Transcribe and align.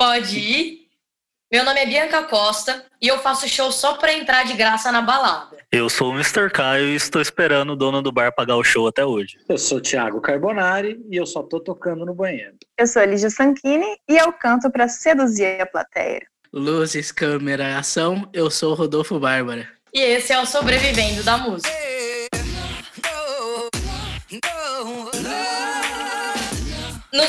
Pode 0.00 0.38
ir. 0.38 0.86
Meu 1.52 1.62
nome 1.62 1.78
é 1.78 1.84
Bianca 1.84 2.22
Costa 2.22 2.86
e 3.02 3.06
eu 3.06 3.18
faço 3.18 3.46
show 3.46 3.70
só 3.70 3.98
pra 3.98 4.14
entrar 4.14 4.46
de 4.46 4.54
graça 4.54 4.90
na 4.90 5.02
balada. 5.02 5.58
Eu 5.70 5.90
sou 5.90 6.08
o 6.10 6.14
Mr. 6.14 6.48
Caio 6.50 6.88
e 6.88 6.94
estou 6.94 7.20
esperando 7.20 7.74
o 7.74 7.76
dono 7.76 8.00
do 8.00 8.10
bar 8.10 8.32
pagar 8.34 8.56
o 8.56 8.64
show 8.64 8.88
até 8.88 9.04
hoje. 9.04 9.36
Eu 9.46 9.58
sou 9.58 9.76
o 9.76 9.80
Thiago 9.82 10.18
Carbonari 10.22 10.98
e 11.10 11.16
eu 11.16 11.26
só 11.26 11.42
tô 11.42 11.60
tocando 11.60 12.06
no 12.06 12.14
banheiro. 12.14 12.54
Eu 12.78 12.86
sou 12.86 13.02
a 13.02 13.04
Lígia 13.04 13.28
Sanchini 13.28 13.98
e 14.08 14.16
eu 14.16 14.32
canto 14.32 14.70
pra 14.70 14.88
seduzir 14.88 15.60
a 15.60 15.66
plateia. 15.66 16.26
Luzes, 16.50 17.12
câmera, 17.12 17.76
ação, 17.76 18.26
eu 18.32 18.50
sou 18.50 18.72
o 18.72 18.74
Rodolfo 18.74 19.20
Bárbara. 19.20 19.68
E 19.92 20.00
esse 20.00 20.32
é 20.32 20.40
o 20.40 20.46
Sobrevivendo 20.46 21.22
da 21.24 21.36
Música. 21.36 21.79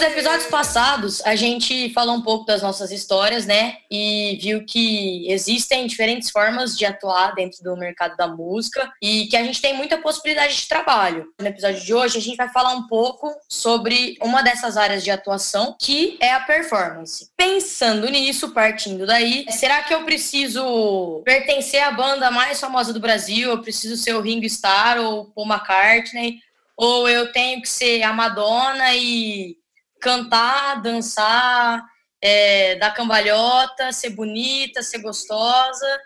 Nos 0.02 0.10
episódios 0.10 0.48
passados, 0.48 1.22
a 1.24 1.36
gente 1.36 1.94
falou 1.94 2.16
um 2.16 2.24
pouco 2.24 2.44
das 2.44 2.64
nossas 2.64 2.90
histórias, 2.90 3.46
né? 3.46 3.78
E 3.92 4.36
viu 4.42 4.66
que 4.66 5.32
existem 5.32 5.86
diferentes 5.86 6.32
formas 6.32 6.76
de 6.76 6.88
atuar 6.88 7.36
dentro 7.36 7.64
do 7.64 7.78
mercado 7.78 8.18
da 8.18 8.28
música 8.28 8.92
e 9.00 9.28
que 9.28 9.38
a 9.38 9.44
gente 9.44 9.62
tem 9.62 9.78
muita 9.78 10.00
possibilidade 10.00 10.56
de 10.56 10.68
trabalho. 10.68 11.28
No 11.40 11.46
episódio 11.46 11.86
de 11.86 11.94
hoje, 11.94 12.18
a 12.18 12.22
gente 12.22 12.36
vai 12.36 12.50
falar 12.50 12.74
um 12.74 12.88
pouco 12.88 13.32
sobre 13.48 14.18
uma 14.24 14.42
dessas 14.42 14.76
áreas 14.76 15.04
de 15.04 15.12
atuação, 15.12 15.76
que 15.80 16.18
é 16.20 16.32
a 16.32 16.40
performance. 16.40 17.30
Pensando 17.38 18.10
nisso, 18.10 18.56
partindo 18.56 19.06
daí, 19.06 19.46
será 19.52 19.84
que 19.84 19.94
eu 19.94 20.04
preciso 20.04 21.22
pertencer 21.24 21.84
à 21.84 21.92
banda 21.92 22.32
mais 22.32 22.60
famosa 22.60 22.92
do 22.92 23.00
Brasil? 23.00 23.52
Eu 23.52 23.62
preciso 23.62 23.96
ser 23.96 24.16
o 24.16 24.22
Ringo 24.22 24.48
Starr 24.48 25.00
ou 25.00 25.26
Paul 25.26 25.48
McCartney? 25.48 26.40
Ou 26.76 27.08
eu 27.08 27.32
tenho 27.32 27.62
que 27.62 27.70
ser 27.70 28.02
a 28.02 28.12
Madonna 28.12 28.96
e 28.96 29.61
cantar, 30.02 30.82
dançar, 30.82 31.86
é, 32.22 32.76
dar 32.76 32.92
cambalhota, 32.94 33.92
ser 33.92 34.10
bonita, 34.10 34.82
ser 34.82 35.00
gostosa, 35.00 36.00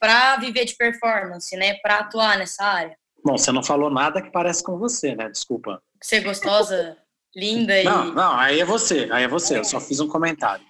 para 0.00 0.36
viver 0.36 0.64
de 0.64 0.74
performance, 0.74 1.56
né? 1.56 1.74
Para 1.74 2.00
atuar 2.00 2.38
nessa 2.38 2.64
área. 2.64 2.96
Bom, 3.24 3.38
você 3.38 3.52
não 3.52 3.62
falou 3.62 3.90
nada 3.90 4.20
que 4.20 4.30
parece 4.30 4.62
com 4.62 4.78
você, 4.78 5.14
né? 5.14 5.28
Desculpa. 5.28 5.82
Ser 6.02 6.20
gostosa, 6.20 6.98
linda 7.34 7.78
e. 7.78 7.84
Não, 7.84 8.06
não, 8.12 8.36
aí 8.38 8.60
é 8.60 8.64
você, 8.64 9.08
aí 9.10 9.24
é 9.24 9.28
você. 9.28 9.58
Eu 9.58 9.64
só 9.64 9.80
fiz 9.80 10.00
um 10.00 10.08
comentário. 10.08 10.64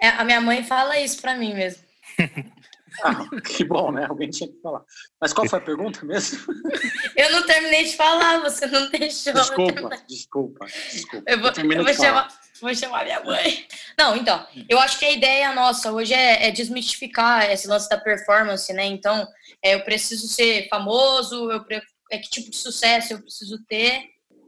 É, 0.00 0.08
a 0.08 0.24
minha 0.24 0.40
mãe 0.40 0.64
fala 0.64 0.98
isso 0.98 1.20
para 1.20 1.36
mim 1.36 1.54
mesmo. 1.54 1.84
Ah, 3.02 3.26
que 3.40 3.64
bom, 3.64 3.90
né? 3.90 4.06
Alguém 4.08 4.30
tinha 4.30 4.48
que 4.48 4.60
falar. 4.62 4.82
Mas 5.20 5.32
qual 5.32 5.48
foi 5.48 5.58
a 5.58 5.62
pergunta 5.62 6.04
mesmo? 6.04 6.38
Eu 7.16 7.32
não 7.32 7.44
terminei 7.44 7.84
de 7.84 7.96
falar, 7.96 8.40
você 8.40 8.66
não 8.66 8.88
deixou. 8.88 9.32
Desculpa, 9.32 9.90
desculpa, 10.06 10.66
desculpa. 10.92 11.30
Eu 11.30 11.38
vou, 11.38 11.48
eu 11.48 11.52
termino 11.52 11.84
vou 11.84 11.92
chamar, 11.92 12.28
vou 12.60 12.74
chamar 12.74 13.04
minha 13.04 13.22
mãe. 13.24 13.66
Não, 13.98 14.16
então, 14.16 14.46
eu 14.68 14.78
acho 14.78 14.98
que 14.98 15.04
a 15.04 15.10
ideia 15.10 15.52
nossa 15.54 15.90
hoje 15.92 16.14
é, 16.14 16.46
é 16.46 16.50
desmistificar 16.50 17.50
esse 17.50 17.66
lance 17.66 17.88
da 17.88 17.98
performance, 17.98 18.72
né? 18.72 18.84
Então, 18.86 19.26
é, 19.62 19.74
eu 19.74 19.84
preciso 19.84 20.28
ser 20.28 20.68
famoso, 20.68 21.50
eu 21.50 21.64
pre- 21.64 21.82
é 22.12 22.18
que 22.18 22.30
tipo 22.30 22.48
de 22.50 22.56
sucesso 22.56 23.12
eu 23.12 23.20
preciso 23.20 23.58
ter. 23.68 24.02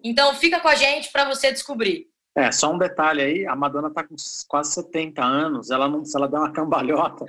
Então, 0.05 0.35
fica 0.35 0.61
com 0.61 0.69
a 0.69 0.75
gente 0.77 1.11
para 1.11 1.25
você 1.25 1.51
descobrir. 1.51 2.07
É, 2.37 2.53
só 2.53 2.71
um 2.73 2.79
detalhe 2.79 3.23
aí, 3.23 3.47
a 3.47 3.57
Madonna 3.57 3.91
tá 3.93 4.05
com 4.05 4.15
quase 4.47 4.73
70 4.75 5.25
anos, 5.25 5.71
ela 5.71 5.89
não, 5.89 6.05
se 6.05 6.15
ela 6.17 6.29
der 6.29 6.37
uma 6.39 6.53
cambalhota, 6.53 7.25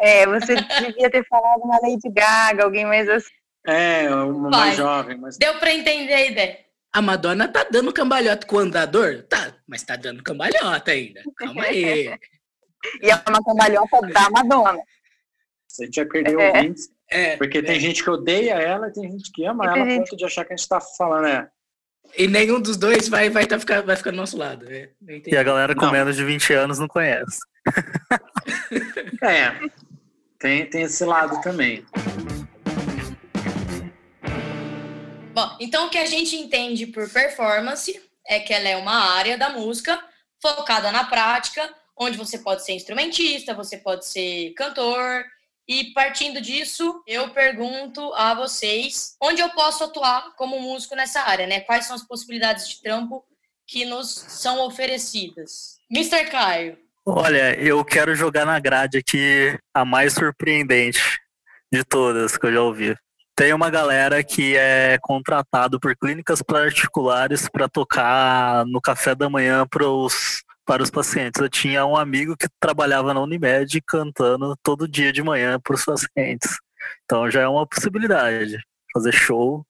É, 0.00 0.26
você 0.26 0.54
devia 0.54 1.10
ter 1.10 1.26
falado 1.26 1.60
uma 1.62 1.78
Lady 1.82 2.08
Gaga, 2.10 2.64
alguém 2.64 2.86
mais 2.86 3.08
assim. 3.08 3.28
é, 3.66 4.08
uma 4.10 4.48
mais 4.50 4.76
jovem, 4.76 5.16
mas 5.18 5.36
Deu 5.38 5.54
para 5.58 5.72
entender 5.74 6.14
a 6.14 6.26
ideia. 6.26 6.58
A 6.92 7.02
Madonna 7.02 7.46
tá 7.48 7.64
dando 7.70 7.92
cambalhota 7.92 8.46
com 8.46 8.56
o 8.56 8.60
andador? 8.60 9.24
Tá, 9.28 9.52
mas 9.66 9.82
tá 9.82 9.94
dando 9.96 10.22
cambalhota 10.22 10.90
ainda. 10.92 11.22
Calma 11.36 11.64
aí. 11.64 12.10
E 13.02 13.10
é 13.10 13.14
uma 13.28 13.42
cambalhota 13.42 14.00
da 14.12 14.30
Madonna. 14.30 14.78
a 14.78 15.84
gente 15.84 15.96
vai 15.96 16.06
perder 16.06 16.38
É. 16.40 16.46
ouvintes, 16.58 16.88
É, 17.10 17.36
porque 17.36 17.60
tem 17.60 17.80
gente 17.80 18.04
que 18.04 18.08
odeia 18.08 18.52
ela 18.54 18.86
e 18.88 18.92
tem 18.92 19.10
gente 19.10 19.32
que 19.32 19.44
ama 19.44 19.64
E 19.64 19.66
ela 19.66 19.76
a 19.82 19.84
gente- 19.84 19.98
ponto 20.10 20.16
de 20.16 20.24
achar 20.24 20.44
que 20.44 20.52
a 20.52 20.56
gente 20.56 20.68
tá 20.68 20.80
falando, 20.96 21.26
é, 21.26 21.48
E 22.16 22.28
nenhum 22.28 22.60
dos 22.60 22.76
dois 22.76 23.08
vai, 23.08 23.28
vai, 23.30 23.46
tá 23.46 23.58
ficar, 23.58 23.82
vai 23.82 23.96
ficar 23.96 24.12
do 24.12 24.16
nosso 24.16 24.38
lado. 24.38 24.64
É, 24.70 24.90
entendi. 25.02 25.34
E 25.34 25.36
a 25.36 25.42
galera 25.42 25.74
com 25.74 25.86
Não. 25.86 25.92
menos 25.92 26.14
de 26.16 26.24
20 26.24 26.52
anos 26.54 26.78
não 26.78 26.86
conhece. 26.86 27.38
é, 29.22 29.58
tem, 30.38 30.68
tem 30.68 30.82
esse 30.82 31.04
lado 31.04 31.40
também. 31.40 31.84
Bom, 35.34 35.56
então 35.60 35.86
o 35.86 35.90
que 35.90 35.98
a 35.98 36.06
gente 36.06 36.36
entende 36.36 36.86
por 36.86 37.08
performance 37.10 38.00
é 38.26 38.40
que 38.40 38.52
ela 38.52 38.68
é 38.68 38.76
uma 38.76 39.14
área 39.14 39.38
da 39.38 39.50
música 39.50 40.02
focada 40.40 40.90
na 40.92 41.04
prática, 41.04 41.72
onde 41.96 42.16
você 42.16 42.38
pode 42.38 42.64
ser 42.64 42.72
instrumentista, 42.72 43.54
você 43.54 43.78
pode 43.78 44.06
ser 44.06 44.52
cantor. 44.54 45.24
E 45.66 45.92
partindo 45.92 46.40
disso, 46.40 47.02
eu 47.06 47.30
pergunto 47.30 48.12
a 48.14 48.34
vocês 48.34 49.16
onde 49.20 49.42
eu 49.42 49.50
posso 49.50 49.84
atuar 49.84 50.34
como 50.36 50.60
músico 50.60 50.94
nessa 50.94 51.20
área, 51.20 51.46
né? 51.46 51.60
Quais 51.60 51.86
são 51.86 51.94
as 51.94 52.02
possibilidades 52.02 52.68
de 52.68 52.80
trampo 52.80 53.24
que 53.66 53.84
nos 53.84 54.08
são 54.10 54.60
oferecidas? 54.60 55.78
Mr. 55.90 56.30
Caio, 56.30 56.78
Olha, 57.10 57.58
eu 57.58 57.82
quero 57.82 58.14
jogar 58.14 58.44
na 58.44 58.60
grade 58.60 58.98
aqui 58.98 59.58
a 59.72 59.82
mais 59.82 60.12
surpreendente 60.12 61.18
de 61.72 61.82
todas 61.82 62.36
que 62.36 62.44
eu 62.44 62.52
já 62.52 62.60
ouvi. 62.60 62.94
Tem 63.34 63.54
uma 63.54 63.70
galera 63.70 64.22
que 64.22 64.54
é 64.54 64.98
contratado 65.00 65.80
por 65.80 65.96
clínicas 65.96 66.42
particulares 66.42 67.48
para 67.48 67.66
tocar 67.66 68.66
no 68.66 68.78
café 68.78 69.14
da 69.14 69.30
manhã 69.30 69.66
pros, 69.66 70.42
para 70.66 70.82
os 70.82 70.90
pacientes. 70.90 71.40
Eu 71.40 71.48
tinha 71.48 71.86
um 71.86 71.96
amigo 71.96 72.36
que 72.36 72.46
trabalhava 72.60 73.14
na 73.14 73.22
Unimed 73.22 73.80
cantando 73.86 74.54
todo 74.62 74.86
dia 74.86 75.10
de 75.10 75.22
manhã 75.22 75.58
para 75.58 75.74
os 75.74 75.86
pacientes. 75.86 76.58
Então 77.06 77.30
já 77.30 77.40
é 77.40 77.48
uma 77.48 77.66
possibilidade. 77.66 78.58
Fazer 78.92 79.12
show 79.12 79.64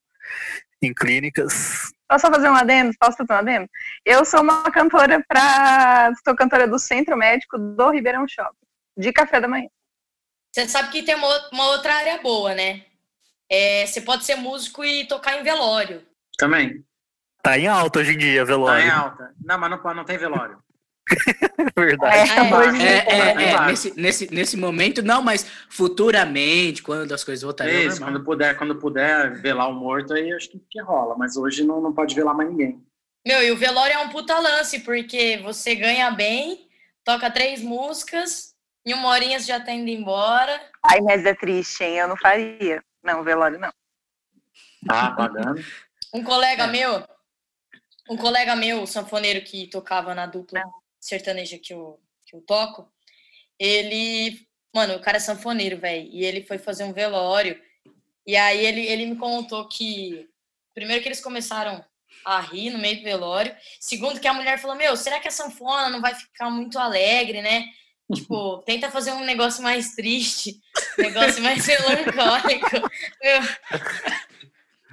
em 0.82 0.92
clínicas. 0.92 1.87
Posso 2.08 2.26
só 2.26 2.32
fazer 2.32 2.48
um 2.48 2.54
adendo? 2.54 2.92
Posso 2.98 3.16
fazer 3.18 3.32
um 3.32 3.36
adendo? 3.36 3.68
Eu 4.04 4.24
sou 4.24 4.40
uma 4.40 4.70
cantora 4.70 5.22
para. 5.28 6.12
Sou 6.24 6.34
cantora 6.34 6.66
do 6.66 6.78
Centro 6.78 7.16
Médico 7.16 7.58
do 7.58 7.90
Ribeirão 7.90 8.26
Shopping, 8.26 8.56
de 8.96 9.12
café 9.12 9.40
da 9.40 9.48
manhã. 9.48 9.68
você 10.52 10.66
sabe 10.66 10.90
que 10.90 11.02
tem 11.02 11.14
uma, 11.14 11.48
uma 11.52 11.66
outra 11.66 11.94
área 11.94 12.18
boa, 12.22 12.54
né? 12.54 12.84
É, 13.50 13.86
você 13.86 14.00
pode 14.00 14.24
ser 14.24 14.36
músico 14.36 14.84
e 14.84 15.06
tocar 15.06 15.38
em 15.38 15.42
velório. 15.42 16.06
Também, 16.38 16.84
Tá 17.42 17.58
em 17.58 17.66
alta 17.66 18.00
hoje 18.00 18.12
em 18.12 18.18
dia, 18.18 18.40
tá 18.40 18.42
em 18.42 18.46
velório. 18.46 18.92
alta. 18.92 19.34
Não, 19.42 19.58
mas 19.58 19.70
não, 19.70 19.94
não 19.94 20.04
tem 20.04 20.18
velório. 20.18 20.58
Verdade. 21.76 22.30
É, 22.30 22.82
É, 22.82 22.88
É, 22.88 23.30
é, 23.30 23.34
né? 23.34 23.44
é, 23.44 23.66
nesse, 23.66 24.00
nesse, 24.00 24.34
nesse 24.34 24.56
momento 24.56 25.02
não, 25.02 25.22
mas 25.22 25.46
futuramente, 25.68 26.82
quando 26.82 27.12
as 27.12 27.24
coisas 27.24 27.42
voltarem 27.42 27.76
ao 27.76 27.82
Isso, 27.82 28.00
quando 28.00 28.22
puder, 28.22 28.56
quando 28.56 28.76
puder 28.76 29.40
velar 29.40 29.68
o 29.68 29.74
morto, 29.74 30.14
aí 30.14 30.32
acho 30.32 30.50
que, 30.50 30.58
que 30.70 30.80
rola. 30.80 31.16
Mas 31.16 31.36
hoje 31.36 31.64
não, 31.64 31.80
não 31.80 31.92
pode 31.92 32.14
velar 32.14 32.34
mais 32.34 32.50
ninguém. 32.50 32.82
Meu, 33.26 33.42
e 33.42 33.50
o 33.50 33.56
velório 33.56 33.94
é 33.94 33.98
um 33.98 34.08
puta 34.08 34.38
lance, 34.38 34.80
porque 34.80 35.38
você 35.38 35.74
ganha 35.74 36.10
bem, 36.10 36.68
toca 37.04 37.30
três 37.30 37.62
músicas, 37.62 38.54
em 38.86 38.94
uma 38.94 39.08
horinha 39.08 39.38
você 39.38 39.46
já 39.46 39.60
tá 39.60 39.72
indo 39.72 39.90
embora. 39.90 40.60
Ai, 40.82 41.00
mas 41.00 41.24
é 41.26 41.34
triste, 41.34 41.84
hein? 41.84 41.98
Eu 41.98 42.08
não 42.08 42.16
faria. 42.16 42.82
Não, 43.02 43.22
velório 43.22 43.58
não. 43.58 43.70
Tá 44.86 45.10
pagando. 45.10 45.62
Um 46.14 46.22
colega 46.22 46.64
É. 46.64 46.66
meu, 46.68 47.04
um 48.08 48.16
colega 48.16 48.56
meu, 48.56 48.86
sanfoneiro 48.86 49.44
que 49.44 49.66
tocava 49.66 50.14
na 50.14 50.24
dupla 50.24 50.62
sertaneja 51.08 51.58
que 51.58 51.72
eu, 51.72 52.00
que 52.26 52.36
eu 52.36 52.40
toco, 52.42 52.90
ele, 53.58 54.46
mano, 54.74 54.96
o 54.96 55.00
cara 55.00 55.16
é 55.16 55.20
sanfoneiro, 55.20 55.78
velho, 55.78 56.08
e 56.10 56.24
ele 56.24 56.42
foi 56.42 56.58
fazer 56.58 56.84
um 56.84 56.92
velório, 56.92 57.60
e 58.26 58.36
aí 58.36 58.64
ele, 58.64 58.86
ele 58.86 59.06
me 59.06 59.16
contou 59.16 59.66
que, 59.68 60.28
primeiro 60.74 61.02
que 61.02 61.08
eles 61.08 61.20
começaram 61.20 61.84
a 62.24 62.40
rir 62.40 62.70
no 62.70 62.78
meio 62.78 62.98
do 62.98 63.04
velório, 63.04 63.54
segundo 63.80 64.20
que 64.20 64.28
a 64.28 64.34
mulher 64.34 64.58
falou, 64.58 64.76
meu, 64.76 64.96
será 64.96 65.18
que 65.18 65.28
a 65.28 65.30
sanfona 65.30 65.88
não 65.88 66.00
vai 66.00 66.14
ficar 66.14 66.50
muito 66.50 66.78
alegre, 66.78 67.42
né? 67.42 67.64
Tipo, 68.14 68.62
tenta 68.64 68.90
fazer 68.90 69.12
um 69.12 69.22
negócio 69.22 69.62
mais 69.62 69.94
triste, 69.94 70.58
um 70.98 71.02
negócio 71.02 71.42
mais 71.42 71.66
melancólico. 71.66 72.90
Meu, 73.22 73.42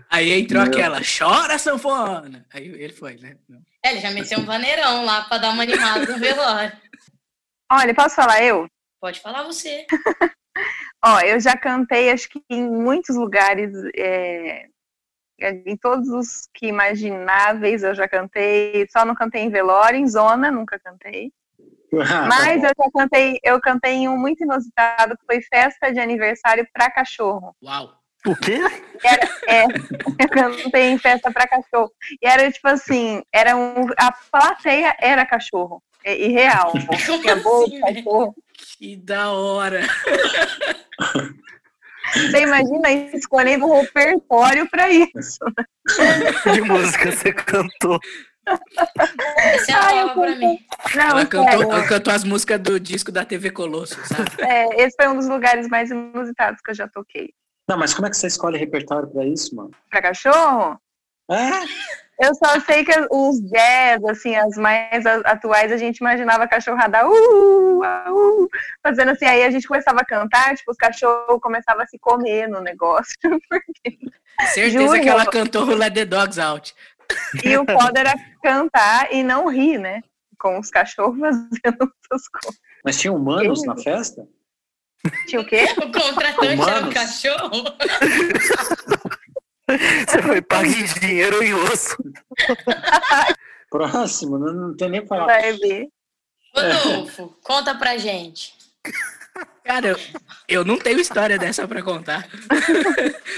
Aí 0.09 0.31
entrou 0.33 0.61
Meu. 0.61 0.71
aquela, 0.71 1.01
chora 1.01 1.57
sanfona! 1.57 2.45
Aí 2.53 2.67
ele 2.67 2.93
foi, 2.93 3.15
né? 3.15 3.37
É, 3.85 3.91
ele 3.91 3.99
já 3.99 4.09
meteu 4.09 4.39
um 4.39 4.45
vaneirão 4.45 5.05
lá 5.05 5.25
pra 5.25 5.37
dar 5.37 5.51
uma 5.51 5.61
animada 5.61 6.07
no 6.07 6.17
velório. 6.17 6.75
Olha, 7.71 7.93
posso 7.93 8.15
falar 8.15 8.43
eu? 8.43 8.67
Pode 8.99 9.21
falar 9.21 9.43
você. 9.43 9.85
Ó, 11.05 11.19
eu 11.19 11.39
já 11.39 11.55
cantei, 11.55 12.09
acho 12.09 12.27
que 12.27 12.41
em 12.49 12.67
muitos 12.67 13.15
lugares, 13.15 13.71
é, 13.95 14.65
em 15.39 15.77
todos 15.77 16.09
os 16.09 16.49
que 16.51 16.65
imagináveis 16.65 17.83
eu 17.83 17.93
já 17.93 18.07
cantei. 18.07 18.87
Só 18.89 19.05
não 19.05 19.13
cantei 19.13 19.43
em 19.43 19.51
velório, 19.51 19.99
em 19.99 20.07
zona, 20.07 20.49
nunca 20.49 20.79
cantei. 20.79 21.31
Mas 22.27 22.63
eu 22.63 22.69
já 22.69 22.91
cantei, 22.91 23.39
eu 23.43 23.61
cantei 23.61 23.93
em 23.93 24.09
um 24.09 24.17
muito 24.17 24.43
inusitado, 24.43 25.15
que 25.15 25.25
foi 25.27 25.43
festa 25.43 25.93
de 25.93 25.99
aniversário 25.99 26.67
para 26.73 26.89
cachorro. 26.89 27.55
Uau! 27.63 27.93
O 28.25 28.35
quê? 28.35 28.59
É, 29.47 29.65
eu 30.19 30.29
cantei 30.29 30.89
em 30.89 30.97
festa 30.97 31.31
para 31.31 31.47
cachorro. 31.47 31.91
E 32.21 32.27
era 32.27 32.51
tipo 32.51 32.67
assim, 32.67 33.21
era 33.31 33.55
um, 33.55 33.87
a 33.97 34.11
plateia 34.11 34.95
era 34.99 35.25
cachorro. 35.25 35.81
É 36.03 36.17
irreal. 36.17 36.73
Tinha 37.21 37.35
bolo, 37.37 37.65
assim, 37.65 37.79
cachorro. 37.81 38.35
Que 38.77 38.95
da 38.97 39.31
hora. 39.31 39.81
Você 42.13 42.43
imagina 42.43 42.91
escolhendo 43.15 43.65
um 43.65 43.81
repertório 43.81 44.69
para 44.69 44.89
isso. 44.91 45.39
De 46.53 46.61
música 46.61 47.11
você 47.11 47.33
cantou. 47.33 47.99
Essa 49.37 49.71
é 49.71 49.75
a 49.75 49.85
Ai, 49.85 50.03
eu 50.03 50.09
pra 50.13 50.35
mim. 50.35 50.59
Não, 50.93 51.03
Ela 51.03 51.25
cantou, 51.25 51.83
cantou 51.87 52.13
as 52.13 52.23
músicas 52.23 52.59
do 52.59 52.79
disco 52.79 53.11
da 53.11 53.25
TV 53.25 53.49
Colosso, 53.49 53.99
sabe? 54.05 54.29
É, 54.39 54.83
esse 54.83 54.95
foi 54.95 55.07
um 55.07 55.15
dos 55.15 55.27
lugares 55.27 55.67
mais 55.67 55.89
inusitados 55.89 56.61
que 56.61 56.71
eu 56.71 56.75
já 56.75 56.87
toquei. 56.87 57.33
Não, 57.67 57.77
mas 57.77 57.93
como 57.93 58.07
é 58.07 58.09
que 58.09 58.17
você 58.17 58.27
escolhe 58.27 58.57
repertório 58.57 59.09
pra 59.09 59.25
isso, 59.25 59.55
mano? 59.55 59.71
Pra 59.89 60.01
cachorro? 60.01 60.79
É? 61.29 61.35
Eu 62.17 62.33
só 62.35 62.59
sei 62.61 62.85
que 62.85 62.93
os 63.11 63.41
jazz, 63.41 64.03
assim, 64.05 64.35
as 64.35 64.55
mais 64.55 65.05
atuais, 65.05 65.69
a 65.71 65.77
gente 65.77 65.97
imaginava 65.97 66.45
a 66.45 66.47
cachorrada 66.47 67.05
uh, 67.05 67.79
uh, 67.81 68.49
fazendo 68.81 69.11
assim, 69.11 69.25
aí 69.25 69.43
a 69.43 69.51
gente 69.51 69.67
começava 69.67 69.99
a 69.99 70.05
cantar, 70.05 70.55
tipo, 70.55 70.71
os 70.71 70.77
cachorros 70.77 71.41
começavam 71.41 71.83
a 71.83 71.87
se 71.87 71.99
comer 71.99 72.47
no 72.47 72.61
negócio. 72.61 73.15
Certeza 74.53 74.87
Juro. 74.87 75.01
que 75.01 75.09
ela 75.09 75.25
cantou 75.25 75.65
o 75.65 75.75
Let 75.75 75.93
the 75.93 76.05
Dogs 76.05 76.39
Out. 76.39 76.73
E 77.43 77.57
o 77.57 77.65
foda 77.65 77.99
era 77.99 78.13
cantar 78.41 79.11
e 79.11 79.21
não 79.21 79.49
rir, 79.49 79.77
né? 79.77 80.01
Com 80.39 80.57
os 80.57 80.69
cachorros 80.69 81.19
fazendo 81.19 81.93
essas 82.11 82.27
coisas. 82.29 82.61
Mas 82.83 82.97
tinha 82.97 83.11
humanos 83.11 83.65
na 83.65 83.75
festa? 83.75 84.25
Tinha 85.27 85.41
o 85.41 85.45
quê? 85.45 85.65
O 85.77 85.91
contratante 85.91 86.45
era 86.45 86.55
um 86.55 86.63
Humanos. 86.63 86.93
cachorro. 86.93 87.63
Você 90.07 90.21
foi 90.21 90.41
pago 90.41 90.65
em 90.65 90.83
dinheiro 90.99 91.37
ou 91.37 91.43
em 91.43 91.53
osso. 91.53 91.97
Próximo, 93.69 94.37
não, 94.37 94.53
não 94.53 94.75
tem 94.77 94.89
nem 94.89 95.05
falar. 95.07 95.25
Vai 95.25 95.53
ver. 95.53 95.87
Rodolfo, 96.55 97.35
conta 97.43 97.73
pra 97.75 97.97
gente. 97.97 98.53
Cara, 99.65 99.87
eu, 99.89 99.99
eu 100.47 100.63
não 100.63 100.77
tenho 100.77 100.99
história 100.99 101.37
dessa 101.39 101.67
pra 101.67 101.81
contar. 101.81 102.27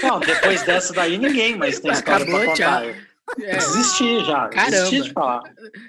Não, 0.02 0.20
depois 0.20 0.62
dessa 0.62 0.92
daí 0.92 1.16
ninguém 1.18 1.56
mais 1.56 1.80
tem 1.80 1.90
história 1.90 2.24
Acabou, 2.24 2.40
pra 2.40 2.50
contar. 2.50 2.82
tchau. 2.82 2.94
É, 3.40 3.56
Desisti 3.56 4.24
já, 4.24 4.48
Caramba. 4.48 4.70
desisti 4.70 5.02
de 5.02 5.12
falar. 5.12 5.42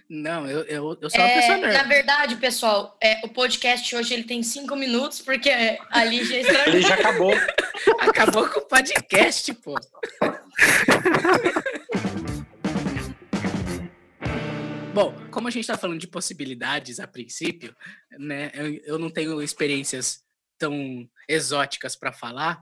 não, 0.10 0.46
eu, 0.48 0.60
eu, 0.64 0.98
eu 1.02 1.10
sou 1.10 1.20
uma 1.20 1.28
É, 1.30 1.36
pessoa 1.40 1.58
na 1.58 1.68
nerd. 1.68 1.88
verdade, 1.88 2.36
pessoal, 2.36 2.98
é, 3.02 3.22
o 3.26 3.30
podcast 3.30 3.96
hoje 3.96 4.14
ele 4.14 4.24
tem 4.24 4.44
cinco 4.44 4.76
minutos, 4.76 5.22
porque 5.22 5.50
a 5.90 6.04
Lígia 6.04 6.42
estragou. 6.42 6.74
Ele 6.74 6.82
já 6.82 6.96
acabou. 6.96 7.34
Acabou 8.00 8.50
com 8.50 8.60
o 8.60 8.66
podcast, 8.66 9.54
pô. 9.56 9.76
Bom, 14.94 15.14
como 15.32 15.48
a 15.48 15.52
gente 15.52 15.62
está 15.62 15.78
falando 15.78 16.00
de 16.00 16.08
possibilidades 16.08 17.00
a 17.00 17.08
princípio, 17.08 17.76
né? 18.18 18.52
Eu, 18.54 18.74
eu 18.86 19.00
não 19.00 19.10
tenho 19.10 19.42
experiências 19.42 20.24
tão 20.58 21.08
exóticas 21.28 21.96
para 21.96 22.12
falar, 22.12 22.62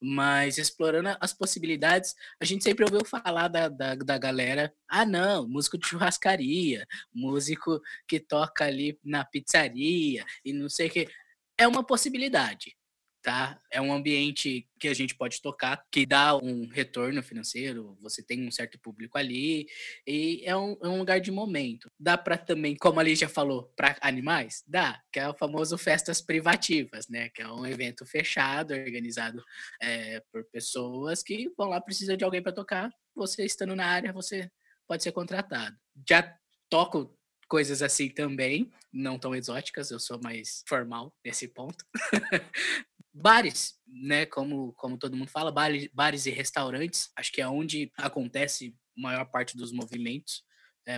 mas 0.00 0.58
explorando 0.58 1.16
as 1.20 1.32
possibilidades, 1.32 2.14
a 2.40 2.44
gente 2.44 2.64
sempre 2.64 2.84
ouviu 2.84 3.04
falar 3.04 3.48
da, 3.48 3.68
da, 3.68 3.94
da 3.94 4.18
galera. 4.18 4.72
Ah, 4.88 5.04
não, 5.04 5.48
músico 5.48 5.78
de 5.78 5.86
churrascaria, 5.86 6.86
músico 7.12 7.80
que 8.06 8.20
toca 8.20 8.64
ali 8.64 8.98
na 9.04 9.24
pizzaria 9.24 10.24
e 10.44 10.52
não 10.52 10.68
sei 10.68 10.88
o 10.88 10.90
que. 10.90 11.08
É 11.56 11.68
uma 11.68 11.84
possibilidade 11.84 12.76
tá? 13.24 13.58
É 13.70 13.80
um 13.80 13.90
ambiente 13.90 14.68
que 14.78 14.86
a 14.86 14.92
gente 14.92 15.14
pode 15.14 15.40
tocar, 15.40 15.82
que 15.90 16.04
dá 16.04 16.36
um 16.36 16.68
retorno 16.68 17.22
financeiro, 17.22 17.96
você 18.02 18.22
tem 18.22 18.46
um 18.46 18.50
certo 18.50 18.78
público 18.78 19.16
ali, 19.16 19.66
e 20.06 20.42
é 20.44 20.54
um, 20.54 20.76
é 20.82 20.88
um 20.88 20.98
lugar 20.98 21.18
de 21.20 21.30
momento. 21.30 21.90
Dá 21.98 22.18
para 22.18 22.36
também, 22.36 22.76
como 22.76 23.00
ali 23.00 23.16
já 23.16 23.26
falou, 23.26 23.72
para 23.74 23.96
animais? 24.02 24.62
Dá, 24.66 25.00
que 25.10 25.18
é 25.18 25.26
o 25.26 25.34
famoso 25.34 25.78
festas 25.78 26.20
privativas, 26.20 27.08
né? 27.08 27.30
Que 27.30 27.40
é 27.40 27.48
um 27.48 27.66
evento 27.66 28.04
fechado, 28.04 28.74
organizado 28.74 29.42
é, 29.80 30.20
por 30.30 30.44
pessoas 30.52 31.22
que 31.22 31.50
vão 31.56 31.70
lá, 31.70 31.80
precisa 31.80 32.18
de 32.18 32.24
alguém 32.24 32.42
para 32.42 32.52
tocar, 32.52 32.90
você 33.14 33.46
estando 33.46 33.74
na 33.74 33.86
área, 33.86 34.12
você 34.12 34.50
pode 34.86 35.02
ser 35.02 35.12
contratado. 35.12 35.74
Já 36.06 36.36
toco 36.68 37.16
coisas 37.48 37.80
assim 37.80 38.08
também, 38.10 38.70
não 38.92 39.18
tão 39.18 39.34
exóticas, 39.34 39.90
eu 39.90 39.98
sou 39.98 40.20
mais 40.22 40.62
formal 40.68 41.14
nesse 41.24 41.48
ponto. 41.48 41.84
bares, 43.14 43.74
né? 43.86 44.26
Como, 44.26 44.72
como 44.72 44.98
todo 44.98 45.16
mundo 45.16 45.30
fala, 45.30 45.52
bares, 45.52 45.88
bares 45.92 46.26
e 46.26 46.30
restaurantes, 46.30 47.10
acho 47.16 47.32
que 47.32 47.40
é 47.40 47.46
onde 47.46 47.92
acontece 47.96 48.76
a 48.98 49.00
maior 49.00 49.24
parte 49.26 49.56
dos 49.56 49.72
movimentos 49.72 50.42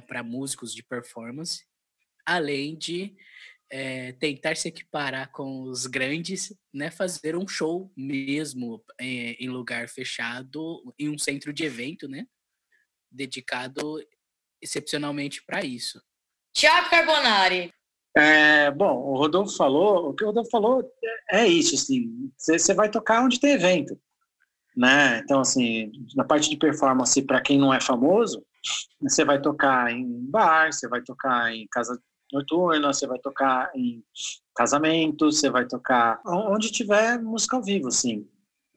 para 0.08 0.22
músicos 0.22 0.74
de 0.74 0.82
performance, 0.82 1.64
além 2.24 2.76
de 2.76 3.14
é, 3.70 4.12
tentar 4.12 4.56
se 4.56 4.68
equiparar 4.68 5.30
com 5.30 5.62
os 5.62 5.86
grandes, 5.86 6.56
né? 6.72 6.90
Fazer 6.90 7.36
um 7.36 7.46
show 7.46 7.92
mesmo 7.96 8.82
é, 8.98 9.32
em 9.34 9.48
lugar 9.48 9.88
fechado, 9.88 10.82
em 10.98 11.08
um 11.08 11.18
centro 11.18 11.52
de 11.52 11.64
evento, 11.64 12.08
né? 12.08 12.26
Dedicado 13.10 14.02
excepcionalmente 14.62 15.44
para 15.44 15.64
isso. 15.64 16.02
Tiago 16.54 16.88
Carbonari. 16.88 17.72
É, 18.16 18.70
bom, 18.70 18.96
o 18.96 19.14
Rodolfo 19.14 19.54
falou, 19.54 20.08
o 20.08 20.14
que 20.14 20.24
o 20.24 20.28
Rodolfo 20.28 20.50
falou 20.50 20.82
é 21.30 21.46
isso, 21.46 21.74
assim, 21.74 22.32
você 22.34 22.72
vai 22.72 22.90
tocar 22.90 23.22
onde 23.22 23.38
tem 23.38 23.52
evento, 23.52 24.00
né? 24.74 25.18
Então, 25.18 25.40
assim, 25.40 25.92
na 26.14 26.24
parte 26.24 26.48
de 26.48 26.56
performance, 26.56 27.20
para 27.20 27.42
quem 27.42 27.58
não 27.58 27.74
é 27.74 27.78
famoso, 27.78 28.42
você 29.02 29.22
vai 29.22 29.38
tocar 29.38 29.92
em 29.92 30.30
bar, 30.30 30.72
você 30.72 30.88
vai 30.88 31.02
tocar 31.02 31.54
em 31.54 31.66
casa 31.70 32.00
noturna, 32.32 32.90
você 32.90 33.06
vai 33.06 33.18
tocar 33.18 33.70
em 33.76 34.02
casamento, 34.54 35.30
você 35.30 35.50
vai 35.50 35.66
tocar 35.66 36.18
onde 36.26 36.72
tiver 36.72 37.20
música 37.20 37.56
ao 37.56 37.62
vivo, 37.62 37.88
assim, 37.88 38.26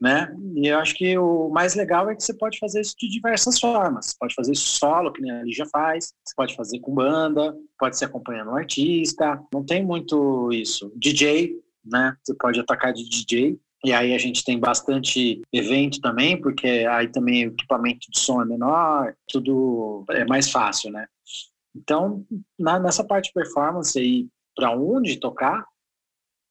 né? 0.00 0.34
E 0.54 0.66
eu 0.68 0.78
acho 0.78 0.94
que 0.94 1.18
o 1.18 1.50
mais 1.50 1.74
legal 1.74 2.08
é 2.08 2.16
que 2.16 2.22
você 2.22 2.32
pode 2.32 2.58
fazer 2.58 2.80
isso 2.80 2.96
de 2.98 3.08
diversas 3.08 3.60
formas. 3.60 4.06
Você 4.06 4.16
pode 4.18 4.34
fazer 4.34 4.52
isso 4.52 4.78
solo, 4.78 5.12
que 5.12 5.20
nem 5.20 5.30
a 5.30 5.42
Lígia 5.42 5.66
faz, 5.66 6.14
você 6.24 6.34
pode 6.34 6.56
fazer 6.56 6.80
com 6.80 6.94
banda, 6.94 7.54
pode 7.78 7.98
ser 7.98 8.06
acompanhando 8.06 8.50
um 8.50 8.56
artista, 8.56 9.38
não 9.52 9.62
tem 9.62 9.84
muito 9.84 10.50
isso. 10.52 10.90
DJ, 10.96 11.54
né? 11.84 12.16
Você 12.22 12.34
pode 12.34 12.58
atacar 12.58 12.94
de 12.94 13.06
DJ. 13.08 13.58
E 13.84 13.92
aí 13.92 14.14
a 14.14 14.18
gente 14.18 14.44
tem 14.44 14.58
bastante 14.58 15.40
evento 15.52 16.00
também, 16.00 16.38
porque 16.38 16.86
aí 16.90 17.08
também 17.08 17.46
o 17.46 17.52
equipamento 17.52 18.10
de 18.10 18.18
som 18.18 18.42
é 18.42 18.44
menor, 18.44 19.14
tudo 19.26 20.04
é 20.10 20.24
mais 20.26 20.50
fácil, 20.50 20.90
né? 20.90 21.06
Então, 21.74 22.24
na, 22.58 22.78
nessa 22.78 23.04
parte 23.04 23.28
de 23.28 23.32
performance 23.32 23.98
aí, 23.98 24.28
para 24.54 24.76
onde 24.76 25.18
tocar, 25.18 25.64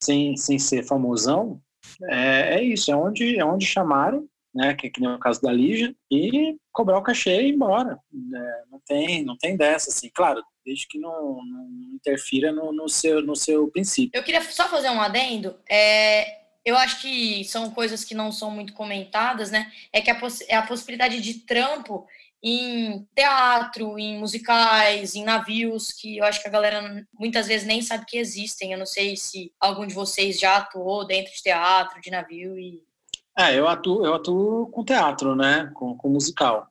sem, 0.02 0.36
sem 0.38 0.58
ser 0.58 0.84
famosão, 0.84 1.62
é, 2.04 2.56
é 2.56 2.64
isso, 2.64 2.92
é 2.92 2.96
onde, 2.96 3.38
é 3.38 3.46
onde 3.46 3.66
chamarem, 3.66 4.28
né, 4.54 4.74
que, 4.74 4.90
que 4.90 5.00
nem 5.00 5.10
o 5.10 5.20
caso 5.20 5.42
da 5.42 5.52
Lígia, 5.52 5.96
e 6.12 6.58
cobrar 6.72 6.98
o 6.98 7.04
cachê 7.04 7.42
e 7.42 7.50
ir 7.50 7.54
embora. 7.54 8.00
É, 8.14 8.64
não, 8.72 8.80
tem, 8.86 9.24
não 9.24 9.38
tem 9.38 9.56
dessa, 9.56 9.90
assim, 9.90 10.10
claro, 10.14 10.42
desde 10.66 10.88
que 10.88 10.98
não, 10.98 11.44
não 11.44 11.96
interfira 11.96 12.52
no, 12.52 12.72
no, 12.72 12.90
seu, 12.90 13.22
no 13.22 13.36
seu 13.36 13.68
princípio. 13.70 14.18
Eu 14.18 14.24
queria 14.24 14.42
só 14.42 14.68
fazer 14.68 14.90
um 14.90 15.02
adendo. 15.02 15.56
É, 15.70 16.40
eu 16.66 16.78
acho 16.78 17.02
que 17.02 17.44
são 17.46 17.72
coisas 17.72 18.04
que 18.04 18.14
não 18.14 18.32
são 18.32 18.52
muito 18.52 18.74
comentadas, 18.74 19.50
né? 19.50 19.72
É 19.92 20.02
que 20.02 20.12
a, 20.12 20.16
poss 20.16 20.42
é 20.48 20.56
a 20.56 20.62
possibilidade 20.62 21.22
de 21.22 21.40
trampo 21.40 22.06
em 22.42 23.06
teatro, 23.16 24.00
em 24.00 24.18
musicais, 24.18 25.16
em 25.16 25.24
navios, 25.24 25.92
que 25.92 26.18
eu 26.18 26.24
acho 26.24 26.42
que 26.42 26.48
a 26.48 26.52
galera 26.52 27.06
muitas 27.18 27.48
vezes 27.48 27.68
nem 27.68 27.82
sabe 27.82 28.06
que 28.06 28.18
existem. 28.18 28.72
Eu 28.72 28.80
não 28.80 28.86
sei 28.86 29.16
se 29.16 29.52
algum 29.60 29.86
de 29.86 29.94
vocês 29.94 30.40
já 30.40 30.58
atuou 30.58 31.06
dentro 31.06 31.34
de 31.34 31.42
teatro, 31.42 32.02
de 32.02 32.10
navio 32.10 32.58
e. 32.58 32.84
É, 33.38 33.58
eu 33.58 33.68
atuo, 33.68 34.06
eu 34.06 34.14
atuo 34.14 34.68
com 34.68 34.84
teatro, 34.84 35.36
né? 35.36 35.72
Com, 35.74 35.96
com 35.96 36.10
musical, 36.10 36.68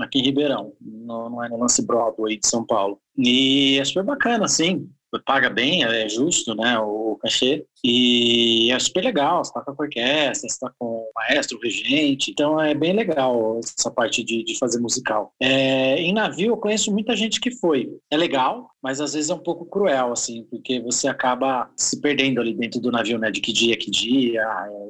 aqui 0.00 0.18
em 0.18 0.22
Ribeirão, 0.22 0.72
não 0.80 1.42
é 1.42 1.48
no 1.48 1.58
Lance 1.58 1.84
Broadway 1.84 2.38
de 2.38 2.46
São 2.46 2.64
Paulo. 2.64 3.00
E 3.16 3.78
é 3.78 3.84
super 3.84 4.04
bacana, 4.04 4.44
assim, 4.44 4.90
paga 5.24 5.48
bem, 5.48 5.84
é 5.84 6.08
justo, 6.08 6.54
né, 6.54 6.78
o 6.78 7.18
cachê, 7.20 7.64
e 7.84 8.70
é 8.72 8.78
super 8.78 9.04
legal, 9.04 9.44
você 9.44 9.52
toca 9.52 9.74
com 9.74 9.82
orquestra, 9.82 10.48
você 10.48 10.58
tá 10.58 10.72
com 10.78 11.08
maestro, 11.14 11.58
regente, 11.62 12.30
então 12.30 12.60
é 12.60 12.74
bem 12.74 12.92
legal 12.92 13.58
essa 13.62 13.90
parte 13.90 14.22
de, 14.22 14.44
de 14.44 14.58
fazer 14.58 14.80
musical. 14.80 15.32
É, 15.40 16.00
em 16.00 16.12
navio 16.12 16.52
eu 16.52 16.56
conheço 16.56 16.92
muita 16.92 17.16
gente 17.16 17.40
que 17.40 17.50
foi, 17.50 17.88
é 18.10 18.16
legal, 18.16 18.70
mas 18.82 19.00
às 19.00 19.14
vezes 19.14 19.30
é 19.30 19.34
um 19.34 19.38
pouco 19.38 19.64
cruel, 19.64 20.12
assim, 20.12 20.46
porque 20.50 20.80
você 20.80 21.08
acaba 21.08 21.70
se 21.76 22.00
perdendo 22.00 22.40
ali 22.40 22.54
dentro 22.54 22.80
do 22.80 22.90
navio, 22.90 23.18
né, 23.18 23.30
de 23.30 23.40
que 23.40 23.52
dia, 23.52 23.76
que 23.76 23.90
dia, 23.90 24.42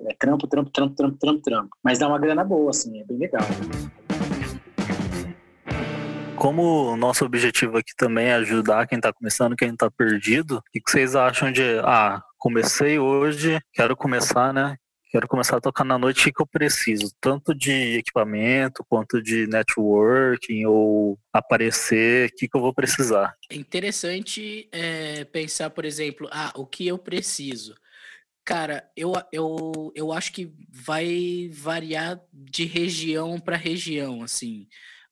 é, 0.06 0.12
é 0.12 0.16
trampo, 0.18 0.46
trampo, 0.46 0.70
trampo, 0.70 0.94
trampo, 0.94 1.18
trampo, 1.18 1.42
trampo, 1.42 1.70
mas 1.82 1.98
dá 1.98 2.08
uma 2.08 2.18
grana 2.18 2.44
boa, 2.44 2.70
assim, 2.70 3.00
é 3.00 3.04
bem 3.04 3.18
legal. 3.18 3.46
Como 6.38 6.92
o 6.92 6.96
nosso 6.96 7.24
objetivo 7.24 7.78
aqui 7.78 7.92
também 7.96 8.26
é 8.26 8.34
ajudar 8.34 8.86
quem 8.86 8.96
está 8.96 9.12
começando, 9.12 9.56
quem 9.56 9.70
está 9.70 9.90
perdido, 9.90 10.58
o 10.58 10.62
que 10.72 10.80
vocês 10.86 11.16
acham 11.16 11.50
de, 11.50 11.62
ah, 11.80 12.22
comecei 12.38 12.98
hoje, 12.98 13.60
quero 13.74 13.96
começar, 13.96 14.52
né? 14.52 14.76
quero 15.10 15.26
começar 15.26 15.56
a 15.56 15.60
tocar 15.60 15.84
na 15.84 15.98
noite, 15.98 16.32
que 16.32 16.42
eu 16.42 16.46
preciso? 16.46 17.10
Tanto 17.20 17.54
de 17.54 17.96
equipamento, 17.98 18.84
quanto 18.88 19.22
de 19.22 19.46
networking, 19.46 20.66
ou 20.66 21.18
aparecer, 21.32 22.28
o 22.28 22.36
que, 22.36 22.48
que 22.48 22.56
eu 22.56 22.60
vou 22.60 22.74
precisar? 22.74 23.34
É 23.50 23.56
interessante 23.56 24.68
é, 24.70 25.24
pensar, 25.24 25.70
por 25.70 25.84
exemplo, 25.84 26.28
ah, 26.30 26.52
o 26.54 26.66
que 26.66 26.86
eu 26.86 26.98
preciso? 26.98 27.74
Cara, 28.44 28.90
eu, 28.96 29.12
eu, 29.32 29.92
eu 29.94 30.12
acho 30.12 30.32
que 30.32 30.52
vai 30.70 31.50
variar 31.52 32.20
de 32.32 32.64
região 32.64 33.38
para 33.38 33.56
região, 33.56 34.22
assim. 34.22 34.66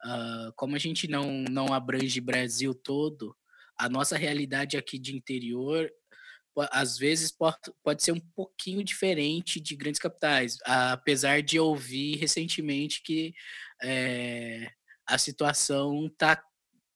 Uh, 0.07 0.53
como 0.55 0.77
a 0.77 0.79
gente 0.79 1.09
não, 1.09 1.43
não 1.51 1.75
abrange 1.75 2.21
Brasil 2.21 2.73
todo, 2.73 3.37
a 3.77 3.89
nossa 3.89 4.17
realidade 4.17 4.77
aqui 4.77 4.99
de 4.99 5.17
interior, 5.17 5.91
às 6.71 6.97
vezes 6.97 7.31
pode, 7.31 7.59
pode 7.83 8.03
ser 8.03 8.13
um 8.13 8.21
pouquinho 8.35 8.83
diferente 8.83 9.61
de 9.61 9.77
grandes 9.77 10.01
capitais, 10.01 10.59
apesar 10.65 11.43
de 11.43 11.59
ouvir 11.59 12.17
recentemente 12.17 13.03
que 13.03 13.35
é, 13.83 14.71
a 15.07 15.19
situação 15.19 16.07
está 16.07 16.43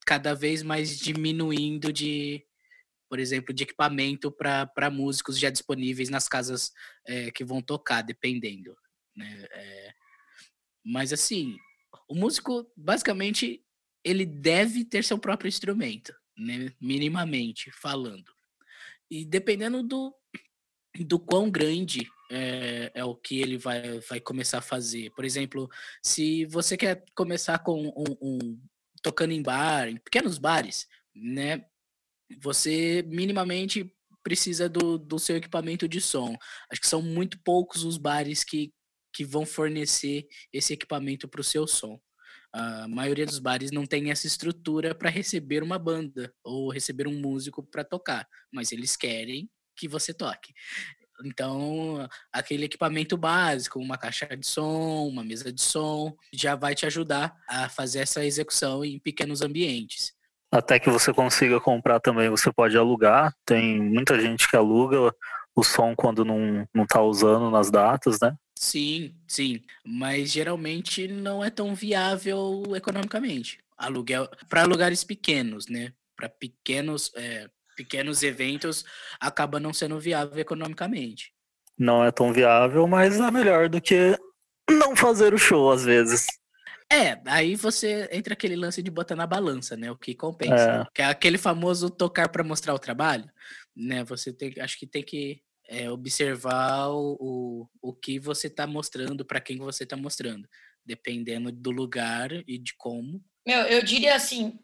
cada 0.07 0.35
vez 0.35 0.63
mais 0.63 0.99
diminuindo 0.99 1.93
de, 1.93 2.43
por 3.09 3.19
exemplo, 3.19 3.53
de 3.53 3.65
equipamento 3.65 4.33
para 4.33 4.91
músicos 4.91 5.39
já 5.39 5.51
disponíveis 5.51 6.09
nas 6.09 6.29
casas 6.29 6.73
é, 7.07 7.31
que 7.31 7.45
vão 7.45 7.61
tocar, 7.61 8.03
dependendo. 8.03 8.75
Né? 9.15 9.47
É, 9.53 9.93
mas 10.85 11.13
assim, 11.13 11.59
o 12.09 12.15
músico, 12.15 12.71
basicamente, 12.77 13.65
ele 14.05 14.25
deve 14.25 14.85
ter 14.85 15.05
seu 15.05 15.19
próprio 15.19 15.49
instrumento, 15.49 16.15
né? 16.37 16.73
minimamente 16.81 17.71
falando. 17.71 18.33
E 19.11 19.25
dependendo 19.25 19.83
do, 19.83 20.15
do 21.01 21.19
quão 21.19 21.51
grande 21.51 22.09
é, 22.31 22.93
é, 22.95 23.05
o 23.05 23.15
que 23.15 23.41
ele 23.41 23.59
vai, 23.59 23.99
vai 24.01 24.21
começar 24.21 24.59
a 24.59 24.63
fazer. 24.63 25.11
Por 25.11 25.25
exemplo, 25.25 25.69
se 26.03 26.45
você 26.47 26.77
quer 26.77 27.05
começar 27.15 27.59
com 27.59 27.89
um, 27.89 28.17
um 28.23 28.61
tocando 29.03 29.33
em 29.33 29.43
bar, 29.43 29.89
em 29.89 29.97
pequenos 29.97 30.39
bares, 30.39 30.87
né? 31.15 31.65
você 32.41 33.03
minimamente 33.09 33.93
precisa 34.23 34.69
do, 34.69 34.99
do 34.99 35.19
seu 35.19 35.37
equipamento 35.37 35.89
de 35.89 36.01
som. 36.01 36.37
Acho 36.71 36.81
que 36.81 36.87
são 36.87 37.03
muito 37.03 37.39
poucos 37.43 37.85
os 37.85 37.97
bares 37.97 38.45
que, 38.45 38.73
que 39.13 39.25
vão 39.25 39.45
fornecer 39.45 40.27
esse 40.53 40.73
equipamento 40.73 41.29
para 41.29 41.41
o 41.41 41.45
seu 41.45 41.67
som. 41.67 42.01
A 42.53 42.89
maioria 42.89 43.27
dos 43.27 43.39
bares 43.39 43.71
não 43.71 43.87
tem 43.87 44.11
essa 44.11 44.27
estrutura 44.27 44.95
para 44.95 45.09
receber 45.09 45.63
uma 45.63 45.79
banda 45.79 46.35
ou 46.43 46.71
receber 46.71 47.07
um 47.07 47.21
músico 47.21 47.63
para 47.63 47.85
tocar, 47.85 48.27
mas 48.53 48.73
eles 48.73 48.97
querem 48.97 49.49
que 49.77 49.87
você 49.87 50.13
toque. 50.13 50.53
Então, 51.25 52.09
aquele 52.33 52.65
equipamento 52.65 53.17
básico, 53.17 53.79
uma 53.79 53.99
caixa 53.99 54.27
de 54.37 54.47
som, 54.47 55.07
uma 55.07 55.23
mesa 55.23 55.53
de 55.53 55.61
som, 55.61 56.17
já 56.33 56.57
vai 56.57 56.75
te 56.75 56.87
ajudar 56.87 57.37
a 57.49 57.69
fazer 57.69 58.01
essa 58.01 58.25
execução 58.25 58.85
em 58.85 58.99
pequenos 58.99 59.43
ambientes. 59.43 60.13
Até 60.53 60.81
que 60.81 60.91
você 60.91 61.13
consiga 61.13 61.61
comprar 61.61 62.01
também, 62.01 62.29
você 62.29 62.53
pode 62.53 62.77
alugar. 62.77 63.33
Tem 63.45 63.81
muita 63.81 64.19
gente 64.19 64.49
que 64.49 64.57
aluga 64.57 65.15
o 65.61 65.65
som 65.65 65.95
quando 65.95 66.25
não, 66.25 66.67
não 66.75 66.87
tá 66.87 67.01
usando 67.03 67.51
nas 67.51 67.71
datas, 67.71 68.19
né? 68.21 68.35
Sim, 68.59 69.15
sim. 69.27 69.63
Mas 69.85 70.31
geralmente 70.31 71.09
não 71.09 71.43
é 71.45 71.51
tão 71.51 71.75
viável 71.75 72.63
economicamente. 72.75 73.59
Aluguel 73.77 74.29
para 74.49 74.65
lugares 74.65 75.05
pequenos, 75.05 75.67
né? 75.67 75.93
Para 76.17 76.29
pequenos, 76.29 77.11
é, 77.17 77.49
pequenos 77.77 78.23
eventos 78.23 78.85
acaba 79.19 79.59
não 79.59 79.73
sendo 79.73 79.99
viável 79.99 80.39
economicamente. 80.39 81.33
Não 81.79 82.05
é 82.05 82.11
tão 82.11 82.33
viável, 82.33 82.87
mas 82.87 83.19
é 83.19 83.31
melhor 83.31 83.69
do 83.69 83.81
que 83.81 84.19
não 84.69 84.95
fazer 84.95 85.33
o 85.33 85.39
show 85.39 85.71
às 85.71 85.85
vezes. 85.85 86.27
É, 86.93 87.21
aí 87.25 87.55
você 87.55 88.09
entra 88.13 88.35
aquele 88.35 88.57
lance 88.57 88.83
de 88.83 88.91
botar 88.91 89.15
na 89.15 89.27
balança, 89.27 89.77
né? 89.77 89.91
O 89.91 89.97
que 89.97 90.15
compensa. 90.15 90.87
É. 90.87 90.87
Que 90.93 91.03
é 91.03 91.05
aquele 91.07 91.39
famoso 91.39 91.89
tocar 91.89 92.29
para 92.29 92.43
mostrar 92.43 92.75
o 92.75 92.79
trabalho, 92.79 93.31
né? 93.75 94.03
Você 94.05 94.33
tem, 94.33 94.53
acho 94.61 94.79
que 94.79 94.87
tem 94.87 95.03
que 95.03 95.41
é, 95.71 95.89
observar 95.89 96.89
o, 96.89 97.17
o, 97.21 97.67
o 97.81 97.93
que 97.93 98.19
você 98.19 98.49
está 98.49 98.67
mostrando, 98.67 99.25
para 99.25 99.41
quem 99.41 99.57
você 99.59 99.85
está 99.85 99.97
mostrando, 99.97 100.49
dependendo 100.85 101.53
do 101.53 101.71
lugar 101.71 102.33
e 102.33 102.59
de 102.59 102.75
como. 102.77 103.23
Meu, 103.47 103.61
eu 103.61 103.81
diria 103.83 104.17
assim, 104.17 104.59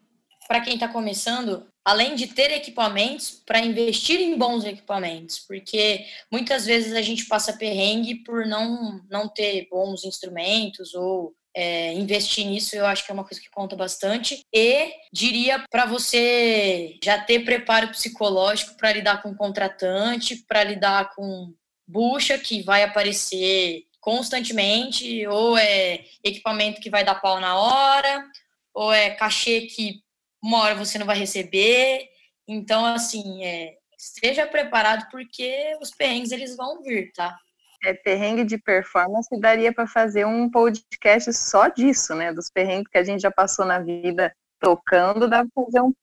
para 0.49 0.59
quem 0.59 0.73
está 0.73 0.89
começando, 0.89 1.65
além 1.85 2.13
de 2.13 2.27
ter 2.27 2.51
equipamentos, 2.51 3.41
para 3.45 3.61
investir 3.61 4.19
em 4.19 4.37
bons 4.37 4.65
equipamentos, 4.65 5.39
porque 5.39 6.05
muitas 6.29 6.65
vezes 6.65 6.93
a 6.93 7.01
gente 7.01 7.25
passa 7.25 7.57
perrengue 7.57 8.15
por 8.25 8.45
não, 8.45 9.01
não 9.09 9.29
ter 9.29 9.65
bons 9.71 10.03
instrumentos 10.03 10.93
ou 10.93 11.33
é, 11.59 11.91
investir 11.93 12.45
nisso, 12.45 12.75
eu 12.75 12.85
acho 12.85 13.03
que 13.03 13.09
é 13.09 13.13
uma 13.15 13.23
coisa 13.23 13.41
que 13.41 13.49
conta 13.49 13.75
bastante. 13.75 14.45
E 14.53 14.93
diria 15.11 15.65
para 15.71 15.87
você 15.87 16.99
já 17.03 17.19
ter 17.19 17.43
preparo 17.43 17.87
psicológico 17.87 18.77
para 18.77 18.93
lidar 18.93 19.23
com 19.23 19.33
contratante, 19.33 20.45
para 20.47 20.63
lidar 20.63 21.15
com 21.15 21.51
bucha 21.87 22.37
que 22.37 22.61
vai 22.61 22.83
aparecer 22.83 23.85
constantemente, 23.99 25.25
ou 25.25 25.57
é 25.57 26.05
equipamento 26.23 26.79
que 26.79 26.91
vai 26.91 27.03
dar 27.03 27.15
pau 27.15 27.39
na 27.39 27.57
hora, 27.57 28.23
ou 28.71 28.93
é 28.93 29.09
cachê 29.09 29.61
que 29.61 30.03
uma 30.39 30.59
hora 30.59 30.75
você 30.75 30.99
não 30.99 31.07
vai 31.07 31.17
receber. 31.17 32.07
Então, 32.47 32.85
assim, 32.85 33.43
é, 33.43 33.73
esteja 33.97 34.45
preparado 34.45 35.09
porque 35.09 35.75
os 35.81 35.89
perrengues 35.89 36.31
eles 36.31 36.55
vão 36.55 36.83
vir, 36.83 37.11
tá? 37.13 37.35
É, 37.83 37.93
perrengue 37.93 38.43
de 38.43 38.57
performance 38.57 39.29
daria 39.39 39.71
para 39.71 39.85
fazer 39.85 40.25
um 40.25 40.49
podcast 40.49 41.31
só 41.33 41.67
disso, 41.67 42.15
né? 42.15 42.33
Dos 42.33 42.49
perrengues 42.49 42.89
que 42.91 42.97
a 42.97 43.03
gente 43.03 43.21
já 43.21 43.31
passou 43.31 43.65
na 43.65 43.79
vida 43.79 44.35
tocando, 44.59 45.29
dá 45.29 45.45
para 45.45 45.65
fazer 45.65 45.81
um. 45.81 45.93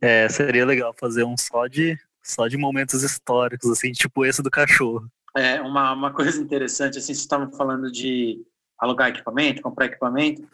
É, 0.00 0.28
seria 0.28 0.66
legal 0.66 0.94
fazer 0.98 1.24
um 1.24 1.36
só 1.36 1.66
de 1.66 1.98
só 2.22 2.48
de 2.48 2.56
momentos 2.56 3.04
históricos, 3.04 3.70
assim, 3.70 3.92
tipo 3.92 4.24
esse 4.24 4.42
do 4.42 4.50
cachorro. 4.50 5.08
É, 5.36 5.60
uma, 5.60 5.92
uma 5.92 6.12
coisa 6.12 6.42
interessante, 6.42 6.98
assim, 6.98 7.06
vocês 7.06 7.18
estavam 7.18 7.52
falando 7.52 7.90
de 7.90 8.44
alugar 8.78 9.10
equipamento, 9.10 9.62
comprar 9.62 9.86
equipamento. 9.86 10.46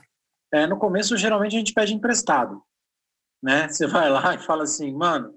É, 0.53 0.67
no 0.67 0.79
começo, 0.79 1.17
geralmente, 1.17 1.57
a 1.57 1.59
gente 1.59 1.73
pede 1.73 1.95
emprestado, 1.95 2.63
né? 3.43 3.69
Você 3.69 3.87
vai 3.87 4.11
lá 4.11 4.35
e 4.35 4.39
fala 4.39 4.65
assim, 4.65 4.93
mano, 4.93 5.35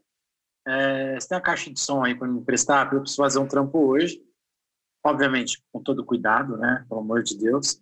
é, 0.68 1.20
você 1.20 1.28
tem 1.28 1.38
uma 1.38 1.44
caixa 1.44 1.72
de 1.72 1.80
som 1.80 2.04
aí 2.04 2.16
para 2.16 2.28
me 2.28 2.40
emprestar? 2.40 2.92
Eu 2.94 3.02
preciso 3.02 3.22
fazer 3.22 3.40
um 3.40 3.48
trampo 3.48 3.78
hoje. 3.80 4.22
Obviamente, 5.04 5.62
com 5.72 5.82
todo 5.82 6.06
cuidado, 6.06 6.58
né? 6.58 6.84
Pelo 6.90 7.02
amor 7.02 7.22
de 7.22 7.38
Deus. 7.38 7.80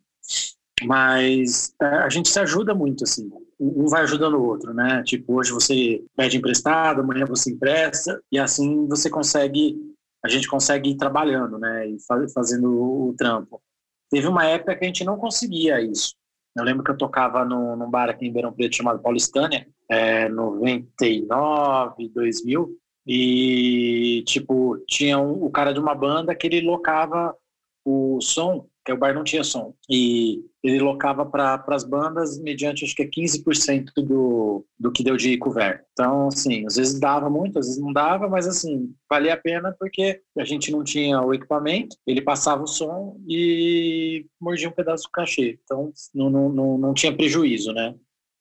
Mas 0.83 1.73
é, 1.81 1.85
a 1.85 2.09
gente 2.09 2.29
se 2.29 2.39
ajuda 2.39 2.75
muito, 2.75 3.03
assim. 3.03 3.31
Um 3.59 3.87
vai 3.87 4.01
ajudando 4.01 4.35
o 4.35 4.43
outro, 4.43 4.73
né? 4.73 5.01
Tipo, 5.03 5.35
hoje 5.35 5.51
você 5.51 6.03
pede 6.15 6.37
emprestado, 6.37 7.01
amanhã 7.01 7.25
você 7.25 7.51
empresta, 7.51 8.21
e 8.31 8.37
assim 8.37 8.85
você 8.87 9.09
consegue, 9.09 9.77
a 10.23 10.27
gente 10.27 10.47
consegue 10.47 10.89
ir 10.89 10.97
trabalhando, 10.97 11.57
né? 11.57 11.87
E 11.87 11.97
fazendo 12.33 12.69
o 12.69 13.13
trampo. 13.17 13.61
Teve 14.09 14.27
uma 14.27 14.45
época 14.45 14.75
que 14.75 14.83
a 14.83 14.87
gente 14.87 15.05
não 15.05 15.17
conseguia 15.17 15.81
isso. 15.81 16.15
Eu 16.55 16.63
lembro 16.63 16.83
que 16.83 16.91
eu 16.91 16.97
tocava 16.97 17.43
no, 17.43 17.75
num 17.75 17.89
bar 17.89 18.09
aqui 18.09 18.27
em 18.27 18.31
Beirão 18.31 18.53
Preto 18.53 18.75
chamado 18.75 19.01
Paulistânia, 19.01 19.67
é, 19.89 20.29
99, 20.29 22.09
2000, 22.09 22.77
e, 23.05 24.23
tipo, 24.25 24.77
tinha 24.87 25.17
um, 25.17 25.43
o 25.43 25.49
cara 25.49 25.73
de 25.73 25.79
uma 25.79 25.95
banda 25.95 26.35
que 26.35 26.47
ele 26.47 26.61
locava 26.61 27.35
o 27.83 28.19
som, 28.21 28.67
o 28.91 28.97
bar 28.97 29.13
não 29.13 29.23
tinha 29.23 29.43
som, 29.43 29.73
e 29.89 30.43
ele 30.61 30.79
locava 30.79 31.25
para 31.25 31.63
as 31.69 31.83
bandas 31.83 32.37
mediante, 32.39 32.83
acho 32.83 32.95
que 32.95 33.03
é 33.03 33.07
15% 33.07 33.93
do, 33.97 34.65
do 34.77 34.91
que 34.91 35.03
deu 35.03 35.15
de 35.15 35.37
cover. 35.37 35.85
Então, 35.93 36.27
assim, 36.27 36.65
às 36.65 36.75
vezes 36.75 36.99
dava 36.99 37.29
muito, 37.29 37.59
às 37.59 37.67
vezes 37.67 37.81
não 37.81 37.93
dava, 37.93 38.27
mas, 38.27 38.47
assim, 38.47 38.93
valia 39.09 39.35
a 39.35 39.37
pena 39.37 39.73
porque 39.79 40.21
a 40.37 40.43
gente 40.43 40.71
não 40.71 40.83
tinha 40.83 41.21
o 41.21 41.33
equipamento, 41.33 41.95
ele 42.05 42.21
passava 42.21 42.63
o 42.63 42.67
som 42.67 43.17
e 43.27 44.25
mordia 44.41 44.67
um 44.67 44.73
pedaço 44.73 45.03
do 45.03 45.11
cachê. 45.11 45.59
Então, 45.63 45.93
não, 46.13 46.29
não, 46.29 46.49
não, 46.49 46.77
não 46.77 46.93
tinha 46.93 47.15
prejuízo, 47.15 47.71
né? 47.71 47.95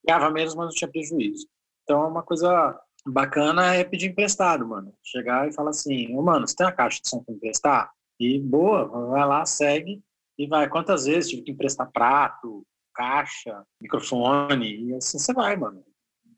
Ganhava 0.04 0.30
menos, 0.30 0.54
mas 0.54 0.66
não 0.66 0.72
tinha 0.72 0.90
prejuízo. 0.90 1.46
Então, 1.84 2.02
é 2.02 2.06
uma 2.08 2.22
coisa 2.22 2.80
bacana 3.06 3.75
é 3.75 3.84
pedir 3.84 4.11
emprestado, 4.11 4.66
mano. 4.66 4.92
Chegar 5.02 5.49
e 5.49 5.52
falar 5.52 5.70
assim, 5.70 6.14
oh, 6.16 6.22
mano, 6.22 6.46
você 6.46 6.56
tem 6.56 6.66
uma 6.66 6.72
caixa 6.72 7.00
de 7.00 7.08
som 7.08 7.22
para 7.22 7.34
emprestar? 7.34 7.90
E 8.18 8.38
boa, 8.38 8.87
vai 9.08 9.26
lá, 9.26 9.44
segue 9.44 10.00
e 10.38 10.46
vai. 10.46 10.68
Quantas 10.68 11.04
vezes 11.06 11.30
tive 11.30 11.42
que 11.42 11.50
emprestar 11.52 11.90
prato, 11.90 12.66
caixa, 12.94 13.64
microfone, 13.80 14.88
e 14.88 14.94
assim 14.94 15.18
você 15.18 15.32
vai, 15.32 15.56
mano. 15.56 15.84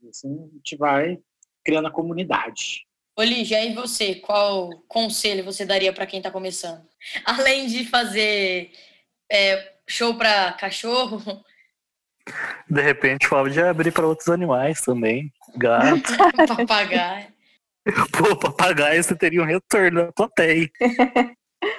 E 0.03 0.09
assim 0.09 0.45
a 0.45 0.55
gente 0.55 0.77
vai 0.77 1.19
criando 1.65 1.89
a 1.89 1.93
comunidade. 1.93 2.87
Olívia, 3.17 3.65
e 3.65 3.75
você? 3.75 4.17
Qual 4.17 4.71
conselho 4.89 5.45
você 5.45 5.65
daria 5.65 5.93
para 5.93 6.07
quem 6.07 6.19
está 6.19 6.31
começando? 6.31 6.85
Além 7.25 7.67
de 7.67 7.85
fazer 7.85 8.73
é, 9.31 9.75
show 9.87 10.17
para 10.17 10.53
cachorro, 10.55 11.23
de 12.69 12.81
repente 12.81 13.29
pode 13.29 13.61
abrir 13.61 13.93
para 13.93 14.07
outros 14.07 14.29
animais 14.29 14.81
também. 14.81 15.33
Gato. 15.57 16.11
papagaio. 16.49 17.33
Pô, 18.13 18.37
papagaio 18.37 19.03
você 19.03 19.15
teria 19.15 19.43
um 19.43 19.47
retorno 19.47 20.07
da 20.07 20.13
plateia. 20.13 20.71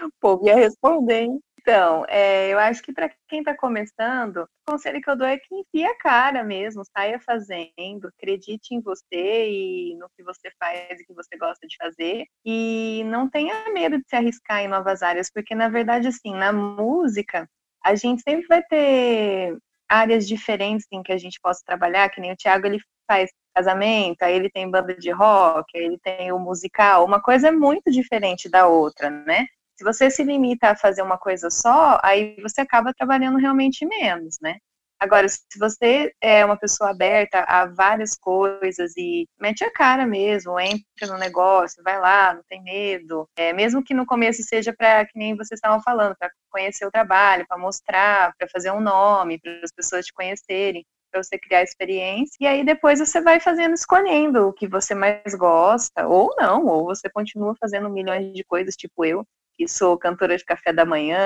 o 0.04 0.12
povo 0.22 0.48
ia 0.48 0.56
responder, 0.56 1.24
hein? 1.24 1.40
Então, 1.68 2.06
é, 2.08 2.50
eu 2.54 2.60
acho 2.60 2.84
que 2.84 2.94
para 2.94 3.10
quem 3.28 3.40
está 3.40 3.58
começando, 3.58 4.38
o 4.38 4.48
conselho 4.72 5.02
que 5.02 5.10
eu 5.10 5.16
dou 5.16 5.26
é 5.26 5.40
que 5.40 5.48
enfia 5.56 5.90
a 5.90 5.98
cara 5.98 6.44
mesmo, 6.44 6.84
saia 6.96 7.20
fazendo, 7.20 8.08
acredite 8.08 8.76
em 8.76 8.80
você 8.82 9.50
e 9.50 9.96
no 9.98 10.08
que 10.16 10.24
você 10.24 10.52
faz 10.60 11.00
e 11.00 11.04
que 11.04 11.12
você 11.12 11.36
gosta 11.36 11.66
de 11.66 11.76
fazer. 11.76 12.28
E 12.46 13.04
não 13.06 13.28
tenha 13.28 13.74
medo 13.74 13.98
de 13.98 14.04
se 14.08 14.16
arriscar 14.16 14.60
em 14.62 14.68
novas 14.68 15.02
áreas, 15.02 15.32
porque 15.34 15.56
na 15.56 15.68
verdade, 15.68 16.08
assim, 16.08 16.36
na 16.36 16.54
música, 16.54 17.50
a 17.84 17.96
gente 17.96 18.22
sempre 18.22 18.46
vai 18.46 18.62
ter 18.62 19.58
áreas 19.90 20.28
diferentes 20.28 20.86
em 20.92 21.02
que 21.02 21.12
a 21.12 21.18
gente 21.18 21.40
possa 21.42 21.64
trabalhar, 21.66 22.10
que 22.10 22.22
nem 22.22 22.32
o 22.32 22.38
Thiago 22.38 22.68
ele 22.68 22.80
faz 23.08 23.32
casamento, 23.56 24.22
aí 24.22 24.36
ele 24.36 24.52
tem 24.52 24.70
banda 24.70 24.94
de 24.94 25.10
rock, 25.10 25.66
aí 25.76 25.84
ele 25.86 25.98
tem 25.98 26.32
o 26.32 26.38
musical, 26.38 27.06
uma 27.06 27.20
coisa 27.20 27.48
é 27.48 27.52
muito 27.52 27.90
diferente 27.90 28.48
da 28.50 28.68
outra, 28.68 29.10
né? 29.10 29.48
Se 29.78 29.84
você 29.84 30.10
se 30.10 30.24
limita 30.24 30.70
a 30.70 30.76
fazer 30.76 31.02
uma 31.02 31.18
coisa 31.18 31.50
só, 31.50 32.00
aí 32.04 32.36
você 32.42 32.62
acaba 32.62 32.94
trabalhando 32.94 33.38
realmente 33.38 33.86
menos, 33.86 34.38
né? 34.42 34.58
Agora, 34.98 35.28
se 35.28 35.42
você 35.60 36.14
é 36.22 36.46
uma 36.46 36.58
pessoa 36.58 36.92
aberta 36.92 37.42
a 37.42 37.66
várias 37.66 38.16
coisas 38.16 38.94
e 38.96 39.28
mete 39.40 39.64
a 39.64 39.72
cara 39.72 40.06
mesmo, 40.06 40.58
entra 40.58 41.08
no 41.08 41.18
negócio, 41.18 41.84
vai 41.84 42.00
lá, 42.00 42.34
não 42.34 42.42
tem 42.48 42.64
medo, 42.64 43.28
é, 43.36 43.52
mesmo 43.52 43.84
que 43.84 43.94
no 43.94 44.06
começo 44.06 44.42
seja 44.44 44.74
para, 44.74 45.06
que 45.06 45.20
nem 45.20 45.36
vocês 45.36 45.58
estavam 45.58 45.82
falando, 45.82 46.16
para 46.18 46.32
conhecer 46.50 46.86
o 46.86 46.92
trabalho, 46.92 47.46
para 47.48 47.58
mostrar, 47.58 48.34
para 48.38 48.48
fazer 48.48 48.72
um 48.72 48.80
nome, 48.80 49.38
para 49.40 49.60
as 49.64 49.72
pessoas 49.72 50.06
te 50.06 50.14
conhecerem, 50.14 50.86
para 51.12 51.22
você 51.22 51.38
criar 51.38 51.62
experiência, 51.62 52.36
e 52.40 52.48
aí 52.48 52.64
depois 52.64 53.00
você 53.00 53.22
vai 53.22 53.40
fazendo, 53.40 53.74
escolhendo 53.74 54.48
o 54.48 54.54
que 54.54 54.68
você 54.68 54.96
mais 54.96 55.36
gosta, 55.36 56.08
ou 56.08 56.34
não, 56.38 56.66
ou 56.66 56.86
você 56.86 57.10
continua 57.10 57.54
fazendo 57.60 57.90
milhões 57.90 58.34
de 58.34 58.44
coisas, 58.46 58.76
tipo 58.76 59.04
eu, 59.04 59.26
que 59.58 59.68
sou 59.68 59.98
cantora 59.98 60.38
de 60.38 60.44
café 60.44 60.74
da 60.74 60.86
manhã, 60.86 61.20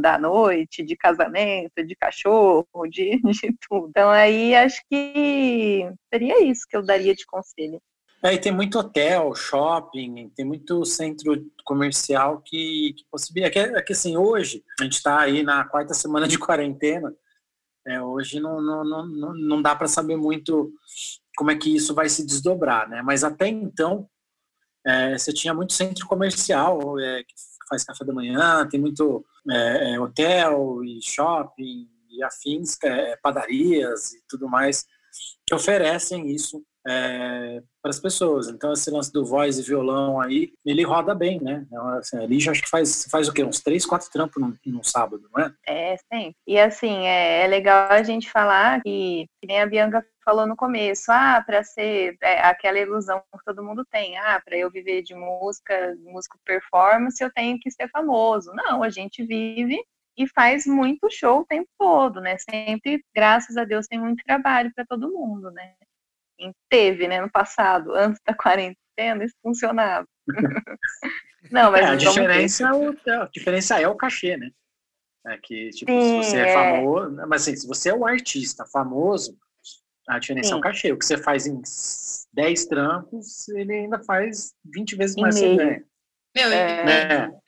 da 0.00 0.18
noite, 0.18 0.82
de 0.82 0.96
casamento, 0.96 1.84
de 1.84 1.94
cachorro, 1.94 2.66
de, 2.88 3.20
de 3.22 3.56
tudo. 3.68 3.88
Então 3.88 4.10
aí 4.10 4.54
acho 4.54 4.82
que 4.90 5.88
seria 6.12 6.44
isso 6.44 6.66
que 6.68 6.76
eu 6.76 6.82
daria 6.82 7.14
de 7.14 7.24
conselho. 7.26 7.80
É, 8.22 8.34
e 8.34 8.38
tem 8.38 8.52
muito 8.52 8.78
hotel, 8.78 9.34
shopping, 9.34 10.30
tem 10.36 10.44
muito 10.44 10.84
centro 10.84 11.42
comercial 11.64 12.42
que, 12.44 12.92
que 12.94 13.04
possibilita. 13.10 13.48
É 13.48 13.50
que, 13.50 13.76
é 13.76 13.82
que 13.82 13.92
assim, 13.94 14.16
hoje, 14.16 14.62
a 14.78 14.84
gente 14.84 14.94
está 14.94 15.20
aí 15.20 15.42
na 15.42 15.64
quarta 15.64 15.94
semana 15.94 16.28
de 16.28 16.38
quarentena, 16.38 17.14
é, 17.86 18.00
hoje 18.02 18.38
não, 18.38 18.60
não, 18.60 18.84
não, 18.84 19.34
não 19.34 19.62
dá 19.62 19.74
para 19.74 19.88
saber 19.88 20.16
muito 20.16 20.70
como 21.34 21.50
é 21.50 21.56
que 21.56 21.74
isso 21.74 21.94
vai 21.94 22.10
se 22.10 22.26
desdobrar, 22.26 22.86
né? 22.90 23.00
Mas 23.00 23.24
até 23.24 23.48
então, 23.48 24.06
é, 24.84 25.16
você 25.16 25.32
tinha 25.32 25.54
muito 25.54 25.72
centro 25.72 26.06
comercial 26.06 26.98
é, 26.98 27.22
que 27.22 27.34
faz 27.70 27.84
café 27.84 28.04
da 28.04 28.12
manhã, 28.12 28.66
tem 28.68 28.80
muito 28.80 29.24
é, 29.48 29.94
é, 29.94 30.00
hotel 30.00 30.84
e 30.84 31.00
shopping 31.00 31.88
e 32.10 32.22
afins, 32.24 32.76
é, 32.82 33.16
padarias 33.22 34.12
e 34.12 34.22
tudo 34.28 34.48
mais, 34.48 34.84
que 35.46 35.54
oferecem 35.54 36.28
isso 36.34 36.62
é, 36.86 37.62
para 37.82 37.90
as 37.90 38.00
pessoas. 38.00 38.48
Então, 38.48 38.72
esse 38.72 38.90
lance 38.90 39.12
do 39.12 39.24
voz 39.24 39.58
e 39.58 39.62
violão 39.62 40.20
aí, 40.20 40.52
ele 40.64 40.82
roda 40.82 41.14
bem, 41.14 41.40
né? 41.40 41.64
Então, 41.66 41.88
assim, 41.88 42.18
ali 42.18 42.40
já 42.40 42.52
acho 42.52 42.62
que 42.62 42.68
faz, 42.68 43.06
faz 43.10 43.28
o 43.28 43.32
quê? 43.32 43.44
Uns 43.44 43.60
três, 43.60 43.84
quatro 43.84 44.10
trampos 44.10 44.42
num, 44.42 44.54
num 44.66 44.82
sábado, 44.82 45.28
não 45.32 45.44
é? 45.44 45.54
É, 45.66 45.96
sim. 46.12 46.34
E 46.46 46.58
assim, 46.58 47.06
é, 47.06 47.44
é 47.44 47.46
legal 47.46 47.90
a 47.90 48.02
gente 48.02 48.30
falar 48.30 48.80
que, 48.82 49.26
que 49.40 49.46
nem 49.46 49.60
a 49.60 49.66
Bianca 49.66 50.04
falou 50.24 50.46
no 50.46 50.56
começo, 50.56 51.10
ah, 51.10 51.42
para 51.44 51.64
ser 51.64 52.16
é, 52.22 52.40
aquela 52.40 52.78
ilusão 52.78 53.22
que 53.32 53.44
todo 53.44 53.64
mundo 53.64 53.84
tem, 53.90 54.16
ah, 54.18 54.40
para 54.44 54.56
eu 54.56 54.70
viver 54.70 55.02
de 55.02 55.14
música, 55.14 55.96
música 56.02 56.38
performance, 56.44 57.22
eu 57.22 57.32
tenho 57.32 57.58
que 57.58 57.70
ser 57.70 57.88
famoso. 57.90 58.52
Não, 58.54 58.82
a 58.82 58.90
gente 58.90 59.24
vive 59.24 59.82
e 60.16 60.28
faz 60.28 60.66
muito 60.66 61.10
show 61.10 61.40
o 61.40 61.46
tempo 61.46 61.68
todo, 61.78 62.20
né? 62.20 62.36
Sempre, 62.38 63.02
graças 63.14 63.56
a 63.56 63.64
Deus, 63.64 63.86
tem 63.86 63.98
muito 63.98 64.22
trabalho 64.24 64.70
para 64.74 64.84
todo 64.84 65.10
mundo, 65.10 65.50
né? 65.50 65.74
Teve, 66.68 67.06
né, 67.08 67.20
no 67.20 67.30
passado, 67.30 67.94
antes 67.94 68.20
da 68.26 68.34
quarentena, 68.34 69.24
isso 69.24 69.34
funcionava. 69.42 70.06
Não, 71.50 71.70
mas 71.70 71.82
é, 71.82 71.86
a 71.86 71.96
diferença, 71.96 72.64
é 72.64 72.72
o, 72.72 72.90
a 73.22 73.28
diferença 73.32 73.80
é 73.80 73.88
o 73.88 73.96
cachê, 73.96 74.36
né? 74.36 74.50
É 75.26 75.38
que, 75.38 75.70
tipo, 75.70 75.90
Sim, 75.90 76.22
se 76.22 76.30
você 76.30 76.36
é, 76.38 76.48
é, 76.48 76.54
famoso, 76.54 77.16
mas 77.28 77.42
assim, 77.42 77.56
se 77.56 77.66
você 77.66 77.90
é 77.90 77.94
o 77.94 78.06
artista 78.06 78.64
famoso, 78.66 79.36
a 80.08 80.18
diferença 80.18 80.48
Sim. 80.48 80.54
é 80.54 80.56
o 80.56 80.60
cachê. 80.60 80.92
O 80.92 80.98
que 80.98 81.04
você 81.04 81.18
faz 81.18 81.46
em 81.46 81.60
10 82.32 82.66
trampos, 82.66 83.48
ele 83.48 83.72
ainda 83.72 83.98
faz 84.00 84.54
20 84.64 84.96
vezes 84.96 85.16
mais 85.16 85.34
você 85.34 85.56
ganha. 85.56 85.84
Meu, 86.34 86.52
é... 86.52 86.84
Né? 86.84 87.40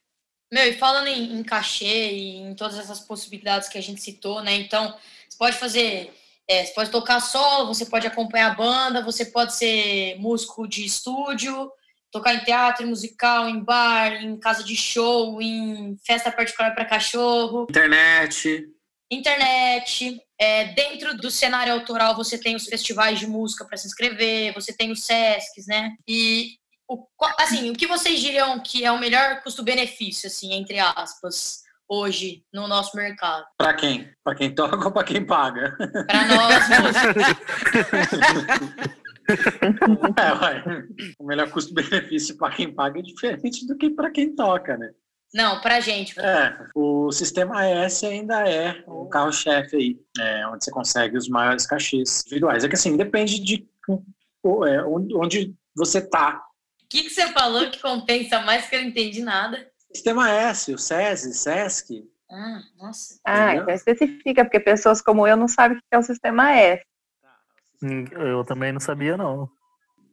Meu, 0.53 0.69
e 0.69 0.75
falando 0.75 1.07
em, 1.07 1.39
em, 1.39 1.43
cachê 1.43 2.13
e 2.13 2.37
em 2.37 2.55
todas 2.55 2.79
essas 2.79 3.01
possibilidades 3.01 3.69
que 3.69 3.79
a 3.79 3.83
gente 3.83 4.03
citou, 4.03 4.43
né? 4.43 4.53
Então, 4.55 4.95
você 5.29 5.39
pode 5.39 5.57
fazer 5.57 6.13
é, 6.53 6.65
você 6.65 6.73
pode 6.75 6.91
tocar 6.91 7.21
solo, 7.21 7.67
você 7.67 7.87
pode 7.87 8.07
acompanhar 8.07 8.53
a 8.53 8.55
banda, 8.55 9.03
você 9.03 9.25
pode 9.25 9.55
ser 9.55 10.17
músico 10.19 10.69
de 10.69 10.85
estúdio, 10.85 11.71
tocar 12.11 12.35
em 12.35 12.45
teatro, 12.45 12.87
musical, 12.87 13.49
em 13.49 13.59
bar, 13.59 14.13
em 14.23 14.39
casa 14.39 14.63
de 14.63 14.77
show, 14.77 15.41
em 15.41 15.97
festa 16.05 16.31
particular 16.31 16.75
para 16.75 16.85
cachorro. 16.85 17.67
Internet. 17.71 18.69
Internet. 19.11 20.21
É, 20.39 20.67
dentro 20.75 21.17
do 21.17 21.31
cenário 21.31 21.73
autoral, 21.73 22.15
você 22.15 22.37
tem 22.37 22.55
os 22.55 22.67
festivais 22.67 23.19
de 23.19 23.27
música 23.27 23.65
para 23.65 23.77
se 23.77 23.87
inscrever, 23.87 24.53
você 24.53 24.73
tem 24.73 24.91
os 24.91 25.05
SESCs, 25.05 25.67
né? 25.67 25.97
E, 26.07 26.59
o, 26.89 27.07
assim, 27.39 27.71
o 27.71 27.75
que 27.75 27.87
vocês 27.87 28.21
diriam 28.21 28.61
que 28.61 28.85
é 28.85 28.93
o 28.93 28.99
melhor 29.01 29.43
custo-benefício, 29.43 30.27
assim, 30.27 30.53
entre 30.53 30.79
aspas? 30.79 31.62
Hoje 31.93 32.43
no 32.51 32.67
nosso 32.67 32.97
mercado? 32.97 33.45
Para 33.59 33.75
quem? 33.75 34.11
Para 34.25 34.35
quem 34.35 34.55
toca 34.55 34.77
ou 34.83 34.93
para 34.93 35.05
quem 35.05 35.27
paga? 35.27 35.77
Para 36.07 36.27
nós, 36.27 36.71
é, 40.19 40.33
ué, 40.33 40.65
o 41.19 41.27
melhor 41.27 41.51
custo-benefício 41.51 42.39
para 42.39 42.55
quem 42.55 42.73
paga 42.73 42.99
é 42.99 43.03
diferente 43.03 43.67
do 43.67 43.77
que 43.77 43.91
para 43.91 44.11
quem 44.11 44.35
toca, 44.35 44.79
né? 44.79 44.91
Não, 45.35 45.61
para 45.61 45.81
gente. 45.81 46.19
É, 46.21 46.59
o 46.75 47.11
sistema 47.11 47.65
S 47.65 48.05
ainda 48.05 48.47
é 48.49 48.85
o 48.87 49.07
carro-chefe 49.07 49.77
aí, 49.77 49.99
é, 50.19 50.47
onde 50.49 50.63
você 50.65 50.71
consegue 50.71 51.17
os 51.17 51.27
maiores 51.29 51.67
cachês 51.67 52.23
individuais. 52.27 52.65
É 52.65 52.69
que 52.69 52.75
assim, 52.75 52.97
depende 52.97 53.41
de 53.41 53.67
é, 54.69 54.83
onde 54.85 55.55
você 55.75 56.07
tá. 56.07 56.45
O 56.83 56.87
que, 56.89 57.05
que 57.05 57.11
você 57.11 57.33
falou 57.33 57.71
que 57.71 57.81
compensa 57.81 58.41
mais 58.41 58.69
que 58.69 58.77
eu 58.77 58.83
não 58.83 58.89
entendi 58.89 59.23
nada? 59.23 59.72
Sistema 59.95 60.31
S, 60.31 60.73
o 60.73 60.79
SESI, 60.79 61.35
SESC. 61.35 62.05
Ah, 62.31 62.61
nossa. 62.79 63.21
Ah, 63.27 63.57
então 63.57 63.75
especifica, 63.75 64.45
porque 64.45 64.59
pessoas 64.59 65.03
como 65.03 65.27
eu 65.27 65.37
não 65.37 65.47
sabem 65.47 65.77
o 65.77 65.81
que 65.81 65.87
é 65.93 65.99
o 65.99 66.03
sistema 66.03 66.53
S. 66.53 66.83
Hum, 67.83 68.05
eu 68.13 68.45
também 68.45 68.73
não 68.73 68.81
sabia, 68.81 69.17
não. 69.17 69.51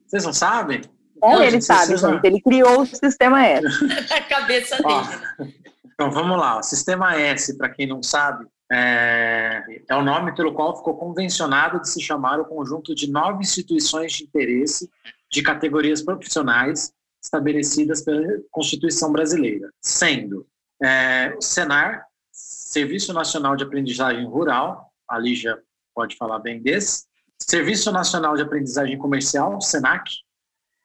Vocês 0.06 0.24
não 0.24 0.32
sabem? 0.32 0.82
Como 1.18 1.36
não, 1.36 1.42
ele 1.42 1.60
sabe, 1.60 1.96
gente? 1.96 2.24
Ele 2.24 2.40
criou 2.40 2.82
o 2.82 2.86
sistema 2.86 3.46
S. 3.46 3.66
A 4.12 4.20
cabeça 4.22 4.76
dele. 4.76 5.54
então 5.84 6.10
vamos 6.10 6.38
lá. 6.38 6.58
O 6.58 6.62
sistema 6.62 7.16
S, 7.16 7.56
para 7.56 7.68
quem 7.68 7.86
não 7.86 8.02
sabe, 8.02 8.46
é, 8.70 9.62
é 9.88 9.96
o 9.96 10.02
nome 10.02 10.34
pelo 10.34 10.52
qual 10.52 10.76
ficou 10.76 10.96
convencionado 10.96 11.80
de 11.80 11.88
se 11.88 12.00
chamar 12.00 12.38
o 12.38 12.44
conjunto 12.44 12.94
de 12.94 13.10
nove 13.10 13.42
instituições 13.42 14.12
de 14.12 14.24
interesse 14.24 14.90
de 15.30 15.42
categorias 15.42 16.02
profissionais 16.02 16.92
estabelecidas 17.22 18.02
pela 18.02 18.40
Constituição 18.50 19.12
Brasileira, 19.12 19.70
sendo 19.80 20.46
é, 20.82 21.34
o 21.36 21.42
Senar, 21.42 22.06
Serviço 22.32 23.12
Nacional 23.12 23.56
de 23.56 23.64
Aprendizagem 23.64 24.24
Rural, 24.24 24.90
a 25.08 25.18
Lígia 25.18 25.60
pode 25.94 26.16
falar 26.16 26.38
bem 26.38 26.62
desse, 26.62 27.04
Serviço 27.38 27.90
Nacional 27.90 28.36
de 28.36 28.42
Aprendizagem 28.42 28.96
Comercial, 28.98 29.60
SENAC, 29.60 30.10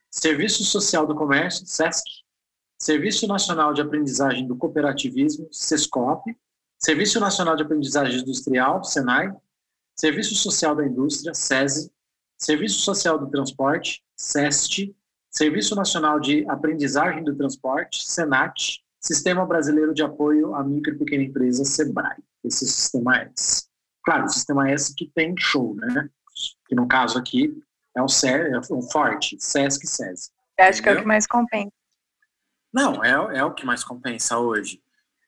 Serviço 0.10 0.63
Social 0.63 1.06
do 1.06 1.13
Comércio, 1.13 1.65
SESC, 1.65 2.04
Serviço 2.80 3.28
Nacional 3.28 3.74
de 3.74 3.82
Aprendizagem 3.82 4.48
do 4.48 4.56
Cooperativismo, 4.56 5.48
SESCOP, 5.52 6.36
Serviço 6.80 7.19
Nacional 7.19 7.56
de 7.56 7.63
Aprendizagem 7.63 8.19
Industrial, 8.19 8.84
SENAI, 8.84 9.34
Serviço 9.95 10.36
Social 10.36 10.76
da 10.76 10.86
Indústria, 10.86 11.34
SESI, 11.34 11.91
Serviço 12.38 12.80
Social 12.80 13.17
do 13.17 13.30
Transporte, 13.30 14.04
SEST, 14.15 14.93
Serviço 15.38 15.76
Nacional 15.76 16.17
de 16.17 16.50
Aprendizagem 16.50 17.21
do 17.21 17.36
Transporte, 17.36 18.10
SENAT, 18.10 18.82
Sistema 19.02 19.45
Brasileiro 19.45 19.93
de 19.93 20.02
Apoio 20.02 20.56
à 20.56 20.63
Micro 20.63 20.93
e 20.93 20.98
Pequena 20.98 21.24
Empresa, 21.24 21.65
SEBRAE. 21.65 22.24
Esse 22.41 22.65
sistema 22.65 23.17
S. 23.17 23.67
Claro, 24.04 24.26
o 24.26 24.30
sistema 24.30 24.69
S 24.71 24.95
que 24.95 25.12
tem 25.13 25.36
show, 25.38 25.76
né? 25.76 26.10
Que 26.67 26.74
no 26.74 26.88
caso 26.88 27.19
aqui 27.19 27.54
é 27.95 28.02
o, 28.02 28.08
C, 28.08 28.30
é 28.30 28.58
o 28.69 28.82
Forte, 28.84 29.36
SESC 29.38 29.84
e 29.84 29.88
SESI. 29.88 30.32
Acho 30.58 30.82
que 30.82 30.88
é 30.88 30.93
o 30.93 31.00
que 31.00 31.06
mais 31.06 31.28
compensa. 31.28 31.71
Não, 32.74 33.04
é, 33.04 33.38
é 33.38 33.43
o 33.43 33.54
que 33.54 33.65
mais 33.65 33.84
compensa 33.84 34.38
hoje. 34.38 34.82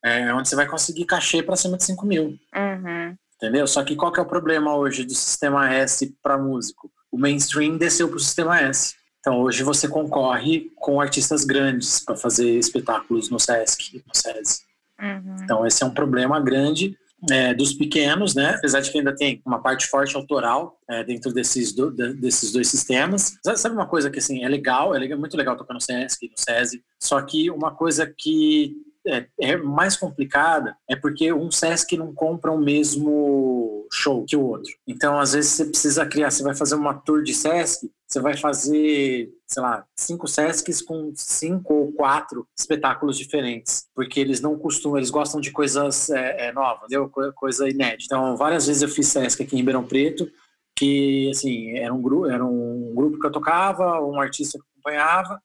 É 0.04 0.34
onde 0.34 0.48
você 0.48 0.56
vai 0.56 0.68
conseguir 0.68 1.06
cachê 1.06 1.44
para 1.44 1.58
cima 1.58 1.76
de 1.76 1.84
5 1.84 2.06
mil. 2.06 2.40
Uhum. 2.56 3.18
Entendeu? 3.36 3.68
Só 3.68 3.84
que 3.84 3.96
qual 3.96 4.12
que 4.14 4.20
é 4.20 4.24
o 4.24 4.28
problema 4.28 4.74
hoje 4.74 5.04
do 5.04 5.14
sistema 5.14 5.70
S 5.74 6.16
para 6.24 6.38
músico? 6.38 6.90
O 7.12 7.18
mainstream 7.18 7.78
desceu 7.78 8.08
para 8.08 8.18
o 8.18 8.22
sistema 8.22 8.62
S 8.62 8.96
Então 9.28 9.42
hoje 9.42 9.62
você 9.62 9.90
concorre 9.90 10.72
com 10.78 11.02
artistas 11.02 11.44
grandes 11.44 12.00
para 12.00 12.16
fazer 12.16 12.50
espetáculos 12.58 13.30
no 13.30 13.38
Sesc, 13.38 14.02
no 14.08 14.16
SESI. 14.16 14.62
Uhum. 15.02 15.36
Então 15.44 15.68
esse 15.68 15.84
é 15.84 15.86
um 15.86 15.94
problema 15.94 16.40
grande 16.40 16.98
é, 17.30 17.54
dos 17.54 17.74
pequenos, 17.74 18.34
né? 18.34 18.52
Apesar 18.52 18.80
de 18.80 18.90
que 18.90 18.98
ainda 18.98 19.14
tem 19.14 19.42
uma 19.46 19.62
parte 19.62 19.86
forte 19.88 20.16
autoral 20.16 20.80
é, 20.90 21.04
dentro 21.04 21.34
desses, 21.34 21.74
do, 21.74 21.92
desses 21.92 22.54
dois 22.54 22.70
sistemas. 22.70 23.38
Sabe 23.58 23.76
uma 23.76 23.86
coisa 23.86 24.10
que 24.10 24.20
assim 24.20 24.46
é 24.46 24.48
legal, 24.48 24.96
é 24.96 25.00
legal, 25.00 25.20
muito 25.20 25.36
legal 25.36 25.58
tocar 25.58 25.74
no 25.74 25.82
Sesc, 25.82 26.26
no 26.26 26.38
SESI, 26.38 26.82
só 26.98 27.22
que 27.22 27.52
uma 27.52 27.72
coisa 27.72 28.08
que 28.18 28.78
é, 29.06 29.26
é, 29.42 29.58
mais 29.58 29.98
complicada 29.98 30.76
é 30.90 30.96
porque 30.96 31.34
um 31.34 31.52
Sesc 31.52 31.98
não 31.98 32.14
compra 32.14 32.50
o 32.50 32.58
mesmo 32.58 33.57
show 33.92 34.26
que 34.26 34.36
o 34.36 34.46
outro. 34.46 34.72
Então, 34.86 35.20
às 35.20 35.34
vezes, 35.34 35.52
você 35.52 35.66
precisa 35.66 36.06
criar, 36.06 36.32
você 36.32 36.44
vai 36.44 36.56
fazer 36.56 36.76
uma 36.76 36.94
tour 36.94 37.24
de 37.24 37.34
Sesc, 37.34 37.90
você 38.08 38.20
vai 38.20 38.38
fazer, 38.38 39.30
sei 39.46 39.62
lá, 39.62 39.86
cinco 39.96 40.28
Sescs 40.28 40.82
com 40.82 41.12
cinco 41.16 41.74
ou 41.74 41.92
quatro 41.92 42.48
espetáculos 42.58 43.18
diferentes, 43.18 43.88
porque 43.94 44.20
eles 44.20 44.40
não 44.42 44.58
costumam, 44.58 44.98
eles 44.98 45.10
gostam 45.10 45.42
de 45.42 45.52
coisas 45.52 46.10
é, 46.10 46.48
é, 46.48 46.52
novas, 46.54 46.86
entendeu? 46.86 47.12
coisa 47.36 47.70
inédita. 47.70 48.16
Então, 48.16 48.38
várias 48.38 48.68
vezes 48.68 48.82
eu 48.82 48.90
fiz 48.90 49.08
Sesc 49.08 49.44
aqui 49.44 49.56
em 49.56 49.60
Ribeirão 49.60 49.86
Preto, 49.86 50.30
que, 50.76 51.30
assim, 51.32 51.76
era 51.78 51.94
um, 51.94 52.02
grupo, 52.02 52.28
era 52.28 52.46
um 52.46 52.94
grupo 52.96 53.20
que 53.20 53.26
eu 53.26 53.32
tocava, 53.32 54.00
um 54.02 54.20
artista 54.20 54.60
que 54.60 54.66
acompanhava, 54.72 55.42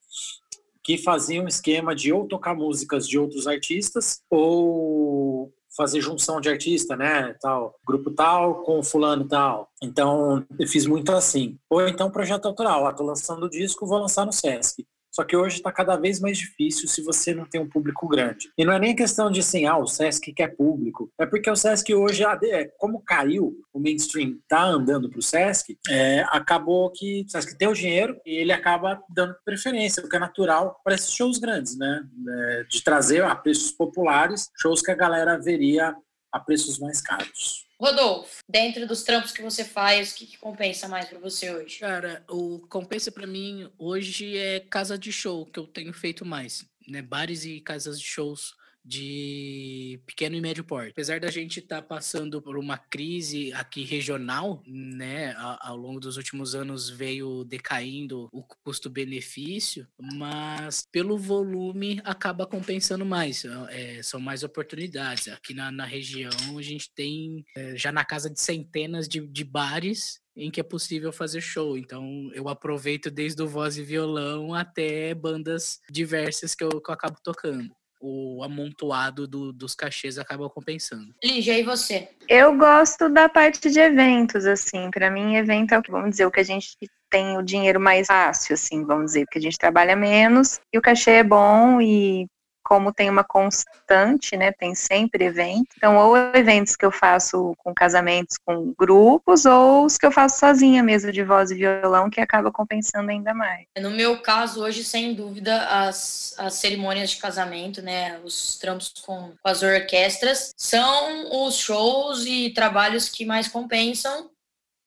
que 0.83 0.98
faziam 0.98 1.44
um 1.44 1.48
esquema 1.48 1.94
de 1.94 2.12
ou 2.12 2.26
tocar 2.26 2.55
músicas 2.55 3.09
de 3.09 3.18
outros 3.18 3.46
artistas 3.46 4.20
ou 4.28 5.52
fazer 5.76 6.00
junção 6.00 6.40
de 6.40 6.48
artista, 6.48 6.96
né, 6.96 7.35
tal, 7.40 7.74
grupo 7.87 8.11
tal 8.11 8.62
com 8.62 8.82
fulano 8.82 9.26
tal. 9.26 9.68
Então, 9.82 10.44
eu 10.58 10.68
fiz 10.68 10.87
muito 10.87 11.12
assim. 11.12 11.58
Ou 11.70 11.87
então 11.88 12.11
projeto 12.11 12.46
autoral, 12.46 12.87
ah, 12.87 12.92
tô 12.92 13.02
lançando 13.02 13.44
o 13.46 13.50
disco, 13.50 13.87
vou 13.87 13.98
lançar 13.98 14.26
no 14.26 14.32
Sesc. 14.32 14.87
Só 15.12 15.25
que 15.25 15.37
hoje 15.37 15.57
está 15.57 15.70
cada 15.70 15.96
vez 15.96 16.18
mais 16.18 16.38
difícil 16.38 16.88
se 16.88 17.03
você 17.03 17.35
não 17.35 17.44
tem 17.44 17.61
um 17.61 17.68
público 17.68 18.09
grande. 18.09 18.51
E 18.57 18.64
não 18.64 18.72
é 18.72 18.79
nem 18.79 18.96
questão 18.96 19.31
de 19.31 19.40
assim, 19.40 19.66
ah, 19.66 19.77
o 19.77 19.87
Sesc 19.87 20.33
quer 20.33 20.57
público. 20.57 21.12
É 21.18 21.27
porque 21.27 21.51
o 21.51 21.57
Sesc 21.57 21.94
hoje, 21.94 22.25
é, 22.25 22.64
como 22.79 23.03
caiu, 23.03 23.55
o 23.72 23.79
mainstream 23.79 24.38
tá 24.48 24.62
andando 24.64 25.11
para 25.11 25.18
o 25.18 25.22
Sesc, 25.22 25.77
é, 25.88 26.25
acabou 26.31 26.90
que 26.90 27.25
o 27.27 27.31
Sesc 27.31 27.57
tem 27.59 27.68
o 27.68 27.75
dinheiro 27.75 28.18
e 28.25 28.37
ele 28.37 28.53
acaba 28.53 29.03
dando 29.14 29.37
preferência, 29.44 30.03
o 30.03 30.09
que 30.09 30.16
é 30.16 30.18
natural 30.18 30.81
para 30.83 30.94
esses 30.94 31.12
shows 31.12 31.38
grandes, 31.38 31.77
né? 31.77 32.03
É, 32.29 32.64
de 32.64 32.83
trazer 32.83 33.22
a 33.22 33.37
preços 33.37 33.70
populares, 33.70 34.51
shows 34.57 34.81
que 34.81 34.90
a 34.90 34.96
galera 34.96 35.38
veria 35.38 35.94
a 36.33 36.40
preços 36.40 36.79
mais 36.79 37.03
caros. 37.03 37.66
Rodolfo, 37.82 38.44
dentro 38.48 38.86
dos 38.86 39.02
trampos 39.02 39.32
que 39.32 39.42
você 39.42 39.64
faz, 39.64 40.12
o 40.12 40.14
que, 40.14 40.26
que 40.26 40.38
compensa 40.38 40.86
mais 40.86 41.08
para 41.08 41.18
você 41.18 41.50
hoje? 41.50 41.80
Cara, 41.80 42.24
o 42.28 42.60
compensa 42.68 43.10
para 43.10 43.26
mim 43.26 43.68
hoje 43.76 44.38
é 44.38 44.60
casa 44.60 44.96
de 44.96 45.10
show 45.10 45.44
que 45.46 45.58
eu 45.58 45.66
tenho 45.66 45.92
feito 45.92 46.24
mais, 46.24 46.64
né? 46.86 47.02
Bares 47.02 47.44
e 47.44 47.60
casas 47.60 47.98
de 47.98 48.06
shows 48.06 48.54
de 48.84 50.00
pequeno 50.06 50.36
e 50.36 50.40
médio 50.40 50.64
porte. 50.64 50.90
Apesar 50.90 51.20
da 51.20 51.30
gente 51.30 51.60
estar 51.60 51.82
tá 51.82 51.82
passando 51.82 52.42
por 52.42 52.56
uma 52.56 52.76
crise 52.76 53.52
aqui 53.52 53.84
regional, 53.84 54.62
né, 54.66 55.34
ao 55.36 55.76
longo 55.76 56.00
dos 56.00 56.16
últimos 56.16 56.54
anos 56.54 56.88
veio 56.88 57.44
decaindo 57.44 58.28
o 58.32 58.42
custo-benefício, 58.64 59.86
mas 60.00 60.86
pelo 60.90 61.16
volume 61.16 62.00
acaba 62.04 62.46
compensando 62.46 63.04
mais, 63.04 63.44
é, 63.70 64.02
são 64.02 64.20
mais 64.20 64.42
oportunidades. 64.42 65.28
Aqui 65.28 65.54
na, 65.54 65.70
na 65.70 65.84
região 65.84 66.58
a 66.58 66.62
gente 66.62 66.92
tem 66.94 67.44
é, 67.56 67.76
já 67.76 67.92
na 67.92 68.04
casa 68.04 68.28
de 68.28 68.40
centenas 68.40 69.08
de, 69.08 69.20
de 69.20 69.44
bares 69.44 70.20
em 70.34 70.50
que 70.50 70.60
é 70.60 70.64
possível 70.64 71.12
fazer 71.12 71.40
show. 71.40 71.76
Então 71.76 72.30
eu 72.34 72.48
aproveito 72.48 73.10
desde 73.10 73.42
o 73.42 73.48
voz 73.48 73.76
e 73.76 73.82
violão 73.82 74.54
até 74.54 75.14
bandas 75.14 75.80
diversas 75.90 76.54
que 76.54 76.64
eu, 76.64 76.80
que 76.80 76.90
eu 76.90 76.94
acabo 76.94 77.18
tocando 77.22 77.70
o 78.02 78.42
amontoado 78.42 79.28
do, 79.28 79.52
dos 79.52 79.74
cachês 79.74 80.18
acaba 80.18 80.50
compensando. 80.50 81.14
Lígia, 81.22 81.58
e 81.58 81.62
você? 81.62 82.08
Eu 82.28 82.58
gosto 82.58 83.08
da 83.08 83.28
parte 83.28 83.70
de 83.70 83.78
eventos, 83.78 84.44
assim. 84.44 84.90
Para 84.90 85.08
mim, 85.08 85.36
evento 85.36 85.72
é 85.72 85.78
o 85.78 85.82
que, 85.82 85.90
vamos 85.90 86.10
dizer, 86.10 86.26
o 86.26 86.30
que 86.30 86.40
a 86.40 86.44
gente 86.44 86.76
tem 87.08 87.38
o 87.38 87.42
dinheiro 87.42 87.78
mais 87.78 88.08
fácil, 88.08 88.54
assim, 88.54 88.84
vamos 88.84 89.06
dizer, 89.06 89.26
porque 89.26 89.38
a 89.38 89.42
gente 89.42 89.58
trabalha 89.58 89.94
menos 89.94 90.58
e 90.72 90.78
o 90.78 90.82
cachê 90.82 91.10
é 91.10 91.22
bom 91.22 91.80
e 91.80 92.26
como 92.62 92.92
tem 92.92 93.11
uma 93.11 93.25
constante, 93.25 94.37
né, 94.37 94.53
tem 94.53 94.75
sempre 94.75 95.25
evento. 95.25 95.68
Então, 95.77 95.96
ou 95.96 96.16
eventos 96.16 96.77
que 96.77 96.85
eu 96.85 96.90
faço 96.90 97.55
com 97.59 97.75
casamentos 97.75 98.37
com 98.44 98.72
grupos, 98.79 99.44
ou 99.44 99.85
os 99.85 99.98
que 99.98 100.07
eu 100.07 100.12
faço 100.12 100.38
sozinha 100.38 100.83
mesmo, 100.83 101.12
de 101.12 101.22
voz 101.22 101.51
e 101.51 101.55
violão, 101.55 102.09
que 102.09 102.20
acaba 102.20 102.51
compensando 102.51 103.11
ainda 103.11 103.35
mais. 103.35 103.66
No 103.79 103.90
meu 103.90 104.20
caso, 104.22 104.62
hoje, 104.62 104.85
sem 104.85 105.14
dúvida, 105.14 105.66
as, 105.66 106.35
as 106.38 106.55
cerimônias 106.55 107.11
de 107.11 107.16
casamento, 107.16 107.83
né, 107.83 108.20
os 108.25 108.59
trampos 108.59 108.92
com, 109.05 109.33
com 109.42 109.48
as 109.48 109.62
orquestras, 109.62 110.53
são 110.57 111.46
os 111.46 111.57
shows 111.57 112.25
e 112.27 112.51
trabalhos 112.51 113.09
que 113.09 113.25
mais 113.25 113.48
compensam. 113.48 114.31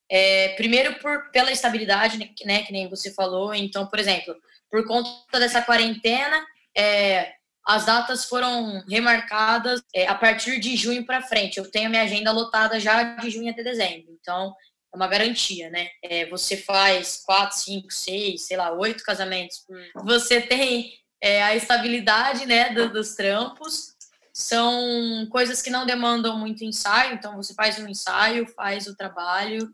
É, 0.10 0.50
primeiro, 0.50 1.00
por, 1.00 1.32
pela 1.32 1.52
estabilidade, 1.52 2.18
né, 2.46 2.60
que 2.60 2.72
nem 2.72 2.88
você 2.90 3.12
falou. 3.12 3.54
Então, 3.54 3.88
por 3.88 4.00
exemplo, 4.00 4.36
por 4.70 4.86
conta 4.86 5.40
dessa 5.40 5.62
quarentena, 5.62 6.46
é, 6.76 7.34
as 7.66 7.86
datas 7.86 8.26
foram 8.26 8.84
remarcadas 8.88 9.82
é, 9.94 10.08
a 10.08 10.14
partir 10.14 10.60
de 10.60 10.76
junho 10.76 11.04
para 11.04 11.24
frente. 11.24 11.58
Eu 11.58 11.70
tenho 11.70 11.88
a 11.88 11.90
minha 11.90 12.04
agenda 12.04 12.32
lotada 12.32 12.80
já 12.80 13.16
de 13.16 13.30
junho 13.32 13.50
até 13.50 13.64
dezembro. 13.64 14.16
Então, 14.22 14.54
é 14.94 14.96
uma 14.96 15.08
garantia, 15.08 15.70
né? 15.72 15.90
É, 16.04 16.28
você 16.28 16.56
faz 16.56 17.24
quatro, 17.26 17.58
cinco, 17.58 17.92
seis, 17.92 18.46
sei 18.46 18.56
lá, 18.56 18.72
oito 18.72 19.04
casamentos. 19.04 19.66
Você 20.04 20.40
tem 20.42 20.94
é, 21.20 21.42
a 21.42 21.56
estabilidade, 21.56 22.46
né, 22.46 22.70
do, 22.70 22.94
dos 22.94 23.16
trampos. 23.16 23.96
São 24.32 25.28
coisas 25.32 25.60
que 25.62 25.72
não 25.72 25.88
demandam 25.88 26.38
muito 26.38 26.64
ensaio. 26.64 27.16
Então, 27.16 27.36
você 27.36 27.56
faz 27.56 27.80
um 27.80 27.88
ensaio, 27.88 28.46
faz 28.54 28.86
o 28.86 28.96
trabalho 28.96 29.74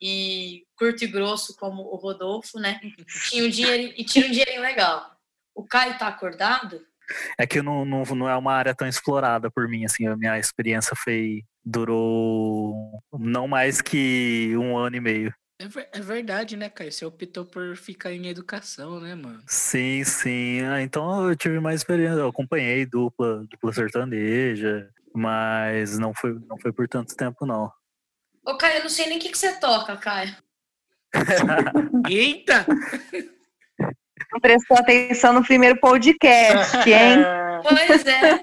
e 0.00 0.64
curto 0.76 1.02
e 1.02 1.08
grosso, 1.08 1.56
como 1.56 1.82
o 1.82 1.96
Rodolfo, 1.96 2.60
né? 2.60 2.80
Tinha 3.28 3.44
um 3.44 3.48
dinheiro, 3.48 3.94
e 3.96 4.04
tira 4.04 4.28
um 4.28 4.30
dinheirinho 4.30 4.62
legal. 4.62 5.10
O 5.54 5.64
Caio 5.64 5.98
tá 5.98 6.06
acordado? 6.06 6.86
É 7.38 7.46
que 7.46 7.62
não, 7.62 7.84
não, 7.84 8.02
não 8.04 8.28
é 8.28 8.36
uma 8.36 8.52
área 8.52 8.74
tão 8.74 8.86
explorada 8.86 9.50
por 9.50 9.68
mim, 9.68 9.84
assim, 9.84 10.06
a 10.06 10.16
minha 10.16 10.38
experiência 10.38 10.96
foi 10.96 11.42
durou 11.64 13.00
não 13.12 13.46
mais 13.46 13.80
que 13.80 14.52
um 14.56 14.76
ano 14.76 14.96
e 14.96 15.00
meio. 15.00 15.34
É, 15.60 15.98
é 15.98 16.00
verdade, 16.00 16.56
né, 16.56 16.68
Caio? 16.68 16.90
Você 16.90 17.04
optou 17.04 17.44
por 17.44 17.76
ficar 17.76 18.12
em 18.12 18.26
educação, 18.26 18.98
né, 19.00 19.14
mano? 19.14 19.42
Sim, 19.46 20.02
sim. 20.02 20.60
Ah, 20.62 20.82
então 20.82 21.28
eu 21.28 21.36
tive 21.36 21.60
mais 21.60 21.80
experiência. 21.80 22.18
Eu 22.18 22.28
acompanhei 22.28 22.84
dupla, 22.84 23.46
dupla 23.48 23.72
sertaneja, 23.72 24.90
mas 25.14 25.98
não 25.98 26.12
foi, 26.12 26.36
não 26.48 26.58
foi 26.58 26.72
por 26.72 26.88
tanto 26.88 27.14
tempo, 27.14 27.46
não. 27.46 27.70
Ô, 28.44 28.56
Caio, 28.56 28.78
eu 28.78 28.82
não 28.82 28.90
sei 28.90 29.06
nem 29.06 29.18
o 29.18 29.20
que, 29.20 29.30
que 29.30 29.38
você 29.38 29.52
toca, 29.60 29.96
Caio. 29.96 30.34
Eita! 32.10 32.66
Não 34.32 34.40
prestou 34.40 34.78
atenção 34.78 35.34
no 35.34 35.44
primeiro 35.44 35.78
podcast, 35.78 36.76
hein? 36.88 37.18
Pois 37.62 38.04
é. 38.04 38.42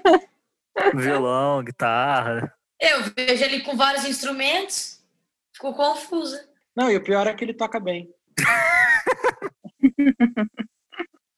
Violão, 0.94 1.62
guitarra. 1.62 2.50
Eu 2.80 3.02
vejo 3.14 3.44
ele 3.44 3.60
com 3.60 3.76
vários 3.76 4.06
instrumentos, 4.06 5.04
fico 5.52 5.74
confusa. 5.74 6.48
Não, 6.74 6.90
e 6.90 6.96
o 6.96 7.04
pior 7.04 7.26
é 7.26 7.34
que 7.34 7.44
ele 7.44 7.52
toca 7.52 7.78
bem. 7.78 8.10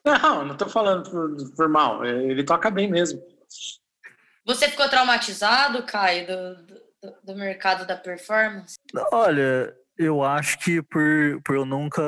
não, 0.04 0.44
não 0.44 0.56
tô 0.56 0.68
falando 0.68 1.10
por, 1.10 1.36
por, 1.56 1.68
mal. 1.68 2.04
Ele 2.04 2.44
toca 2.44 2.70
bem 2.70 2.88
mesmo. 2.88 3.20
Você 4.44 4.68
ficou 4.68 4.88
traumatizado, 4.88 5.82
Caio, 5.82 6.26
do, 6.26 6.66
do, 6.66 6.80
do 7.24 7.34
mercado 7.34 7.84
da 7.84 7.96
performance? 7.96 8.76
Olha, 9.10 9.76
eu 9.98 10.22
acho 10.22 10.58
que 10.58 10.82
por, 10.82 11.40
por 11.44 11.56
eu 11.56 11.64
nunca 11.64 12.02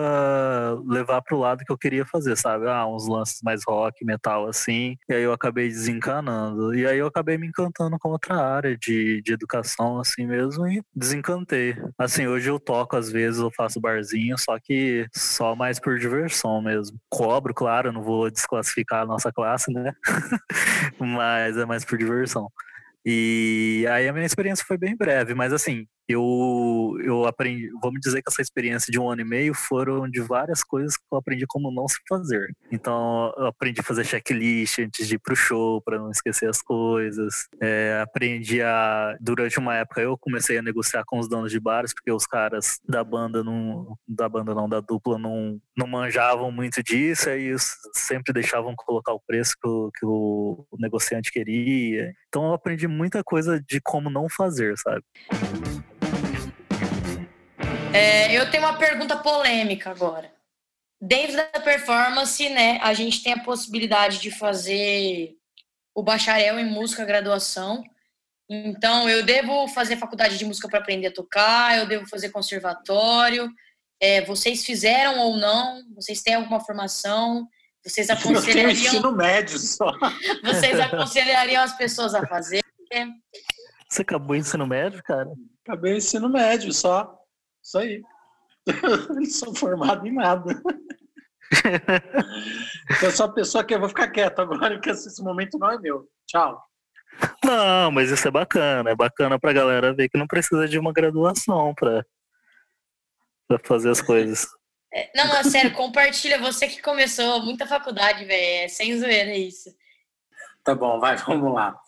levar 0.87 1.23
pro 1.23 1.39
lado 1.39 1.65
que 1.65 1.73
eu 1.73 1.79
queria 1.79 2.05
fazer, 2.07 2.37
sabe? 2.37 2.69
Ah, 2.69 2.87
uns 2.87 3.07
lances 3.09 3.41
mais 3.43 3.63
rock, 3.67 4.05
metal, 4.05 4.49
assim. 4.49 4.97
E 5.09 5.15
aí 5.15 5.23
eu 5.23 5.33
acabei 5.33 5.69
desencanando. 5.69 6.75
E 6.75 6.87
aí 6.87 6.99
eu 6.99 7.07
acabei 7.07 7.37
me 7.39 7.47
encantando 7.47 7.99
com 7.99 8.09
outra 8.09 8.37
área 8.37 8.77
de, 8.77 9.23
de 9.23 9.33
educação, 9.33 9.99
assim 9.99 10.27
mesmo, 10.27 10.67
e 10.67 10.83
desencantei. 10.95 11.77
Assim, 11.99 12.27
hoje 12.27 12.49
eu 12.51 12.59
toco, 12.59 12.97
às 12.97 13.11
vezes 13.11 13.41
eu 13.41 13.51
faço 13.55 13.81
barzinho, 13.81 14.37
só 14.39 14.59
que 14.59 15.07
só 15.15 15.55
mais 15.55 15.79
por 15.79 15.99
diversão 15.99 16.63
mesmo. 16.63 16.99
Cobro, 17.11 17.55
claro, 17.55 17.93
não 17.93 18.03
vou 18.03 18.31
desclassificar 18.31 19.03
a 19.03 19.07
nossa 19.07 19.33
classe, 19.33 19.73
né? 19.73 19.93
Mas 20.99 21.57
é 21.57 21.65
mais 21.67 21.85
por 21.85 21.99
diversão. 21.99 22.51
E 23.07 23.87
aí 23.91 24.09
a 24.09 24.13
minha 24.13 24.25
experiência 24.25 24.65
foi 24.67 24.79
bem 24.79 24.97
breve, 24.97 25.35
mas 25.35 25.53
assim, 25.53 25.87
eu, 26.09 26.97
eu 27.03 27.27
aprendi, 27.27 27.71
vamos 27.83 28.01
dizer 28.01 28.23
que 28.23 28.31
essa 28.31 28.43
experiência 28.43 28.91
de 28.91 28.99
um 28.99 29.09
ano 29.09 29.23
e 29.23 29.25
meio 29.25 29.55
foram 29.55 30.09
de 30.09 30.21
várias 30.21 30.63
coisas 30.63 30.97
que 30.97 31.03
eu 31.11 31.19
aprendi 31.19 31.47
como 31.47 31.73
não 31.73 31.89
se 31.89 31.97
fazer. 32.09 32.55
Então, 32.71 33.33
eu 33.39 33.47
aprendi 33.47 33.81
a 33.81 33.85
fazer 33.85 34.05
checklist 34.05 34.79
antes 34.79 35.09
de 35.09 35.15
ir 35.15 35.19
pro 35.19 35.35
show, 35.35 35.81
para 35.81 35.99
não 35.99 36.11
esquecer 36.11 36.49
as 36.49 36.61
coisas. 36.61 37.49
É, 37.61 38.01
aprendi 38.03 38.61
a, 38.61 39.17
durante 39.21 39.59
uma 39.59 39.77
época, 39.77 40.01
eu 40.01 40.19
comecei 40.19 40.59
a 40.59 40.63
negociar 40.63 41.05
com 41.07 41.19
os 41.19 41.29
donos 41.29 41.51
de 41.51 41.59
bares, 41.59 41.95
porque 41.95 42.13
os 42.13 42.27
caras 42.27 42.79
da 42.87 43.03
banda 43.03 43.43
não, 43.43 43.97
da 44.07 44.29
banda 44.29 44.55
não, 44.55 44.69
da 44.69 44.81
dupla 44.81 45.19
não, 45.19 45.59
não 45.77 45.87
manjavam 45.87 46.53
muito 46.53 46.83
disso, 46.83 47.31
aí 47.31 47.55
sempre 47.95 48.33
deixavam 48.33 48.75
colocar 48.77 49.13
o 49.13 49.21
preço 49.27 49.55
que 49.61 49.69
o, 49.69 49.91
que 49.91 50.05
o 50.05 50.67
negociante 50.79 51.33
queria. 51.33 52.13
Então, 52.29 52.49
eu 52.49 52.53
aprendi 52.53 52.87
muita 52.87 53.25
coisa 53.25 53.63
de 53.67 53.81
como 53.81 54.11
não 54.11 54.29
fazer, 54.29 54.77
sabe? 54.77 55.03
É, 57.95 58.33
eu 58.37 58.51
tenho 58.51 58.65
uma 58.65 58.77
pergunta 58.77 59.17
polêmica 59.17 59.89
agora. 59.89 60.33
Dentro 61.01 61.37
da 61.37 61.45
performance, 61.61 62.49
né, 62.49 62.81
a 62.83 62.93
gente 62.93 63.23
tem 63.23 63.35
a 63.35 63.45
possibilidade 63.45 64.19
de 64.19 64.33
fazer 64.33 65.37
o 65.95 66.03
bacharel 66.03 66.59
em 66.59 66.65
música 66.65 67.05
graduação. 67.05 67.85
Então, 68.51 69.09
eu 69.09 69.25
devo 69.25 69.69
fazer 69.69 69.97
faculdade 69.97 70.37
de 70.37 70.45
música 70.45 70.69
para 70.69 70.81
aprender 70.81 71.07
a 71.07 71.13
tocar, 71.13 71.79
eu 71.79 71.87
devo 71.87 72.05
fazer 72.09 72.31
conservatório. 72.31 73.49
É, 74.01 74.23
vocês 74.23 74.65
fizeram 74.65 75.21
ou 75.21 75.37
não? 75.37 75.85
Vocês 75.95 76.21
têm 76.21 76.35
alguma 76.35 76.59
formação? 76.59 77.49
Vocês 77.87 78.11
aconselhariam? 78.11 78.71
Eu 78.71 78.73
ensino 78.73 79.13
médio 79.13 79.59
só. 79.59 79.93
Vocês 80.43 80.81
aconselhariam 80.81 81.63
as 81.63 81.77
pessoas 81.77 82.13
a 82.13 82.27
fazer? 82.27 82.61
Você 83.89 84.03
acabou 84.03 84.33
o 84.33 84.37
ensino 84.37 84.67
médio, 84.67 85.01
cara? 85.05 85.31
Acabei 85.65 85.95
o 85.95 85.99
ensino 85.99 86.29
médio 86.29 86.73
só. 86.73 87.24
Isso 87.65 87.79
aí. 87.79 88.03
não 89.11 89.25
sou 89.25 89.55
formado 89.55 90.07
em 90.07 90.13
nada. 90.13 90.63
eu 93.03 93.11
sou 93.11 93.27
a 93.27 93.33
pessoa 93.33 93.65
que 93.65 93.75
eu 93.75 93.81
vou 93.81 93.89
ficar 93.89 94.11
quieto 94.11 94.41
agora, 94.41 94.81
que 94.81 94.91
esse 94.91 95.23
momento 95.23 95.59
não 95.59 95.71
é 95.71 95.79
meu. 95.79 96.09
Tchau. 96.27 96.63
Não, 97.45 97.91
mas 97.91 98.11
isso 98.11 98.27
é 98.29 98.31
bacana. 98.31 98.91
É 98.91 98.95
bacana 98.95 99.39
pra 99.39 99.53
galera 99.53 99.95
ver 99.95 100.09
que 100.09 100.19
não 100.19 100.27
precisa 100.27 100.69
de 100.69 100.79
uma 100.79 100.93
graduação 100.93 101.75
pra, 101.75 102.05
pra 103.49 103.59
fazer 103.65 103.91
as 103.91 104.03
coisas. 104.03 104.47
É, 104.93 105.11
não, 105.15 105.35
é 105.37 105.43
sério, 105.45 105.73
compartilha. 105.73 106.39
Você 106.41 106.69
que 106.69 106.83
começou 106.83 107.43
muita 107.43 107.67
faculdade, 107.67 108.25
velho. 108.25 108.65
É 108.65 108.69
sem 108.69 108.99
zoeira 108.99 109.37
isso. 109.37 109.71
Tá 110.63 110.75
bom, 110.75 110.99
vai, 110.99 111.17
vamos 111.25 111.53
lá. 111.53 111.79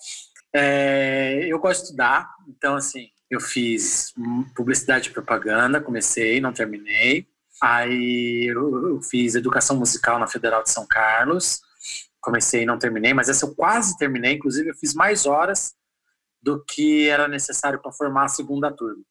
É, 0.53 1.41
eu 1.47 1.59
gosto 1.59 1.81
de 1.81 1.85
estudar, 1.87 2.29
então, 2.49 2.77
assim, 2.77 3.11
eu 3.31 3.41
fiz 3.41 4.13
publicidade 4.55 5.09
e 5.09 5.13
propaganda, 5.13 5.81
comecei, 5.81 6.41
não 6.41 6.53
terminei. 6.53 7.27
Aí 7.63 8.47
eu 8.49 9.01
fiz 9.03 9.35
educação 9.35 9.77
musical 9.77 10.19
na 10.19 10.27
Federal 10.27 10.63
de 10.63 10.71
São 10.71 10.87
Carlos, 10.87 11.61
comecei 12.21 12.63
e 12.63 12.67
não 12.67 12.79
terminei, 12.79 13.15
mas 13.15 13.29
essa 13.29 13.47
eu 13.47 13.55
quase 13.55 13.97
terminei, 13.97 14.35
inclusive 14.35 14.71
eu 14.71 14.75
fiz 14.75 14.95
mais 14.95 15.27
horas 15.27 15.75
do 16.43 16.63
que 16.65 17.09
era 17.09 17.27
necessário 17.27 17.81
para 17.81 17.93
formar 17.93 18.25
a 18.25 18.29
segunda 18.29 18.71
turma. 18.71 19.03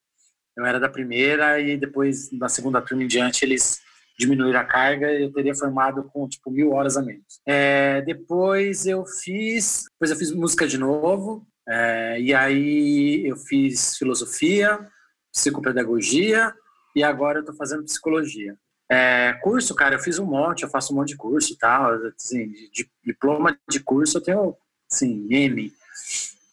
Eu 0.55 0.65
era 0.65 0.79
da 0.79 0.87
primeira 0.87 1.59
e 1.59 1.77
depois, 1.77 2.29
da 2.31 2.47
segunda 2.47 2.81
turma 2.81 3.03
em 3.03 3.07
diante, 3.07 3.43
eles 3.43 3.81
diminuíram 4.17 4.59
a 4.59 4.63
carga 4.63 5.11
e 5.11 5.23
eu 5.23 5.33
teria 5.33 5.53
formado 5.53 6.03
com, 6.13 6.29
tipo, 6.29 6.49
mil 6.49 6.71
horas 6.71 6.95
a 6.95 7.01
menos. 7.01 7.41
É, 7.45 8.01
depois 8.03 8.85
eu 8.85 9.05
fiz, 9.05 9.83
depois 9.91 10.11
eu 10.11 10.17
fiz 10.17 10.31
música 10.31 10.65
de 10.65 10.77
novo, 10.77 11.45
é, 11.67 12.19
e 12.19 12.33
aí 12.33 13.27
eu 13.27 13.37
fiz 13.37 13.97
filosofia, 13.97 14.87
psicopedagogia 15.31 16.53
e 16.95 17.03
agora 17.03 17.39
eu 17.39 17.41
estou 17.41 17.55
fazendo 17.55 17.83
psicologia. 17.83 18.55
É, 18.89 19.33
curso, 19.41 19.73
cara, 19.73 19.95
eu 19.95 19.99
fiz 19.99 20.19
um 20.19 20.25
monte, 20.25 20.63
eu 20.63 20.69
faço 20.69 20.93
um 20.93 20.97
monte 20.97 21.09
de 21.09 21.17
curso 21.17 21.53
e 21.53 21.57
tal. 21.57 21.93
Assim, 22.17 22.47
de, 22.49 22.69
de, 22.69 22.91
diploma 23.03 23.57
de 23.69 23.79
curso 23.79 24.17
eu 24.17 24.21
tenho, 24.21 24.55
assim, 24.89 25.27
M. 25.29 25.73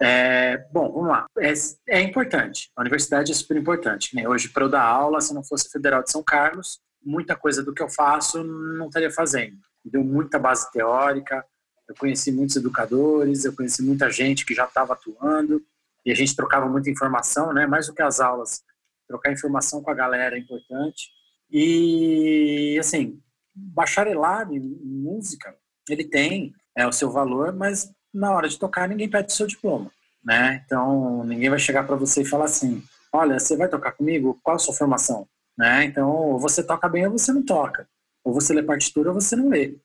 É, 0.00 0.66
bom, 0.72 0.90
vamos 0.90 1.08
lá. 1.08 1.26
É, 1.38 1.52
é, 1.88 2.00
importante. 2.00 2.70
A 2.74 2.80
universidade 2.80 3.30
é 3.30 3.34
super 3.34 3.56
importante. 3.56 4.16
Né? 4.16 4.26
Hoje, 4.26 4.48
para 4.48 4.64
eu 4.64 4.68
dar 4.68 4.82
aula, 4.82 5.20
se 5.20 5.34
não 5.34 5.44
fosse 5.44 5.68
a 5.68 5.70
Federal 5.70 6.02
de 6.02 6.10
São 6.10 6.22
Carlos, 6.22 6.80
muita 7.04 7.36
coisa 7.36 7.62
do 7.62 7.72
que 7.72 7.82
eu 7.82 7.88
faço 7.88 8.42
não 8.42 8.86
estaria 8.86 9.10
fazendo. 9.10 9.56
Deu 9.84 10.02
muita 10.02 10.38
base 10.38 10.70
teórica, 10.72 11.44
eu 11.92 11.98
conheci 11.98 12.32
muitos 12.32 12.56
educadores, 12.56 13.44
eu 13.44 13.54
conheci 13.54 13.82
muita 13.82 14.10
gente 14.10 14.44
que 14.44 14.54
já 14.54 14.64
estava 14.64 14.94
atuando 14.94 15.62
e 16.04 16.10
a 16.10 16.14
gente 16.14 16.34
trocava 16.34 16.68
muita 16.68 16.90
informação, 16.90 17.52
né? 17.52 17.66
Mais 17.66 17.86
do 17.86 17.94
que 17.94 18.02
as 18.02 18.18
aulas, 18.18 18.62
trocar 19.06 19.32
informação 19.32 19.82
com 19.82 19.90
a 19.90 19.94
galera 19.94 20.36
é 20.36 20.38
importante. 20.38 21.10
E 21.50 22.76
assim, 22.80 23.20
bacharelado 23.54 24.54
em 24.54 24.60
música, 24.60 25.54
ele 25.88 26.04
tem 26.04 26.52
é 26.74 26.86
o 26.86 26.92
seu 26.92 27.10
valor, 27.10 27.52
mas 27.52 27.92
na 28.12 28.32
hora 28.32 28.48
de 28.48 28.58
tocar 28.58 28.88
ninguém 28.88 29.10
pede 29.10 29.30
o 29.30 29.36
seu 29.36 29.46
diploma, 29.46 29.92
né? 30.24 30.62
Então 30.64 31.22
ninguém 31.24 31.50
vai 31.50 31.58
chegar 31.58 31.84
para 31.86 31.96
você 31.96 32.22
e 32.22 32.26
falar 32.26 32.46
assim: 32.46 32.82
olha, 33.12 33.38
você 33.38 33.56
vai 33.56 33.68
tocar 33.68 33.92
comigo? 33.92 34.40
Qual 34.42 34.56
a 34.56 34.58
sua 34.58 34.74
formação? 34.74 35.28
Né? 35.56 35.84
Então, 35.84 36.10
ou 36.10 36.38
você 36.38 36.62
toca 36.62 36.88
bem 36.88 37.06
ou 37.06 37.12
você 37.12 37.30
não 37.30 37.44
toca. 37.44 37.86
Ou 38.24 38.32
você 38.32 38.54
lê 38.54 38.62
partitura 38.62 39.10
ou 39.10 39.14
você 39.14 39.36
não 39.36 39.50
lê. 39.50 39.76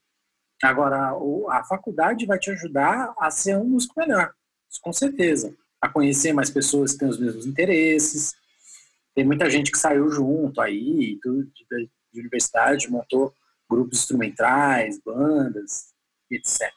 Agora, 0.63 1.13
a 1.49 1.63
faculdade 1.63 2.25
vai 2.25 2.39
te 2.39 2.49
ajudar 2.49 3.13
a 3.19 3.29
ser 3.29 3.57
um 3.57 3.63
músico 3.63 3.99
melhor, 3.99 4.33
com 4.81 4.91
certeza. 4.91 5.55
A 5.79 5.87
conhecer 5.87 6.33
mais 6.33 6.49
pessoas 6.49 6.93
que 6.93 6.99
têm 6.99 7.09
os 7.09 7.19
mesmos 7.19 7.45
interesses. 7.45 8.33
Tem 9.13 9.23
muita 9.23 9.49
gente 9.49 9.71
que 9.71 9.77
saiu 9.77 10.09
junto 10.09 10.59
aí, 10.59 11.19
de, 11.23 11.89
de 12.13 12.19
universidade, 12.19 12.89
montou 12.89 13.33
grupos 13.69 13.99
instrumentais, 13.99 14.99
bandas, 15.03 15.93
etc. 16.31 16.71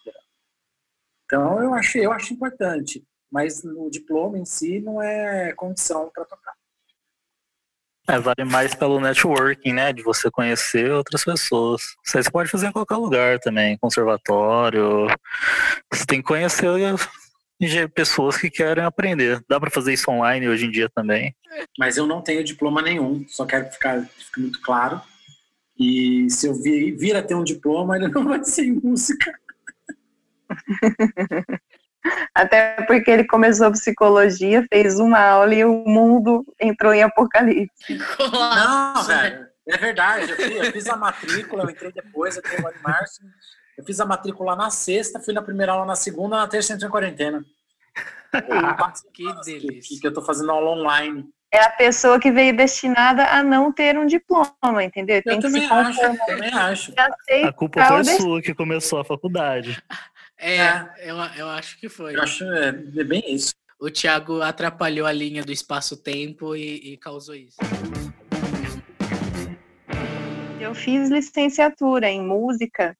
Então, 1.25 1.63
eu 1.63 1.73
acho, 1.75 1.97
eu 1.99 2.13
acho 2.13 2.35
importante, 2.35 3.07
mas 3.31 3.65
o 3.65 3.89
diploma 3.89 4.39
em 4.39 4.45
si 4.45 4.81
não 4.81 5.01
é 5.01 5.53
condição 5.53 6.11
para 6.13 6.25
tocar. 6.25 6.55
É, 8.11 8.19
vale 8.19 8.45
mais 8.45 8.75
pelo 8.75 8.99
networking, 9.01 9.73
né? 9.73 9.93
De 9.93 10.03
você 10.03 10.29
conhecer 10.31 10.91
outras 10.91 11.25
pessoas. 11.25 11.83
Isso 12.05 12.19
aí 12.19 12.25
você 12.25 12.31
pode 12.31 12.51
fazer 12.51 12.67
em 12.67 12.73
qualquer 12.73 12.97
lugar 12.97 13.39
também, 13.39 13.79
conservatório. 13.79 15.07
Você 15.93 16.05
tem 16.05 16.21
que 16.21 16.27
conhecer 16.27 16.69
pessoas 17.95 18.37
que 18.37 18.51
querem 18.51 18.83
aprender. 18.83 19.41
Dá 19.49 19.61
para 19.61 19.71
fazer 19.71 19.93
isso 19.93 20.11
online 20.11 20.49
hoje 20.49 20.67
em 20.67 20.73
dia 20.73 20.89
também. 20.89 21.33
Mas 21.79 21.97
eu 21.97 22.07
não 22.07 22.21
tenho 22.21 22.43
diploma 22.43 22.83
nenhum, 22.83 23.25
só 23.29 23.47
quero 23.47 23.71
ficar 23.71 24.03
fique 24.03 24.41
muito 24.41 24.61
claro. 24.61 25.01
E 25.79 26.29
se 26.31 26.49
eu 26.49 26.55
vir, 26.61 26.97
vir 26.97 27.15
a 27.15 27.23
ter 27.23 27.37
um 27.37 27.45
diploma, 27.45 27.97
ele 27.97 28.09
não 28.09 28.25
vai 28.25 28.43
ser 28.45 28.65
em 28.65 28.73
música. 28.73 29.33
Até 32.35 32.83
porque 32.87 33.11
ele 33.11 33.25
começou 33.25 33.71
psicologia, 33.73 34.67
fez 34.73 34.99
uma 34.99 35.21
aula 35.21 35.55
e 35.55 35.65
o 35.65 35.85
mundo 35.87 36.45
entrou 36.61 36.95
em 36.95 37.03
apocalipse. 37.03 37.99
Não, 38.19 39.03
velho, 39.05 39.47
é 39.69 39.77
verdade. 39.77 40.31
Eu, 40.31 40.37
fui, 40.37 40.59
eu, 40.59 40.73
fiz 40.73 40.89
a 40.89 40.97
matrícula, 40.97 41.65
eu 41.65 41.71
entrei 41.71 41.93
depois, 41.93 42.37
eu 42.37 42.43
tenho 42.43 42.61
em 42.61 42.83
março. 42.83 43.21
Eu 43.77 43.85
fiz 43.85 44.01
a 44.01 44.07
matrícula 44.07 44.57
na 44.57 44.71
sexta, 44.71 45.21
fui 45.21 45.35
na 45.35 45.43
primeira 45.43 45.73
aula 45.73 45.87
na 45.87 45.97
segunda, 45.97 46.37
na 46.37 46.47
terça 46.47 46.73
entrei 46.73 46.89
em 46.89 46.91
quarentena. 46.91 47.45
Ah, 48.33 48.93
que 49.13 49.25
delícia. 49.45 49.97
Que, 49.97 50.01
que 50.01 50.07
eu 50.07 50.13
tô 50.13 50.23
fazendo 50.23 50.53
aula 50.53 50.71
online. 50.71 51.29
É 51.53 51.65
a 51.65 51.71
pessoa 51.71 52.21
que 52.21 52.31
veio 52.31 52.57
destinada 52.57 53.25
a 53.25 53.43
não 53.43 53.73
ter 53.73 53.99
um 53.99 54.07
diploma, 54.07 54.85
entendeu? 54.85 55.17
Eu 55.17 55.23
Tem 55.23 55.41
também 55.41 55.69
acho, 55.69 56.01
eu 56.01 56.17
também 56.25 56.55
acho. 56.55 56.95
A 57.45 57.53
culpa 57.53 57.85
foi 57.85 58.05
sua 58.05 58.41
que 58.41 58.55
começou 58.55 59.01
a 59.01 59.05
faculdade. 59.05 59.83
É, 60.41 60.57
é, 60.57 61.11
Eu, 61.11 61.17
eu 61.37 61.49
acho 61.51 61.79
que 61.79 61.89
foi. 61.89 62.17
Eu 62.17 62.23
acho 62.23 62.45
é, 62.45 62.69
é 62.69 63.05
bem 63.05 63.23
isso. 63.29 63.55
O 63.79 63.91
Thiago 63.91 64.41
atrapalhou 64.41 65.07
a 65.07 65.13
linha 65.13 65.43
do 65.43 65.53
espaço-tempo 65.53 66.57
e, 66.57 66.93
e 66.93 66.97
causou 66.97 67.35
isso. 67.35 67.57
Eu 70.59 70.75
fiz 70.75 71.11
licenciatura 71.11 72.09
em 72.09 72.23
música 72.23 72.97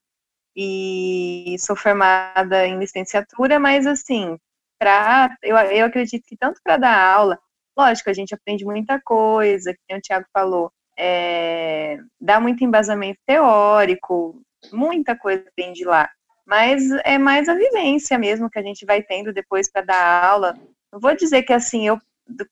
e 0.57 1.57
sou 1.59 1.77
formada 1.77 2.67
em 2.67 2.79
licenciatura, 2.79 3.59
mas 3.59 3.87
assim, 3.87 4.39
pra, 4.79 5.37
eu, 5.43 5.57
eu 5.57 5.87
acredito 5.87 6.25
que 6.27 6.37
tanto 6.37 6.61
para 6.63 6.77
dar 6.77 6.99
aula, 6.99 7.39
lógico, 7.77 8.11
a 8.11 8.15
gente 8.15 8.35
aprende 8.35 8.65
muita 8.65 9.01
coisa, 9.01 9.75
que 9.75 9.95
o 9.95 10.01
Thiago 10.01 10.27
falou, 10.33 10.73
é, 10.99 11.99
dá 12.21 12.41
muito 12.41 12.65
embasamento 12.65 13.21
teórico, 13.27 14.43
muita 14.73 15.17
coisa 15.17 15.45
tem 15.55 15.73
de 15.73 15.85
lá 15.85 16.11
mas 16.51 16.91
é 17.05 17.17
mais 17.17 17.49
a 17.49 17.55
vivência 17.55 18.19
mesmo 18.19 18.51
que 18.51 18.59
a 18.59 18.63
gente 18.63 18.85
vai 18.85 19.01
tendo 19.01 19.33
depois 19.33 19.71
para 19.71 19.83
dar 19.83 20.25
aula. 20.25 20.59
Não 20.93 20.99
vou 20.99 21.15
dizer 21.15 21.45
que 21.45 21.53
assim, 21.53 21.87
eu 21.87 21.97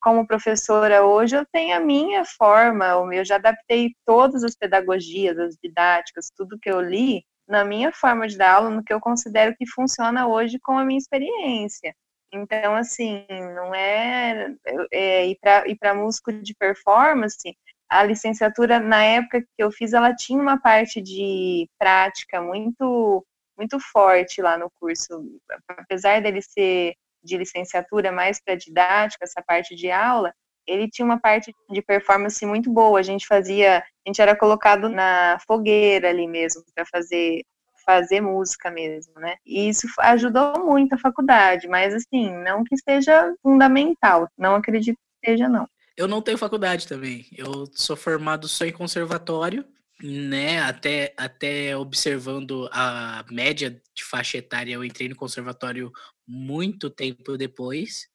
como 0.00 0.26
professora 0.26 1.04
hoje, 1.04 1.36
eu 1.36 1.44
tenho 1.52 1.76
a 1.76 1.80
minha 1.80 2.24
forma, 2.24 2.86
eu 3.12 3.24
já 3.24 3.36
adaptei 3.36 3.92
todas 4.04 4.42
as 4.44 4.54
pedagogias, 4.54 5.38
as 5.38 5.56
didáticas, 5.62 6.30
tudo 6.36 6.58
que 6.60 6.70
eu 6.70 6.80
li, 6.80 7.24
na 7.48 7.64
minha 7.64 7.92
forma 7.92 8.28
de 8.28 8.36
dar 8.36 8.54
aula, 8.54 8.70
no 8.70 8.84
que 8.84 8.92
eu 8.92 9.00
considero 9.00 9.54
que 9.56 9.66
funciona 9.66 10.26
hoje 10.26 10.58
com 10.60 10.78
a 10.78 10.84
minha 10.84 10.98
experiência. 10.98 11.94
Então, 12.32 12.74
assim, 12.74 13.24
não 13.54 13.74
é, 13.74 14.52
é 14.92 15.26
ir 15.28 15.38
para 15.78 15.94
músico 15.94 16.32
de 16.32 16.54
performance, 16.54 17.56
a 17.88 18.02
licenciatura, 18.02 18.78
na 18.78 19.02
época 19.02 19.40
que 19.40 19.48
eu 19.56 19.70
fiz, 19.70 19.92
ela 19.92 20.14
tinha 20.14 20.40
uma 20.40 20.60
parte 20.60 21.00
de 21.00 21.68
prática 21.78 22.42
muito, 22.42 23.24
muito 23.58 23.78
forte 23.80 24.40
lá 24.40 24.56
no 24.56 24.70
curso. 24.80 25.24
Apesar 25.68 26.22
dele 26.22 26.40
ser 26.40 26.94
de 27.22 27.36
licenciatura 27.36 28.12
mais 28.12 28.40
para 28.40 28.54
didática, 28.54 29.24
essa 29.24 29.42
parte 29.42 29.74
de 29.74 29.90
aula, 29.90 30.32
ele 30.66 30.88
tinha 30.88 31.04
uma 31.04 31.20
parte 31.20 31.52
de 31.70 31.82
performance 31.82 32.44
muito 32.46 32.70
boa. 32.70 33.00
A 33.00 33.02
gente 33.02 33.26
fazia, 33.26 33.78
a 33.78 34.08
gente 34.08 34.22
era 34.22 34.36
colocado 34.36 34.88
na 34.88 35.38
fogueira 35.46 36.08
ali 36.08 36.26
mesmo 36.26 36.62
para 36.74 36.86
fazer 36.86 37.42
fazer 37.84 38.20
música 38.20 38.70
mesmo, 38.70 39.14
né? 39.14 39.36
E 39.46 39.66
isso 39.66 39.86
ajudou 40.00 40.62
muito 40.62 40.94
a 40.94 40.98
faculdade, 40.98 41.66
mas 41.66 41.94
assim, 41.94 42.30
não 42.44 42.62
que 42.62 42.76
seja 42.76 43.34
fundamental, 43.42 44.28
não 44.36 44.56
acredito 44.56 44.96
que 44.96 45.30
seja 45.30 45.48
não. 45.48 45.66
Eu 45.96 46.06
não 46.06 46.20
tenho 46.20 46.36
faculdade 46.36 46.86
também. 46.86 47.24
Eu 47.34 47.66
sou 47.72 47.96
formado 47.96 48.46
só 48.46 48.66
em 48.66 48.72
conservatório, 48.72 49.64
né? 50.02 50.60
Até, 50.60 51.14
até 51.16 51.76
observando 51.76 52.68
a 52.72 53.24
média 53.30 53.70
de 53.94 54.04
faixa 54.04 54.38
etária, 54.38 54.74
eu 54.74 54.84
entrei 54.84 55.08
no 55.08 55.16
conservatório 55.16 55.90
muito 56.26 56.88
tempo 56.90 57.36
depois. 57.36 58.08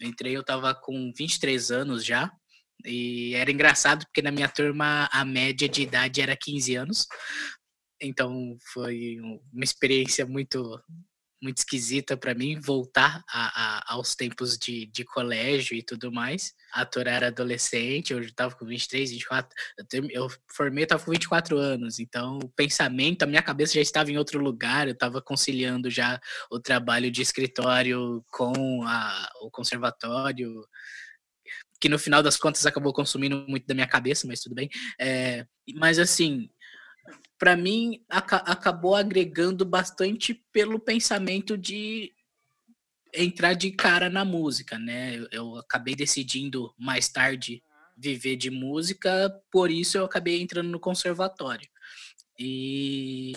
Eu 0.00 0.08
entrei, 0.08 0.36
eu 0.36 0.44
tava 0.44 0.74
com 0.74 1.12
23 1.16 1.70
anos 1.70 2.04
já. 2.04 2.30
E 2.84 3.34
era 3.34 3.50
engraçado 3.50 4.04
porque 4.06 4.22
na 4.22 4.30
minha 4.30 4.48
turma 4.48 5.08
a 5.12 5.24
média 5.24 5.68
de 5.68 5.82
idade 5.82 6.20
era 6.20 6.36
15 6.36 6.74
anos. 6.76 7.06
Então 8.00 8.56
foi 8.72 9.18
uma 9.52 9.64
experiência 9.64 10.24
muito 10.24 10.80
muito 11.40 11.58
esquisita 11.58 12.16
para 12.16 12.34
mim 12.34 12.58
voltar 12.60 13.22
a, 13.28 13.92
a, 13.92 13.94
aos 13.94 14.14
tempos 14.14 14.58
de, 14.58 14.86
de 14.86 15.04
colégio 15.04 15.76
e 15.76 15.82
tudo 15.82 16.10
mais. 16.10 16.52
A 16.72 16.84
Tora 16.84 17.10
era 17.10 17.26
adolescente, 17.28 18.12
eu 18.12 18.20
estava 18.20 18.54
com 18.54 18.66
23, 18.66 19.10
24. 19.10 19.50
Eu, 19.92 20.08
eu 20.10 20.28
formei, 20.48 20.82
eu 20.82 20.84
estava 20.84 21.04
com 21.04 21.10
24 21.10 21.56
anos, 21.56 21.98
então 21.98 22.38
o 22.42 22.48
pensamento, 22.48 23.22
a 23.22 23.26
minha 23.26 23.42
cabeça 23.42 23.74
já 23.74 23.80
estava 23.80 24.10
em 24.10 24.18
outro 24.18 24.40
lugar, 24.40 24.86
eu 24.86 24.92
estava 24.92 25.22
conciliando 25.22 25.88
já 25.90 26.20
o 26.50 26.58
trabalho 26.58 27.10
de 27.10 27.22
escritório 27.22 28.24
com 28.30 28.82
a, 28.84 29.30
o 29.42 29.50
conservatório, 29.50 30.64
que 31.80 31.88
no 31.88 31.98
final 31.98 32.22
das 32.22 32.36
contas 32.36 32.66
acabou 32.66 32.92
consumindo 32.92 33.46
muito 33.48 33.66
da 33.66 33.74
minha 33.74 33.86
cabeça, 33.86 34.26
mas 34.26 34.40
tudo 34.40 34.54
bem. 34.54 34.68
É, 35.00 35.46
mas 35.76 35.98
assim, 35.98 36.50
para 37.38 37.56
mim, 37.56 38.04
acabou 38.08 38.96
agregando 38.96 39.64
bastante 39.64 40.34
pelo 40.52 40.78
pensamento 40.80 41.56
de 41.56 42.12
entrar 43.14 43.54
de 43.54 43.70
cara 43.70 44.10
na 44.10 44.24
música, 44.24 44.78
né? 44.78 45.16
Eu, 45.16 45.28
eu, 45.30 45.56
acabei 45.56 45.94
decidindo 45.94 46.74
mais 46.76 47.08
tarde 47.08 47.62
viver 47.96 48.36
de 48.36 48.50
música, 48.50 49.30
por 49.50 49.70
isso 49.70 49.96
eu 49.96 50.04
acabei 50.04 50.40
entrando 50.40 50.68
no 50.68 50.80
conservatório. 50.80 51.68
E 52.38 53.32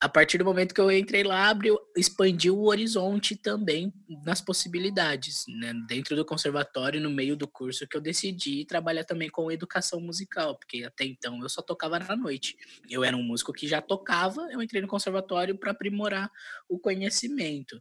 a 0.00 0.08
partir 0.08 0.38
do 0.38 0.46
momento 0.46 0.74
que 0.74 0.80
eu 0.80 0.90
entrei 0.90 1.22
lá, 1.22 1.50
abriu, 1.50 1.78
expandiu 1.94 2.56
o 2.56 2.68
horizonte 2.68 3.36
também 3.36 3.92
nas 4.24 4.40
possibilidades. 4.40 5.44
Né? 5.46 5.74
Dentro 5.86 6.16
do 6.16 6.24
conservatório, 6.24 6.98
no 6.98 7.10
meio 7.10 7.36
do 7.36 7.46
curso, 7.46 7.86
que 7.86 7.98
eu 7.98 8.00
decidi 8.00 8.64
trabalhar 8.64 9.04
também 9.04 9.28
com 9.28 9.52
educação 9.52 10.00
musical, 10.00 10.56
porque 10.56 10.84
até 10.84 11.04
então 11.04 11.42
eu 11.42 11.48
só 11.50 11.60
tocava 11.60 11.98
na 11.98 12.16
noite. 12.16 12.56
Eu 12.88 13.04
era 13.04 13.14
um 13.14 13.22
músico 13.22 13.52
que 13.52 13.68
já 13.68 13.82
tocava, 13.82 14.48
eu 14.50 14.62
entrei 14.62 14.80
no 14.80 14.88
conservatório 14.88 15.58
para 15.58 15.72
aprimorar 15.72 16.30
o 16.66 16.78
conhecimento. 16.78 17.78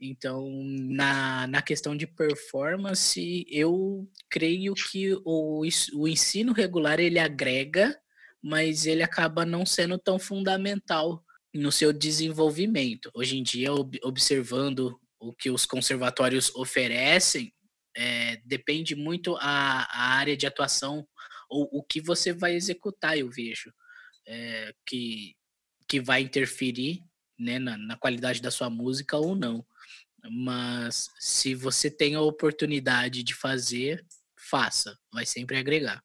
Então, 0.00 0.50
na, 0.64 1.46
na 1.46 1.62
questão 1.62 1.96
de 1.96 2.08
performance, 2.08 3.46
eu 3.48 4.10
creio 4.28 4.74
que 4.74 5.14
o, 5.24 5.64
o 5.94 6.08
ensino 6.08 6.52
regular 6.52 6.98
ele 6.98 7.20
agrega, 7.20 7.96
mas 8.42 8.84
ele 8.84 9.04
acaba 9.04 9.46
não 9.46 9.64
sendo 9.64 9.96
tão 9.96 10.18
fundamental 10.18 11.24
no 11.54 11.70
seu 11.70 11.92
desenvolvimento. 11.92 13.10
Hoje 13.14 13.38
em 13.38 13.42
dia, 13.42 13.70
observando 14.02 14.98
o 15.20 15.32
que 15.32 15.50
os 15.50 15.64
conservatórios 15.64 16.54
oferecem, 16.54 17.52
é, 17.96 18.36
depende 18.44 18.96
muito 18.96 19.36
a, 19.36 19.82
a, 19.82 20.14
área 20.16 20.36
de 20.36 20.46
atuação 20.46 21.06
ou 21.48 21.68
o 21.70 21.82
que 21.82 22.00
você 22.00 22.32
vai 22.32 22.54
executar, 22.54 23.18
eu 23.18 23.28
vejo, 23.28 23.72
é, 24.26 24.72
que, 24.86 25.34
que 25.86 26.00
vai 26.00 26.22
interferir 26.22 27.00
né, 27.38 27.58
na, 27.58 27.76
na 27.76 27.96
qualidade 27.96 28.40
da 28.40 28.50
sua 28.50 28.70
música 28.70 29.16
ou 29.16 29.36
não. 29.36 29.64
Mas 30.30 31.10
se 31.18 31.54
você 31.54 31.90
tem 31.90 32.14
a 32.14 32.20
oportunidade 32.20 33.22
de 33.22 33.34
fazer, 33.34 34.04
faça, 34.38 34.96
vai 35.12 35.26
sempre 35.26 35.58
agregar. 35.58 36.02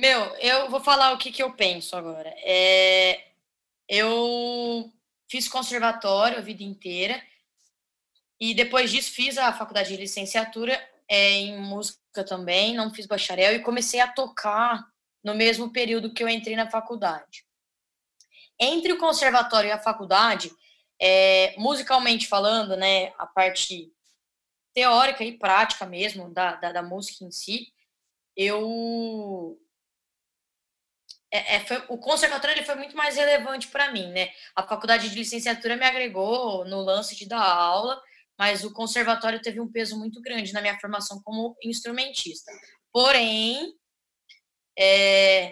Meu, 0.00 0.20
eu 0.36 0.70
vou 0.70 0.80
falar 0.80 1.12
o 1.12 1.18
que, 1.18 1.32
que 1.32 1.42
eu 1.42 1.52
penso 1.54 1.96
agora. 1.96 2.32
É, 2.44 3.27
eu 3.88 4.92
fiz 5.28 5.48
conservatório 5.48 6.38
a 6.38 6.42
vida 6.42 6.62
inteira 6.62 7.22
e 8.40 8.54
depois 8.54 8.90
disso 8.90 9.12
fiz 9.12 9.38
a 9.38 9.52
faculdade 9.52 9.88
de 9.88 9.96
licenciatura 9.96 10.78
é, 11.08 11.32
em 11.32 11.58
música 11.58 12.24
também, 12.24 12.74
não 12.74 12.92
fiz 12.92 13.06
bacharel 13.06 13.54
e 13.54 13.62
comecei 13.62 14.00
a 14.00 14.12
tocar 14.12 14.86
no 15.24 15.34
mesmo 15.34 15.72
período 15.72 16.12
que 16.12 16.22
eu 16.22 16.28
entrei 16.28 16.54
na 16.54 16.70
faculdade. 16.70 17.44
Entre 18.60 18.92
o 18.92 18.98
conservatório 18.98 19.68
e 19.68 19.72
a 19.72 19.78
faculdade, 19.78 20.50
é, 21.00 21.54
musicalmente 21.58 22.26
falando, 22.26 22.76
né, 22.76 23.12
a 23.18 23.26
parte 23.26 23.92
teórica 24.74 25.24
e 25.24 25.38
prática 25.38 25.86
mesmo 25.86 26.32
da, 26.32 26.56
da, 26.56 26.72
da 26.72 26.82
música 26.82 27.24
em 27.24 27.30
si, 27.30 27.72
eu 28.36 29.58
é, 31.30 31.56
é, 31.56 31.60
foi, 31.60 31.82
o 31.88 31.98
conservatório 31.98 32.56
ele 32.56 32.64
foi 32.64 32.74
muito 32.74 32.96
mais 32.96 33.16
relevante 33.16 33.68
para 33.68 33.92
mim, 33.92 34.10
né? 34.12 34.30
A 34.56 34.62
faculdade 34.62 35.10
de 35.10 35.14
licenciatura 35.16 35.76
me 35.76 35.84
agregou 35.84 36.64
no 36.64 36.80
lance 36.80 37.14
de 37.14 37.26
dar 37.26 37.42
aula, 37.42 38.00
mas 38.38 38.64
o 38.64 38.72
conservatório 38.72 39.42
teve 39.42 39.60
um 39.60 39.70
peso 39.70 39.98
muito 39.98 40.22
grande 40.22 40.52
na 40.52 40.60
minha 40.62 40.78
formação 40.78 41.20
como 41.22 41.56
instrumentista. 41.62 42.50
Porém, 42.92 43.74
é, 44.78 45.50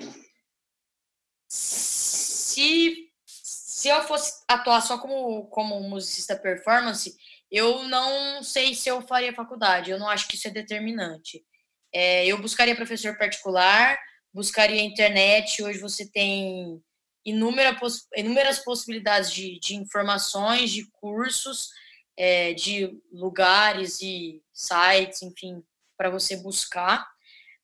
se, 1.49 3.11
se 3.27 3.89
eu 3.89 4.03
fosse 4.05 4.43
atuar 4.49 4.81
só 4.81 4.99
como, 4.99 5.47
como 5.49 5.81
musicista 5.81 6.37
performance, 6.37 7.15
eu 7.51 7.85
não 7.85 8.43
sei 8.43 8.75
se 8.75 8.89
eu 8.89 9.03
faria 9.03 9.35
faculdade. 9.35 9.91
Eu 9.91 9.99
não 9.99 10.09
acho 10.09 10.27
que 10.27 10.37
isso 10.37 10.49
é 10.49 10.51
determinante. 10.51 11.45
É, 11.93 12.27
eu 12.27 12.39
buscaria 12.39 12.75
professor 12.75 13.17
particular 13.19 13.99
buscaria 14.37 14.83
a 14.83 14.85
internet. 14.85 15.63
Hoje 15.63 15.79
você 15.79 16.07
tem 16.07 16.83
inúmeras, 17.25 18.07
inúmeras 18.15 18.59
possibilidades 18.59 19.33
de, 19.33 19.59
de 19.59 19.75
informações, 19.75 20.71
de 20.71 20.87
cursos, 20.91 21.71
é, 22.19 22.53
de 22.53 23.01
lugares 23.11 24.03
e 24.03 24.43
sites, 24.53 25.23
enfim, 25.23 25.63
para 25.97 26.11
você 26.11 26.37
buscar. 26.37 27.09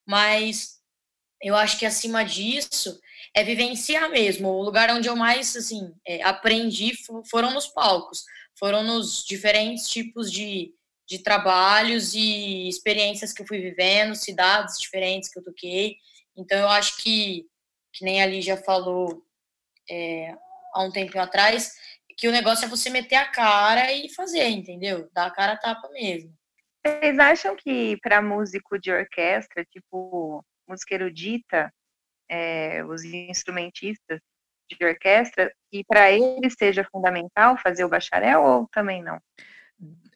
Mas 0.07 0.79
eu 1.43 1.55
acho 1.55 1.79
que 1.79 1.85
acima 1.85 2.25
disso 2.25 2.99
é 3.35 3.45
vivenciar 3.45 4.09
mesmo. 4.09 4.49
O 4.49 4.63
lugar 4.63 4.89
onde 4.91 5.09
eu 5.09 5.15
mais 5.15 5.55
assim 5.55 5.93
é, 6.09 6.23
aprendi 6.23 6.93
foram 7.31 7.53
nos 7.53 7.67
palcos, 7.67 8.25
foram 8.59 8.83
nos 8.83 9.23
diferentes 9.27 9.89
tipos 9.89 10.33
de, 10.33 10.75
de 11.07 11.19
trabalhos 11.19 12.15
e 12.15 12.67
experiências 12.67 13.31
que 13.31 13.43
eu 13.43 13.47
fui 13.47 13.61
vivendo, 13.61 14.15
cidades 14.15 14.79
diferentes 14.81 15.29
que 15.29 15.39
eu 15.39 15.45
toquei. 15.45 15.99
Então, 16.37 16.59
eu 16.59 16.69
acho 16.69 16.97
que, 16.99 17.47
que 17.93 18.05
nem 18.05 18.23
ali 18.23 18.41
já 18.41 18.57
falou 18.57 19.25
é, 19.91 20.35
há 20.75 20.83
um 20.83 20.91
tempo 20.91 21.19
atrás, 21.19 21.77
que 22.17 22.29
o 22.29 22.33
negócio 22.33 22.65
é 22.65 22.69
você 22.69 22.91
meter 22.91 23.17
a 23.17 23.29
cara 23.29 23.93
e 23.93 24.09
fazer, 24.09 24.49
entendeu? 24.49 25.09
Dar 25.13 25.27
a 25.27 25.31
cara 25.31 25.53
a 25.53 25.57
tapa 25.57 25.89
mesmo. 25.91 26.33
Vocês 26.85 27.19
acham 27.19 27.57
que 27.57 27.97
para 28.01 28.21
músico 28.21 28.79
de 28.79 28.91
orquestra, 28.93 29.65
tipo 29.65 30.45
música 30.69 30.95
erudita, 30.95 31.73
é, 32.29 32.85
os 32.85 33.05
instrumentistas 33.05 34.21
de 34.69 34.85
orquestra, 34.85 35.53
que 35.71 35.85
para 35.85 36.11
eles 36.11 36.55
seja 36.59 36.87
fundamental 36.91 37.57
fazer 37.59 37.85
o 37.85 37.89
bacharel 37.89 38.43
ou 38.43 38.69
também 38.73 39.03
não? 39.03 39.21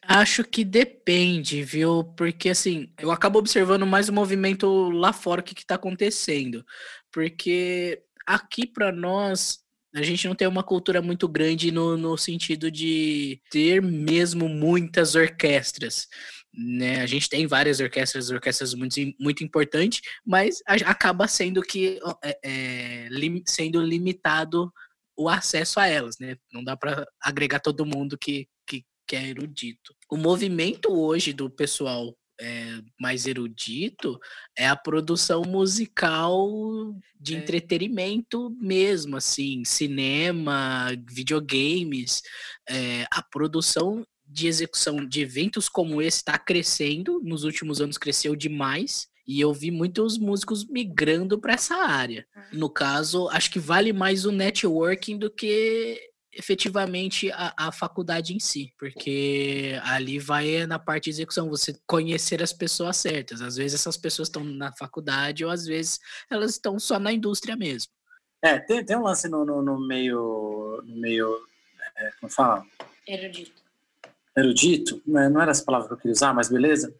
Acho 0.01 0.43
que 0.43 0.63
depende, 0.63 1.63
viu? 1.63 2.03
Porque 2.15 2.49
assim, 2.49 2.91
eu 2.97 3.11
acabo 3.11 3.39
observando 3.39 3.85
mais 3.85 4.07
o 4.07 4.13
movimento 4.13 4.89
lá 4.89 5.11
fora, 5.11 5.41
o 5.41 5.43
que, 5.43 5.53
está 5.53 5.75
acontecendo. 5.75 6.65
Porque 7.11 8.01
aqui 8.25 8.65
para 8.65 8.91
nós, 8.91 9.59
a 9.93 10.01
gente 10.01 10.27
não 10.27 10.35
tem 10.35 10.47
uma 10.47 10.63
cultura 10.63 11.01
muito 11.01 11.27
grande 11.27 11.71
no, 11.71 11.97
no 11.97 12.17
sentido 12.17 12.71
de 12.71 13.41
ter 13.49 13.81
mesmo 13.81 14.47
muitas 14.47 15.15
orquestras. 15.15 16.07
Né? 16.53 17.01
A 17.01 17.05
gente 17.05 17.29
tem 17.29 17.45
várias 17.45 17.79
orquestras, 17.79 18.29
orquestras 18.29 18.73
muito, 18.73 18.95
muito 19.19 19.43
importantes, 19.43 20.01
mas 20.25 20.61
acaba 20.65 21.27
sendo 21.27 21.61
que 21.61 21.99
é, 22.23 22.39
é, 22.43 23.07
lim, 23.09 23.43
sendo 23.45 23.81
limitado 23.81 24.71
o 25.15 25.27
acesso 25.27 25.79
a 25.79 25.87
elas, 25.87 26.17
né? 26.19 26.37
Não 26.51 26.63
dá 26.63 26.77
para 26.77 27.07
agregar 27.21 27.59
todo 27.59 27.85
mundo 27.85 28.17
que, 28.17 28.47
que 28.67 28.85
que 29.07 29.15
é 29.15 29.27
erudito. 29.27 29.95
O 30.11 30.17
movimento 30.17 30.91
hoje 30.91 31.33
do 31.33 31.49
pessoal 31.49 32.15
é, 32.39 32.79
mais 32.99 33.25
erudito 33.25 34.19
é 34.55 34.67
a 34.67 34.75
produção 34.75 35.41
musical 35.41 36.49
de 37.19 37.35
é. 37.35 37.37
entretenimento 37.39 38.55
mesmo, 38.59 39.17
assim, 39.17 39.63
cinema, 39.65 40.89
videogames, 41.09 42.21
é, 42.69 43.05
a 43.11 43.23
produção 43.23 44.05
de 44.25 44.47
execução 44.47 45.05
de 45.05 45.21
eventos 45.21 45.69
como 45.69 46.01
esse 46.01 46.17
está 46.17 46.37
crescendo, 46.37 47.21
nos 47.23 47.43
últimos 47.43 47.81
anos 47.81 47.97
cresceu 47.97 48.35
demais. 48.35 49.07
E 49.25 49.41
eu 49.41 49.53
vi 49.53 49.71
muitos 49.71 50.17
músicos 50.17 50.65
migrando 50.65 51.37
para 51.37 51.53
essa 51.53 51.75
área. 51.75 52.25
Uhum. 52.33 52.59
No 52.59 52.69
caso, 52.69 53.27
acho 53.29 53.51
que 53.51 53.59
vale 53.59 53.91
mais 53.91 54.25
o 54.25 54.31
networking 54.31 55.17
do 55.17 55.29
que 55.29 55.99
efetivamente 56.37 57.31
a, 57.31 57.53
a, 57.57 57.71
faculdade 57.71 58.33
em 58.33 58.39
si, 58.39 58.71
porque 58.77 59.79
ali 59.83 60.19
vai 60.19 60.65
na 60.67 60.77
parte 60.77 61.05
de 61.05 61.09
execução, 61.09 61.49
você 61.49 61.75
conhecer 61.87 62.43
as 62.43 62.53
pessoas 62.53 62.97
certas. 62.97 63.41
Às 63.41 63.55
vezes 63.55 63.79
essas 63.79 63.97
pessoas 63.97 64.27
estão 64.27 64.43
na 64.43 64.71
faculdade 64.71 65.43
ou 65.43 65.49
às 65.49 65.65
vezes 65.65 65.99
elas 66.29 66.51
estão 66.51 66.79
só 66.79 66.99
na 66.99 67.11
indústria 67.11 67.55
mesmo. 67.55 67.91
É, 68.41 68.59
tem, 68.59 68.85
tem 68.85 68.95
um 68.95 69.03
lance 69.03 69.27
no, 69.27 69.43
no, 69.43 69.63
no 69.63 69.79
meio, 69.79 70.83
no 70.85 70.95
meio, 70.95 71.43
é, 71.97 72.11
como 72.19 72.31
fala? 72.31 72.63
Erudito. 73.07 73.63
Erudito, 74.37 75.01
né? 75.07 75.27
não 75.29 75.41
era 75.41 75.49
essa 75.49 75.65
palavra 75.65 75.87
que 75.87 75.93
eu 75.95 75.97
queria 75.97 76.13
usar, 76.13 76.33
mas 76.33 76.49
beleza. 76.49 76.93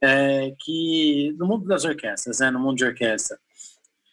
É, 0.00 0.54
que 0.58 1.34
no 1.38 1.46
mundo 1.46 1.66
das 1.66 1.84
orquestras, 1.84 2.40
né, 2.40 2.50
no 2.50 2.58
mundo 2.58 2.78
de 2.78 2.84
orquestra, 2.84 3.38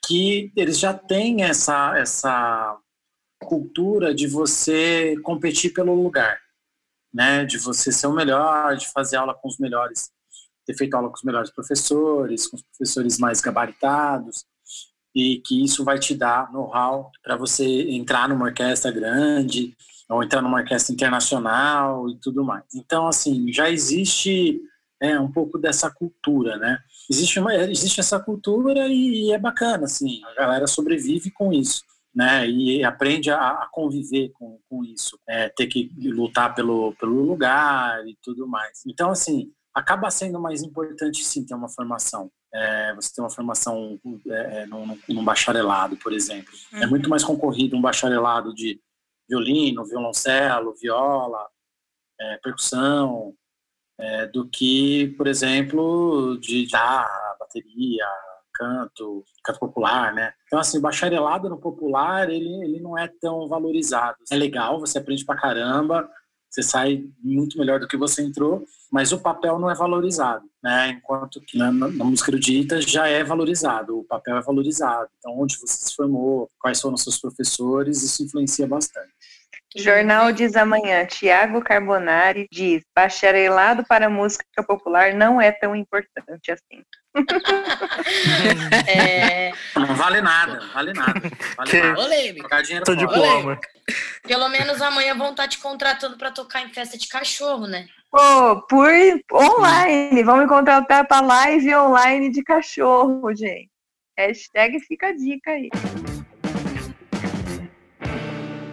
que 0.06 0.52
eles 0.56 0.78
já 0.78 0.94
têm 0.94 1.44
essa, 1.44 1.98
essa 1.98 2.78
cultura 3.40 4.14
de 4.14 4.28
você 4.28 5.16
competir 5.24 5.74
pelo 5.74 5.94
lugar, 5.94 6.40
né? 7.14 7.46
De 7.46 7.58
você 7.58 7.92
ser 7.92 8.08
o 8.08 8.14
melhor, 8.14 8.76
de 8.76 8.88
fazer 8.92 9.18
aula 9.18 9.34
com 9.34 9.48
os 9.48 9.58
melhores, 9.58 10.12
ter 10.66 10.76
feito 10.76 10.94
aula 10.94 11.10
com 11.10 11.16
os 11.16 11.24
melhores 11.24 11.50
professores, 11.50 12.48
com 12.48 12.58
os 12.58 12.64
professores 12.64 13.18
mais 13.18 13.42
gabaritados, 13.42 14.46
e 15.16 15.42
que 15.46 15.64
isso 15.64 15.84
vai 15.84 15.98
te 16.00 16.14
dar 16.14 16.52
know-how 16.52 17.12
para 17.24 17.36
você 17.36 17.66
entrar 17.66 18.30
numa 18.30 18.46
orquestra 18.46 18.92
grande 18.92 19.76
ou 20.08 20.24
entrar 20.24 20.42
numa 20.42 20.58
orquestra 20.60 20.94
internacional 20.94 22.10
e 22.10 22.20
tudo 22.20 22.44
mais. 22.44 22.64
Então, 22.76 23.08
assim, 23.08 23.52
já 23.52 23.70
existe 23.70 24.62
é, 25.02 25.20
um 25.20 25.32
pouco 25.32 25.58
dessa 25.58 25.90
cultura, 25.90 26.58
né? 26.58 26.78
Existe, 27.10 27.40
uma, 27.40 27.56
existe 27.56 28.00
essa 28.00 28.20
cultura 28.20 28.88
e, 28.88 29.28
e 29.28 29.32
é 29.32 29.40
bacana, 29.40 29.86
assim, 29.86 30.22
a 30.26 30.34
galera 30.34 30.68
sobrevive 30.68 31.32
com 31.32 31.54
isso 31.54 31.84
né, 32.20 32.46
e 32.50 32.84
aprende 32.84 33.32
a, 33.32 33.52
a 33.52 33.70
conviver 33.72 34.30
com, 34.34 34.60
com 34.70 34.84
isso, 34.84 35.18
é, 35.26 35.48
ter 35.48 35.68
que 35.68 35.90
lutar 36.04 36.54
pelo, 36.54 36.94
pelo 36.96 37.22
lugar 37.22 38.06
e 38.06 38.18
tudo 38.22 38.46
mais. 38.46 38.84
Então, 38.86 39.10
assim, 39.10 39.54
acaba 39.74 40.12
sendo 40.12 40.38
mais 40.38 40.62
importante 40.62 41.24
sim 41.24 41.46
ter 41.46 41.54
uma 41.54 41.70
formação. 41.70 42.30
É, 42.54 42.94
você 42.94 43.16
ter 43.16 43.22
uma 43.22 43.30
formação 43.30 43.98
é, 44.28 44.64
é 44.64 44.66
num, 44.66 45.00
num, 45.08 45.24
bacharelado, 45.24 45.96
por 45.96 46.12
exemplo. 46.12 46.52
É 46.74 46.76
uhum. 46.76 46.84
É 46.84 46.88
muito 46.88 47.10
mais 47.10 47.24
concorrido 47.24 47.78
um 47.78 47.82
bacharelado 47.82 48.54
de 48.54 48.82
violino, 49.30 49.86
violoncelo, 49.86 50.76
viola, 50.76 51.48
é, 52.20 52.38
percussão, 52.44 53.34
é, 53.98 54.26
do 54.28 54.46
que, 54.46 55.16
por 55.16 55.26
exemplo, 55.26 56.38
de 56.42 56.66
guitarra, 56.66 57.38
bateria, 57.40 58.06
canto, 58.60 59.24
canto 59.44 59.60
popular, 59.60 60.14
né? 60.14 60.34
Então, 60.46 60.60
assim, 60.60 60.78
o 60.78 60.82
bacharelado 60.82 61.50
no 61.50 61.58
popular, 61.58 62.30
ele, 62.30 62.62
ele 62.64 62.82
não 62.82 62.98
é 62.98 63.08
tão 63.22 63.48
valorizado. 63.48 64.18
É 64.30 64.36
legal, 64.36 64.80
você 64.80 64.98
aprende 64.98 65.24
pra 65.24 65.38
caramba, 65.38 66.10
você 66.50 66.62
sai 66.62 67.06
muito 67.24 67.58
melhor 67.58 67.80
do 67.80 67.88
que 67.88 67.96
você 67.96 68.22
entrou, 68.22 68.66
mas 68.92 69.14
o 69.14 69.20
papel 69.20 69.58
não 69.60 69.70
é 69.70 69.76
valorizado, 69.76 70.46
né? 70.62 70.90
Enquanto 70.90 71.40
que 71.42 71.58
na, 71.58 71.72
na 71.72 72.04
música 72.04 72.32
erudita 72.32 72.82
já 72.82 73.08
é 73.08 73.24
valorizado, 73.24 74.00
o 74.00 74.04
papel 74.04 74.36
é 74.36 74.42
valorizado. 74.42 75.10
Então, 75.20 75.40
onde 75.40 75.58
você 75.58 75.86
se 75.86 75.96
formou, 75.96 76.50
quais 76.60 76.82
foram 76.82 76.96
os 76.96 77.04
seus 77.04 77.20
professores, 77.20 78.04
isso 78.04 78.24
influencia 78.24 78.68
bastante. 78.68 79.14
Jornal 79.76 80.32
diz 80.32 80.56
amanhã, 80.56 81.06
Tiago 81.06 81.62
Carbonari 81.62 82.48
diz, 82.52 82.84
bacharelado 82.96 83.84
para 83.88 84.10
música 84.10 84.64
popular 84.66 85.14
não 85.14 85.40
é 85.40 85.52
tão 85.52 85.76
importante 85.76 86.52
assim. 86.52 86.84
é... 88.88 89.52
Não 89.76 89.96
vale 89.96 90.22
nada, 90.22 90.60
não 90.60 90.68
vale 90.70 90.94
nada. 90.94 91.22
Vale 91.58 91.72
que... 91.72 91.82
nada. 91.82 92.84
Tô 92.86 92.96
diploma. 92.96 93.60
Pelo 94.24 94.50
menos 94.50 94.82
amanhã 94.82 95.16
vão 95.16 95.32
estar 95.32 95.48
te 95.48 95.60
contratando 95.60 96.18
para 96.18 96.32
tocar 96.32 96.62
em 96.62 96.74
festa 96.74 96.98
de 96.98 97.08
cachorro, 97.08 97.68
né? 97.68 97.88
Pô, 98.12 98.62
por 98.68 98.90
online. 99.32 100.24
Vão 100.24 100.38
me 100.38 100.48
contratar 100.48 101.08
para 101.08 101.26
live 101.26 101.76
online 101.76 102.32
de 102.32 102.44
cachorro, 102.44 103.34
gente. 103.36 103.70
Hashtag 104.18 104.80
fica 104.82 105.08
a 105.08 105.16
dica 105.16 105.52
aí. 105.52 105.70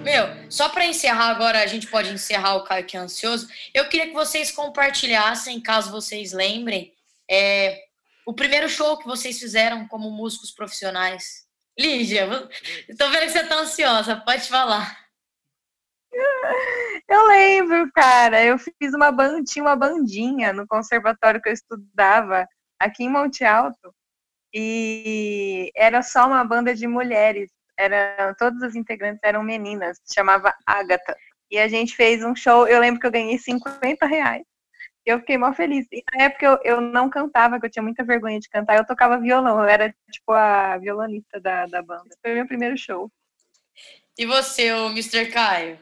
Meu, 0.06 0.24
só 0.48 0.68
para 0.68 0.86
encerrar 0.86 1.30
agora, 1.30 1.60
a 1.60 1.66
gente 1.66 1.88
pode 1.88 2.10
encerrar 2.10 2.54
o 2.54 2.62
Caio 2.62 2.86
que 2.86 2.96
é 2.96 3.00
ansioso. 3.00 3.48
Eu 3.74 3.88
queria 3.88 4.06
que 4.06 4.12
vocês 4.12 4.52
compartilhassem, 4.52 5.60
caso 5.60 5.90
vocês 5.90 6.32
lembrem, 6.32 6.94
é, 7.28 7.86
o 8.24 8.32
primeiro 8.32 8.68
show 8.68 8.96
que 8.98 9.04
vocês 9.04 9.36
fizeram 9.36 9.88
como 9.88 10.08
músicos 10.08 10.52
profissionais. 10.52 11.44
Lígia, 11.76 12.28
estou 12.88 13.10
vendo 13.10 13.22
que 13.22 13.30
você 13.30 13.40
está 13.40 13.56
ansiosa, 13.56 14.14
pode 14.24 14.48
falar. 14.48 14.96
Eu 17.08 17.26
lembro, 17.26 17.90
cara, 17.92 18.44
eu 18.44 18.56
fiz 18.58 18.94
uma 18.94 19.10
bandinha, 19.10 19.64
uma 19.64 19.74
bandinha 19.74 20.52
no 20.52 20.68
conservatório 20.68 21.42
que 21.42 21.48
eu 21.48 21.52
estudava 21.52 22.46
aqui 22.78 23.02
em 23.02 23.10
Monte 23.10 23.44
Alto 23.44 23.92
e 24.54 25.72
era 25.74 26.00
só 26.00 26.28
uma 26.28 26.44
banda 26.44 26.72
de 26.76 26.86
mulheres 26.86 27.50
era, 27.78 28.34
todas 28.38 28.62
as 28.62 28.74
integrantes 28.74 29.20
eram 29.22 29.42
meninas, 29.42 30.00
chamava 30.12 30.54
Agatha. 30.66 31.16
E 31.50 31.58
a 31.58 31.68
gente 31.68 31.94
fez 31.94 32.24
um 32.24 32.34
show, 32.34 32.66
eu 32.66 32.80
lembro 32.80 33.00
que 33.00 33.06
eu 33.06 33.12
ganhei 33.12 33.38
50 33.38 34.06
reais. 34.06 34.42
Eu 35.04 35.20
fiquei 35.20 35.38
mó 35.38 35.52
feliz. 35.52 35.86
E 35.92 36.02
na 36.12 36.24
época 36.24 36.44
eu, 36.44 36.58
eu 36.64 36.80
não 36.80 37.08
cantava, 37.08 37.60
que 37.60 37.66
eu 37.66 37.70
tinha 37.70 37.82
muita 37.82 38.02
vergonha 38.02 38.40
de 38.40 38.48
cantar, 38.48 38.76
eu 38.76 38.86
tocava 38.86 39.20
violão, 39.20 39.60
eu 39.60 39.68
era 39.68 39.94
tipo 40.10 40.32
a 40.32 40.76
violonista 40.78 41.38
da, 41.40 41.66
da 41.66 41.80
banda. 41.80 42.16
Foi 42.20 42.32
o 42.32 42.34
meu 42.34 42.46
primeiro 42.46 42.76
show. 42.76 43.10
E 44.18 44.26
você, 44.26 44.72
o 44.72 44.86
Mr. 44.88 45.26
Caio? 45.26 45.78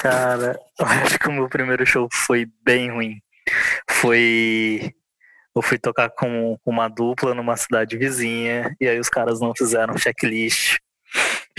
Cara, 0.00 0.58
eu 0.78 0.86
acho 0.86 1.18
que 1.18 1.28
o 1.28 1.32
meu 1.32 1.48
primeiro 1.48 1.86
show 1.86 2.08
foi 2.12 2.46
bem 2.62 2.90
ruim. 2.90 3.22
Foi. 3.88 4.92
Eu 5.54 5.62
fui 5.62 5.78
tocar 5.78 6.10
com 6.10 6.58
uma 6.64 6.88
dupla 6.88 7.34
numa 7.34 7.56
cidade 7.56 7.96
vizinha, 7.96 8.74
e 8.80 8.88
aí 8.88 8.98
os 8.98 9.08
caras 9.08 9.38
não 9.38 9.52
fizeram 9.54 9.98
checklist 9.98 10.78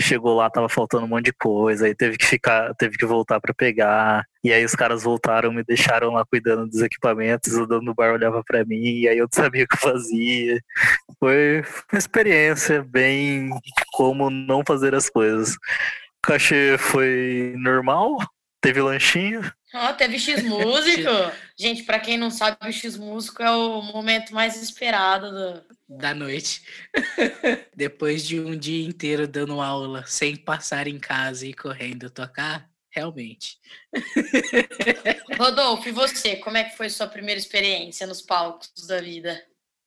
chegou 0.00 0.36
lá, 0.36 0.50
tava 0.50 0.68
faltando 0.68 1.04
um 1.04 1.08
monte 1.08 1.26
de 1.26 1.32
coisa, 1.32 1.86
aí 1.86 1.94
teve 1.94 2.16
que 2.16 2.26
ficar, 2.26 2.74
teve 2.74 2.96
que 2.96 3.06
voltar 3.06 3.40
para 3.40 3.54
pegar. 3.54 4.24
E 4.42 4.52
aí 4.52 4.64
os 4.64 4.74
caras 4.74 5.02
voltaram, 5.02 5.52
me 5.52 5.64
deixaram 5.64 6.12
lá 6.12 6.24
cuidando 6.24 6.66
dos 6.68 6.82
equipamentos, 6.82 7.54
o 7.54 7.66
dono 7.66 7.86
do 7.86 7.94
bar 7.94 8.12
olhava 8.12 8.42
para 8.44 8.64
mim, 8.64 9.00
e 9.00 9.08
aí 9.08 9.18
eu 9.18 9.24
não 9.24 9.32
sabia 9.32 9.64
o 9.64 9.68
que 9.68 9.76
fazia. 9.76 10.60
Foi 11.18 11.62
uma 11.92 11.98
experiência 11.98 12.82
bem 12.82 13.50
como 13.92 14.30
não 14.30 14.62
fazer 14.66 14.94
as 14.94 15.08
coisas. 15.08 15.54
O 15.54 16.26
cachê 16.26 16.76
foi 16.78 17.54
normal, 17.56 18.16
teve 18.60 18.80
lanchinho. 18.80 19.42
Oh, 19.74 19.92
teve 19.92 20.20
X 20.20 20.44
músico. 20.44 21.10
Gente, 21.58 21.82
para 21.82 21.98
quem 21.98 22.16
não 22.16 22.30
sabe, 22.30 22.56
o 22.62 22.72
X 22.72 22.96
músico 22.96 23.42
é 23.42 23.50
o 23.50 23.82
momento 23.82 24.32
mais 24.32 24.62
esperado 24.62 25.30
do, 25.32 25.98
da 25.98 26.14
noite. 26.14 26.62
Depois 27.74 28.24
de 28.24 28.38
um 28.38 28.56
dia 28.56 28.86
inteiro 28.86 29.26
dando 29.26 29.60
aula, 29.60 30.04
sem 30.06 30.36
passar 30.36 30.86
em 30.86 30.98
casa 30.98 31.44
e 31.44 31.52
correndo 31.52 32.08
tocar, 32.08 32.70
realmente. 32.88 33.58
Rodolfo, 35.36 35.88
e 35.88 35.92
você? 35.92 36.36
Como 36.36 36.56
é 36.56 36.62
que 36.62 36.76
foi 36.76 36.88
sua 36.88 37.08
primeira 37.08 37.40
experiência 37.40 38.06
nos 38.06 38.22
palcos 38.22 38.70
da 38.86 39.00
vida? 39.00 39.42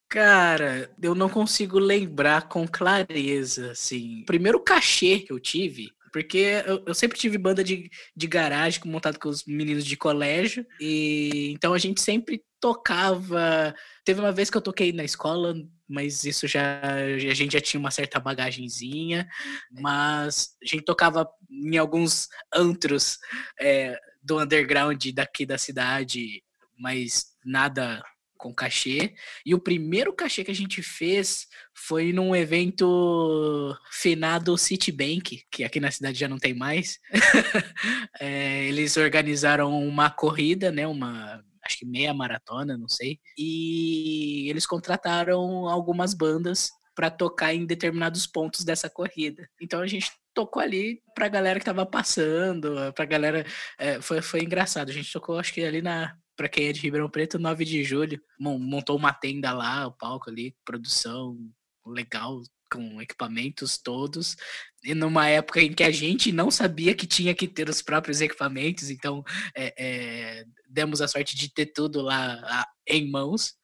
Cara, 0.09 0.89
eu 1.01 1.15
não 1.15 1.29
consigo 1.29 1.79
lembrar 1.79 2.49
com 2.49 2.67
clareza, 2.67 3.71
assim. 3.71 4.21
O 4.23 4.25
primeiro 4.25 4.59
cachê 4.59 5.19
que 5.19 5.31
eu 5.31 5.39
tive 5.39 5.96
porque 6.17 6.63
eu, 6.65 6.83
eu, 6.87 6.95
sempre 6.95 7.15
tive 7.15 7.37
banda 7.37 7.63
de, 7.63 7.91
de 8.15 8.25
garagem 8.25 8.81
montado 8.85 9.19
com 9.19 9.29
os 9.29 9.45
meninos 9.45 9.85
de 9.85 9.95
colégio. 9.95 10.65
E 10.81 11.51
então 11.53 11.75
a 11.75 11.77
gente 11.77 12.01
sempre 12.01 12.43
tocava. 12.59 13.71
Teve 14.03 14.19
uma 14.19 14.31
vez 14.31 14.49
que 14.49 14.57
eu 14.57 14.61
toquei 14.61 14.91
na 14.91 15.03
escola, 15.03 15.53
mas 15.87 16.23
isso 16.23 16.47
já 16.47 16.81
a 16.81 17.19
gente 17.19 17.53
já 17.53 17.61
tinha 17.61 17.79
uma 17.79 17.91
certa 17.91 18.19
bagagenzinha. 18.19 19.27
Mas 19.71 20.55
a 20.63 20.65
gente 20.65 20.85
tocava 20.85 21.29
em 21.51 21.77
alguns 21.77 22.27
antros 22.51 23.19
é, 23.61 23.95
do 24.23 24.39
underground 24.39 25.05
daqui 25.13 25.45
da 25.45 25.59
cidade, 25.59 26.43
mas 26.79 27.27
nada 27.45 28.03
com 28.37 28.53
cachê. 28.53 29.13
E 29.45 29.53
o 29.53 29.59
primeiro 29.59 30.13
cachê 30.13 30.43
que 30.43 30.51
a 30.51 30.55
gente 30.55 30.81
fez 30.81 31.47
foi 31.73 32.13
num 32.13 32.35
evento 32.35 33.75
finado 33.91 34.57
Citibank, 34.57 35.43
que 35.51 35.63
aqui 35.63 35.79
na 35.79 35.91
cidade 35.91 36.19
já 36.19 36.27
não 36.27 36.37
tem 36.37 36.53
mais. 36.53 36.99
é, 38.19 38.65
eles 38.65 38.95
organizaram 38.97 39.77
uma 39.79 40.09
corrida, 40.09 40.71
né? 40.71 40.87
Uma 40.87 41.43
acho 41.63 41.79
que 41.79 41.85
meia 41.85 42.13
maratona, 42.13 42.77
não 42.77 42.87
sei. 42.87 43.19
E 43.37 44.49
eles 44.49 44.65
contrataram 44.65 45.67
algumas 45.67 46.13
bandas 46.13 46.69
para 46.95 47.11
tocar 47.11 47.53
em 47.53 47.65
determinados 47.65 48.25
pontos 48.25 48.63
dessa 48.63 48.89
corrida. 48.89 49.47
Então 49.61 49.81
a 49.81 49.87
gente 49.87 50.09
tocou 50.33 50.61
ali 50.61 51.01
pra 51.13 51.27
galera 51.27 51.59
que 51.59 51.65
tava 51.65 51.85
passando, 51.85 52.91
pra 52.93 53.05
galera. 53.05 53.45
É, 53.77 54.01
foi, 54.01 54.21
foi 54.21 54.41
engraçado. 54.41 54.89
A 54.89 54.93
gente 54.93 55.11
tocou, 55.11 55.37
acho 55.37 55.53
que 55.53 55.63
ali 55.63 55.81
na. 55.81 56.15
Pra 56.37 56.47
quem 56.47 56.67
é 56.67 56.71
de 56.71 56.79
Ribeirão 56.79 57.09
Preto, 57.09 57.37
9 57.37 57.65
de 57.65 57.83
julho. 57.83 58.21
Montou 58.39 58.95
uma 58.95 59.11
tenda 59.11 59.51
lá, 59.51 59.87
o 59.87 59.91
palco 59.91 60.29
ali, 60.29 60.55
produção 60.63 61.37
legal, 61.85 62.41
com 62.69 63.01
equipamentos 63.01 63.77
todos, 63.77 64.35
e 64.83 64.93
numa 64.93 65.27
época 65.27 65.61
em 65.61 65.73
que 65.73 65.83
a 65.83 65.91
gente 65.91 66.31
não 66.31 66.51
sabia 66.51 66.93
que 66.93 67.07
tinha 67.07 67.33
que 67.33 67.47
ter 67.47 67.69
os 67.69 67.81
próprios 67.81 68.21
equipamentos, 68.21 68.89
então 68.89 69.23
é, 69.55 69.73
é, 69.77 70.45
demos 70.69 71.01
a 71.01 71.07
sorte 71.07 71.35
de 71.35 71.51
ter 71.51 71.67
tudo 71.67 72.01
lá 72.01 72.41
a, 72.43 72.67
em 72.85 73.09
mãos. 73.09 73.55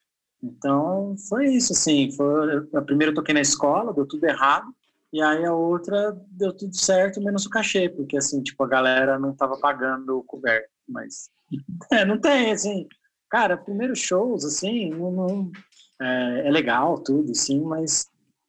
Então 0.42 1.14
foi 1.28 1.46
isso, 1.46 1.72
assim. 1.72 2.10
Foi, 2.12 2.68
a 2.74 2.82
primeira 2.82 3.10
eu 3.10 3.14
toquei 3.14 3.34
na 3.34 3.40
escola, 3.40 3.92
deu 3.92 4.06
tudo 4.06 4.24
errado. 4.24 4.66
E 5.12 5.22
aí 5.22 5.44
a 5.44 5.52
outra 5.52 6.16
deu 6.30 6.52
tudo 6.52 6.76
certo, 6.76 7.22
menos 7.22 7.46
o 7.46 7.50
cachê, 7.50 7.88
porque 7.88 8.16
assim, 8.16 8.42
tipo, 8.42 8.62
a 8.62 8.68
galera 8.68 9.18
não 9.18 9.34
tava 9.34 9.58
pagando 9.58 10.18
o 10.18 10.24
coberto. 10.24 10.68
Mas 10.88 11.30
é, 11.92 12.04
não 12.04 12.18
tem, 12.18 12.52
assim, 12.52 12.86
Cara, 13.30 13.58
primeiros 13.58 13.98
shows, 13.98 14.44
assim, 14.44 14.90
não, 14.90 15.12
não 15.12 15.52
é, 16.00 16.48
é, 16.48 16.50
legal 16.50 16.98
tudo, 16.98 17.34
sim, 17.34 17.60
mas 17.60 18.08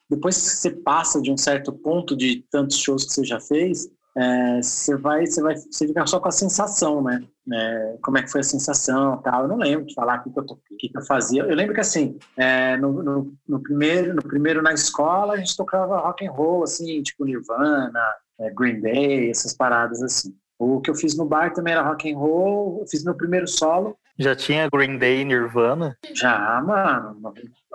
depois 0.10 0.36
que 0.36 0.58
você 0.58 0.72
passa 0.72 1.22
de 1.22 1.32
um 1.32 1.38
certo 1.38 1.72
ponto 1.72 2.16
de 2.16 2.44
tantos 2.52 2.78
shows 2.78 3.06
que 3.06 3.14
você 3.14 3.24
já 3.24 3.40
fez, 3.40 3.88
é, 4.18 4.62
você 4.62 4.98
vai, 4.98 5.26
você 5.26 5.42
vai, 5.42 5.56
você 5.56 5.88
fica 5.88 6.06
só 6.08 6.20
com 6.20 6.28
a 6.28 6.32
sensação, 6.32 7.02
né? 7.02 7.24
É, 7.52 7.98
como 8.02 8.18
é 8.18 8.24
que 8.24 8.32
foi 8.32 8.42
a 8.42 8.44
sensação, 8.44 9.18
tal. 9.22 9.44
Eu 9.44 9.48
não 9.48 9.58
lembro 9.58 9.86
de 9.86 9.94
falar 9.94 10.20
o 10.20 10.24
que, 10.24 10.32
que, 10.32 10.40
eu, 10.40 10.44
o 10.44 10.78
que, 10.78 10.90
que 10.90 10.98
eu 10.98 11.06
fazia. 11.06 11.44
Eu 11.44 11.56
lembro 11.56 11.74
que 11.74 11.80
assim, 11.80 12.18
é, 12.36 12.76
no, 12.78 13.04
no, 13.04 13.34
no, 13.48 13.60
primeiro, 13.62 14.16
no 14.16 14.22
primeiro 14.22 14.62
na 14.62 14.74
escola 14.74 15.34
a 15.34 15.38
gente 15.38 15.56
tocava 15.56 16.00
rock 16.00 16.26
and 16.26 16.32
roll, 16.32 16.64
assim, 16.64 17.02
tipo 17.04 17.24
Nirvana, 17.24 18.02
é, 18.40 18.50
Green 18.52 18.82
Day, 18.82 19.30
essas 19.30 19.54
paradas 19.54 20.02
assim. 20.02 20.36
O 20.58 20.82
que 20.82 20.90
eu 20.90 20.96
fiz 20.96 21.16
no 21.16 21.26
bar 21.26 21.54
também 21.54 21.74
era 21.74 21.88
rock 21.88 22.12
and 22.12 22.18
roll. 22.18 22.80
Eu 22.82 22.88
fiz 22.88 23.04
meu 23.04 23.16
primeiro 23.16 23.48
solo 23.48 23.96
já 24.20 24.36
tinha 24.36 24.70
Green 24.70 24.98
Day 24.98 25.22
e 25.22 25.26
Nirvana? 25.26 25.98
Já, 26.14 26.62
mano. 26.62 27.34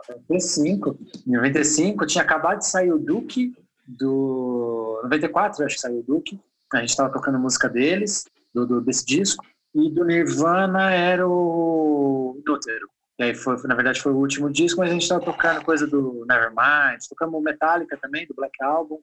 95. 0.09 0.99
Em 1.27 1.33
95 1.33 2.07
tinha 2.07 2.23
acabado 2.23 2.59
de 2.59 2.67
sair 2.67 2.93
o 2.93 2.99
Duke 2.99 3.55
do 3.87 5.01
94, 5.03 5.65
acho 5.65 5.75
que 5.75 5.81
saiu 5.81 6.01
o 6.01 6.03
Duke. 6.03 6.41
A 6.73 6.81
gente 6.81 6.91
estava 6.91 7.13
tocando 7.13 7.39
música 7.39 7.69
deles, 7.69 8.25
do, 8.53 8.67
do, 8.67 8.81
desse 8.81 9.05
disco. 9.05 9.45
E 9.75 9.91
do 9.91 10.05
Nirvana 10.05 10.91
era 10.93 11.29
o 11.29 12.41
Nútero. 12.47 12.89
E 13.19 13.25
aí 13.25 13.35
foi, 13.35 13.57
na 13.65 13.75
verdade 13.75 14.01
foi 14.01 14.13
o 14.13 14.17
último 14.17 14.51
disco, 14.51 14.81
mas 14.81 14.91
a 14.91 14.93
gente 14.93 15.03
estava 15.03 15.25
tocando 15.25 15.65
coisa 15.65 15.87
do 15.87 16.25
Nevermind, 16.27 17.01
tocamos 17.09 17.43
Metallica 17.43 17.97
também, 17.97 18.27
do 18.27 18.35
Black 18.35 18.63
Album. 18.63 19.01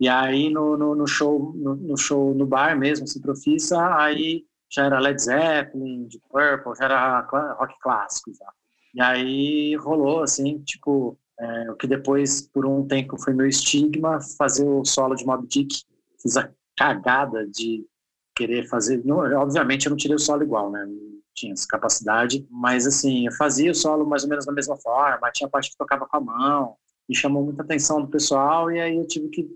E 0.00 0.08
aí 0.08 0.50
no, 0.50 0.76
no, 0.76 0.94
no 0.94 1.06
show, 1.06 1.52
no, 1.54 1.74
no, 1.74 1.96
show 1.96 2.34
no 2.34 2.46
bar 2.46 2.76
mesmo, 2.76 3.04
assim, 3.04 3.20
profissa, 3.20 3.96
aí 3.96 4.44
já 4.68 4.86
era 4.86 4.98
Led 4.98 5.20
Zeppelin, 5.22 6.08
Deep 6.08 6.24
Purple, 6.28 6.74
já 6.76 6.84
era 6.84 7.20
rock 7.20 7.74
clássico 7.80 8.32
já. 8.34 8.52
E 8.96 9.00
aí 9.02 9.76
rolou, 9.76 10.22
assim, 10.22 10.58
tipo, 10.60 11.18
é, 11.38 11.70
o 11.70 11.76
que 11.76 11.86
depois, 11.86 12.40
por 12.40 12.64
um 12.64 12.88
tempo, 12.88 13.22
foi 13.22 13.34
meu 13.34 13.46
estigma, 13.46 14.18
fazer 14.38 14.66
o 14.66 14.86
solo 14.86 15.14
de 15.14 15.26
Mob 15.26 15.46
Dick. 15.46 15.82
Fiz 16.18 16.34
a 16.38 16.50
cagada 16.74 17.46
de 17.46 17.86
querer 18.34 18.66
fazer. 18.66 19.04
Não, 19.04 19.18
obviamente, 19.38 19.84
eu 19.84 19.90
não 19.90 19.98
tirei 19.98 20.16
o 20.16 20.18
solo 20.18 20.42
igual, 20.42 20.70
né? 20.70 20.86
Não 20.86 21.20
tinha 21.34 21.52
essa 21.52 21.66
capacidade, 21.68 22.46
mas 22.50 22.86
assim, 22.86 23.26
eu 23.26 23.32
fazia 23.32 23.70
o 23.70 23.74
solo 23.74 24.06
mais 24.06 24.22
ou 24.22 24.30
menos 24.30 24.46
da 24.46 24.52
mesma 24.52 24.78
forma, 24.78 25.30
tinha 25.30 25.50
parte 25.50 25.70
que 25.70 25.76
tocava 25.76 26.06
com 26.06 26.16
a 26.16 26.20
mão, 26.20 26.76
me 27.06 27.14
chamou 27.14 27.44
muita 27.44 27.62
atenção 27.62 28.00
do 28.00 28.08
pessoal, 28.08 28.70
e 28.70 28.80
aí 28.80 28.96
eu 28.96 29.06
tive 29.06 29.28
que. 29.28 29.46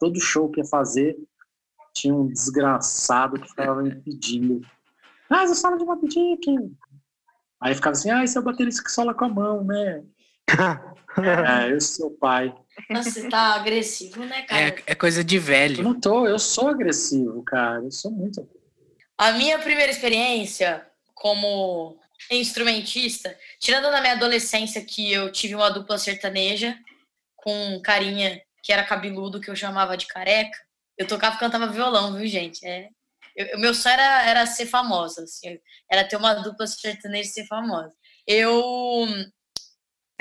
Todo 0.00 0.18
show 0.18 0.50
que 0.50 0.60
ia 0.60 0.66
fazer, 0.66 1.16
tinha 1.92 2.12
um 2.12 2.26
desgraçado 2.26 3.38
que 3.38 3.48
ficava 3.48 3.82
me 3.82 3.94
pedindo. 3.94 4.62
Ah, 5.30 5.46
você 5.46 5.60
fala 5.60 5.76
de 5.76 5.84
uma 5.84 5.96
Dick. 5.96 6.56
Aí 7.62 7.74
ficava 7.74 7.92
assim, 7.92 8.10
ah, 8.10 8.24
esse 8.24 8.36
é 8.36 8.40
o 8.40 8.44
baterista 8.44 8.82
que 8.82 8.90
sola 8.90 9.14
com 9.14 9.24
a 9.24 9.28
mão, 9.28 9.64
né? 9.64 10.02
é, 11.62 11.72
eu 11.72 11.80
sou 11.80 12.10
pai. 12.10 12.52
Nossa, 12.90 13.10
você 13.10 13.28
tá 13.28 13.54
agressivo, 13.54 14.24
né, 14.24 14.42
cara? 14.42 14.60
É, 14.60 14.82
é, 14.86 14.94
coisa 14.96 15.22
de 15.22 15.38
velho. 15.38 15.78
Eu 15.78 15.84
não 15.84 16.00
tô, 16.00 16.26
eu 16.26 16.38
sou 16.40 16.68
agressivo, 16.68 17.42
cara. 17.44 17.82
Eu 17.84 17.92
sou 17.92 18.10
muito 18.10 18.48
A 19.16 19.32
minha 19.32 19.58
primeira 19.60 19.92
experiência 19.92 20.84
como 21.14 21.96
instrumentista, 22.30 23.36
tirando 23.60 23.90
na 23.90 24.00
minha 24.00 24.14
adolescência 24.14 24.84
que 24.84 25.12
eu 25.12 25.30
tive 25.30 25.54
uma 25.54 25.70
dupla 25.70 25.98
sertaneja 25.98 26.76
com 27.36 27.76
um 27.76 27.82
carinha 27.82 28.40
que 28.62 28.72
era 28.72 28.84
cabeludo, 28.84 29.40
que 29.40 29.50
eu 29.50 29.56
chamava 29.56 29.96
de 29.96 30.06
careca, 30.06 30.58
eu 30.96 31.06
tocava 31.06 31.36
e 31.36 31.38
cantava 31.38 31.66
violão, 31.66 32.16
viu, 32.16 32.26
gente? 32.26 32.64
É, 32.66 32.88
o 33.54 33.58
meu 33.58 33.74
sonho 33.74 33.94
era, 33.94 34.22
era 34.28 34.46
ser 34.46 34.66
famosa, 34.66 35.22
assim, 35.24 35.58
era 35.90 36.06
ter 36.06 36.16
uma 36.16 36.34
dupla 36.34 36.66
sertaneja 36.66 37.28
e 37.28 37.32
ser 37.32 37.46
famosa. 37.46 37.92
Eu. 38.26 38.62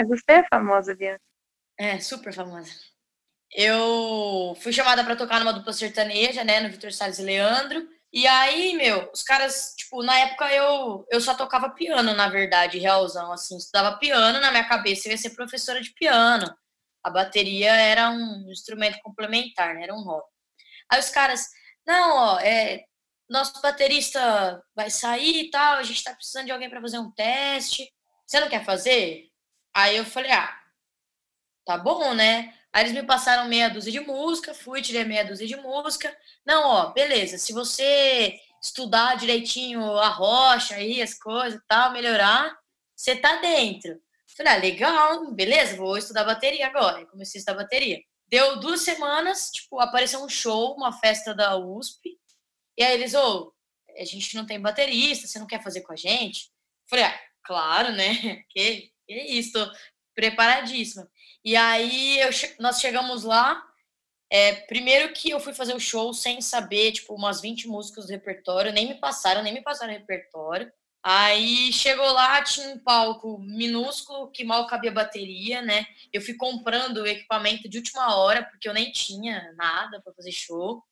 Você 0.07 0.31
é 0.31 0.47
famosa, 0.47 0.95
Bianca. 0.95 1.21
É, 1.79 1.99
super 1.99 2.33
famosa. 2.33 2.71
Eu 3.53 4.55
fui 4.61 4.71
chamada 4.71 5.03
para 5.03 5.15
tocar 5.15 5.39
numa 5.39 5.53
dupla 5.53 5.73
sertaneja, 5.73 6.43
né, 6.43 6.59
no 6.61 6.69
Vitor 6.69 6.91
Salles 6.91 7.19
e 7.19 7.23
Leandro. 7.23 7.87
E 8.13 8.27
aí, 8.27 8.75
meu, 8.75 9.09
os 9.13 9.23
caras, 9.23 9.73
tipo, 9.77 10.03
na 10.03 10.17
época 10.19 10.53
eu, 10.53 11.05
eu 11.09 11.21
só 11.21 11.33
tocava 11.33 11.69
piano, 11.69 12.13
na 12.13 12.29
verdade, 12.29 12.77
realzão, 12.77 13.31
assim, 13.31 13.57
estudava 13.57 13.97
piano, 13.97 14.39
na 14.39 14.51
minha 14.51 14.67
cabeça 14.67 15.07
eu 15.07 15.11
ia 15.11 15.17
ser 15.17 15.31
professora 15.31 15.81
de 15.81 15.93
piano. 15.93 16.45
A 17.03 17.09
bateria 17.09 17.73
era 17.73 18.09
um 18.09 18.51
instrumento 18.51 18.99
complementar, 19.01 19.75
né, 19.75 19.83
era 19.83 19.93
um 19.93 20.03
hobby. 20.03 20.27
Aí 20.91 20.99
os 20.99 21.09
caras, 21.09 21.47
não, 21.87 22.17
ó, 22.35 22.39
é, 22.39 22.83
nosso 23.31 23.61
baterista 23.61 24.63
vai 24.75 24.89
sair 24.89 25.43
e 25.43 25.49
tal, 25.49 25.77
a 25.77 25.83
gente 25.83 26.03
tá 26.03 26.13
precisando 26.13 26.45
de 26.45 26.51
alguém 26.51 26.69
para 26.69 26.81
fazer 26.81 26.99
um 26.99 27.11
teste. 27.11 27.91
Você 28.27 28.39
não 28.39 28.49
quer 28.49 28.65
fazer? 28.65 29.29
Aí 29.73 29.95
eu 29.97 30.05
falei, 30.05 30.31
ah, 30.31 30.53
tá 31.65 31.77
bom, 31.77 32.13
né? 32.13 32.53
Aí 32.73 32.83
eles 32.83 32.93
me 32.93 33.03
passaram 33.03 33.47
meia 33.47 33.69
dúzia 33.69 33.91
de 33.91 33.99
música, 34.01 34.53
fui, 34.53 34.81
tirei 34.81 35.03
meia 35.03 35.25
dúzia 35.25 35.47
de 35.47 35.55
música. 35.55 36.15
Não, 36.45 36.67
ó, 36.67 36.91
beleza, 36.91 37.37
se 37.37 37.53
você 37.53 38.39
estudar 38.61 39.17
direitinho 39.17 39.81
a 39.97 40.09
rocha 40.09 40.75
aí, 40.75 41.01
as 41.01 41.13
coisas 41.13 41.59
e 41.59 41.63
tal, 41.67 41.91
melhorar, 41.91 42.55
você 42.95 43.15
tá 43.15 43.37
dentro. 43.37 43.99
Falei, 44.37 44.53
ah, 44.53 44.57
legal, 44.57 45.31
beleza, 45.31 45.75
vou 45.75 45.97
estudar 45.97 46.23
bateria 46.23 46.67
agora. 46.67 47.05
comecei 47.07 47.39
a 47.39 47.41
estudar 47.41 47.57
bateria. 47.57 47.99
Deu 48.27 48.59
duas 48.59 48.81
semanas, 48.81 49.49
tipo, 49.51 49.79
apareceu 49.79 50.23
um 50.23 50.29
show, 50.29 50.73
uma 50.75 50.93
festa 50.93 51.33
da 51.33 51.57
USP, 51.57 52.17
e 52.77 52.83
aí 52.83 52.93
eles, 52.93 53.13
ô, 53.13 53.19
oh, 53.19 53.53
a 53.99 54.05
gente 54.05 54.35
não 54.35 54.45
tem 54.45 54.59
baterista, 54.59 55.27
você 55.27 55.39
não 55.39 55.47
quer 55.47 55.61
fazer 55.63 55.81
com 55.81 55.93
a 55.93 55.95
gente? 55.95 56.51
Falei, 56.89 57.05
ah, 57.05 57.19
claro, 57.43 57.91
né? 57.91 58.43
Que, 58.49 58.91
que 59.07 59.13
isso, 59.13 59.53
tô 59.53 59.71
preparadíssima. 60.15 61.09
E 61.43 61.55
aí 61.55 62.19
eu, 62.19 62.29
nós 62.59 62.79
chegamos 62.79 63.23
lá, 63.23 63.61
é, 64.31 64.53
primeiro 64.53 65.13
que 65.13 65.29
eu 65.29 65.39
fui 65.39 65.53
fazer 65.53 65.73
o 65.73 65.79
show 65.79 66.13
sem 66.13 66.41
saber, 66.41 66.93
tipo, 66.93 67.13
umas 67.13 67.41
20 67.41 67.67
músicas 67.67 68.05
do 68.05 68.11
repertório, 68.11 68.71
nem 68.71 68.87
me 68.87 68.95
passaram, 68.95 69.43
nem 69.43 69.53
me 69.53 69.61
passaram 69.61 69.93
o 69.93 69.97
repertório. 69.97 70.71
Aí 71.03 71.73
chegou 71.73 72.05
lá, 72.13 72.43
tinha 72.43 72.69
um 72.69 72.79
palco 72.79 73.39
minúsculo 73.39 74.29
que 74.31 74.43
mal 74.43 74.67
cabia 74.67 74.91
bateria, 74.91 75.61
né? 75.61 75.85
Eu 76.13 76.21
fui 76.21 76.35
comprando 76.35 76.97
o 76.97 77.07
equipamento 77.07 77.67
de 77.67 77.79
última 77.79 78.15
hora, 78.15 78.43
porque 78.43 78.69
eu 78.69 78.73
nem 78.73 78.91
tinha 78.91 79.51
nada 79.57 79.99
para 80.01 80.13
fazer 80.13 80.31
show. 80.31 80.83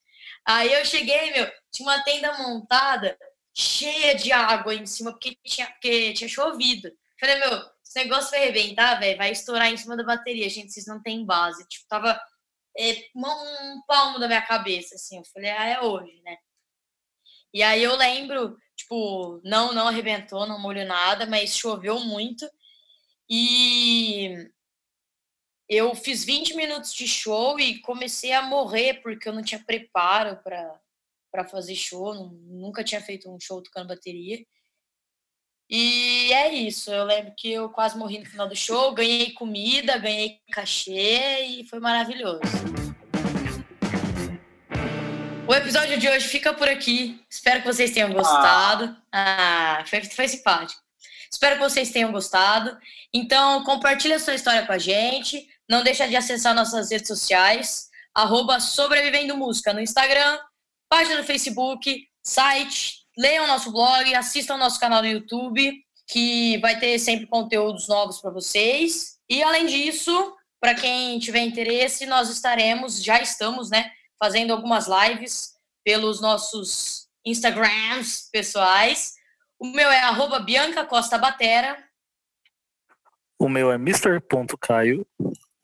Aí 0.46 0.72
eu 0.72 0.84
cheguei, 0.84 1.32
meu, 1.32 1.50
tinha 1.72 1.88
uma 1.88 2.02
tenda 2.02 2.36
montada 2.38 3.16
cheia 3.54 4.14
de 4.14 4.32
água 4.32 4.74
em 4.74 4.86
cima, 4.86 5.12
porque 5.12 5.36
tinha, 5.44 5.66
porque 5.66 6.12
tinha 6.14 6.28
chovido. 6.28 6.90
Falei, 7.18 7.36
meu, 7.36 7.58
esse 7.84 7.96
negócio 7.96 8.30
vai 8.30 8.42
arrebentar, 8.42 8.98
velho, 8.98 9.18
vai 9.18 9.30
estourar 9.32 9.72
em 9.72 9.76
cima 9.76 9.96
da 9.96 10.04
bateria. 10.04 10.48
Gente, 10.48 10.72
vocês 10.72 10.86
não 10.86 11.02
tem 11.02 11.24
base. 11.24 11.66
Tipo, 11.68 11.86
tava 11.88 12.20
é, 12.78 12.92
um 13.14 13.82
palmo 13.86 14.18
da 14.18 14.26
minha 14.26 14.42
cabeça, 14.42 14.94
assim. 14.94 15.18
Eu 15.18 15.24
falei, 15.32 15.50
ah, 15.50 15.66
é 15.66 15.80
hoje, 15.80 16.20
né? 16.22 16.36
E 17.52 17.62
aí 17.62 17.82
eu 17.82 17.96
lembro, 17.96 18.56
tipo, 18.76 19.40
não, 19.44 19.72
não 19.72 19.88
arrebentou, 19.88 20.46
não 20.46 20.60
molhou 20.60 20.86
nada, 20.86 21.26
mas 21.26 21.56
choveu 21.56 22.00
muito. 22.00 22.48
E 23.28 24.34
eu 25.70 25.94
fiz 25.94 26.24
20 26.24 26.56
minutos 26.56 26.92
de 26.92 27.06
show 27.06 27.58
e 27.60 27.78
comecei 27.78 28.32
a 28.32 28.42
morrer 28.42 28.94
porque 28.94 29.28
eu 29.28 29.32
não 29.32 29.40
tinha 29.40 29.62
preparo 29.64 30.36
para 30.42 31.44
fazer 31.44 31.76
show, 31.76 32.12
nunca 32.12 32.82
tinha 32.82 33.00
feito 33.00 33.30
um 33.30 33.38
show 33.38 33.62
tocando 33.62 33.86
bateria. 33.86 34.44
E 35.70 36.32
é 36.32 36.52
isso, 36.52 36.90
eu 36.90 37.04
lembro 37.04 37.32
que 37.36 37.52
eu 37.52 37.68
quase 37.68 37.96
morri 37.96 38.18
no 38.18 38.26
final 38.26 38.48
do 38.48 38.56
show, 38.56 38.92
ganhei 38.92 39.30
comida, 39.30 39.96
ganhei 39.96 40.40
cachê 40.50 41.44
e 41.44 41.68
foi 41.68 41.78
maravilhoso. 41.78 42.40
O 45.46 45.54
episódio 45.54 45.96
de 45.98 46.08
hoje 46.08 46.26
fica 46.26 46.52
por 46.52 46.68
aqui. 46.68 47.24
Espero 47.30 47.60
que 47.60 47.66
vocês 47.68 47.92
tenham 47.92 48.12
gostado. 48.12 48.96
Ah, 49.12 49.84
foi, 49.86 50.02
foi 50.02 50.26
simpático. 50.26 50.80
Espero 51.32 51.56
que 51.56 51.62
vocês 51.62 51.90
tenham 51.92 52.10
gostado. 52.10 52.76
Então, 53.14 53.62
compartilha 53.62 54.16
a 54.16 54.18
sua 54.18 54.34
história 54.34 54.66
com 54.66 54.72
a 54.72 54.78
gente. 54.78 55.48
Não 55.70 55.84
deixa 55.84 56.08
de 56.08 56.16
acessar 56.16 56.52
nossas 56.52 56.90
redes 56.90 57.06
sociais, 57.06 57.88
arroba 58.12 58.58
Sobrevivendo 58.58 59.36
Música 59.36 59.72
no 59.72 59.80
Instagram, 59.80 60.36
página 60.88 61.18
no 61.18 61.24
Facebook, 61.24 62.08
site, 62.24 63.06
leiam 63.16 63.46
nosso 63.46 63.70
blog, 63.70 64.12
assistam 64.12 64.56
nosso 64.56 64.80
canal 64.80 65.00
no 65.00 65.06
YouTube, 65.06 65.80
que 66.08 66.58
vai 66.58 66.76
ter 66.80 66.98
sempre 66.98 67.28
conteúdos 67.28 67.86
novos 67.86 68.20
para 68.20 68.32
vocês. 68.32 69.16
E 69.28 69.44
além 69.44 69.66
disso, 69.66 70.36
para 70.60 70.74
quem 70.74 71.20
tiver 71.20 71.42
interesse, 71.42 72.04
nós 72.04 72.28
estaremos, 72.28 73.00
já 73.00 73.22
estamos, 73.22 73.70
né, 73.70 73.92
fazendo 74.18 74.52
algumas 74.52 74.88
lives 74.88 75.52
pelos 75.84 76.20
nossos 76.20 77.06
Instagrams 77.24 78.28
pessoais. 78.32 79.14
O 79.56 79.66
meu 79.66 79.88
é 79.88 80.00
arroba 80.00 80.40
Bianca 80.40 80.84
Costa 80.84 81.16
Batera. 81.16 81.78
O 83.38 83.48
meu 83.48 83.70
é 83.70 83.76
Mr.caio 83.76 85.06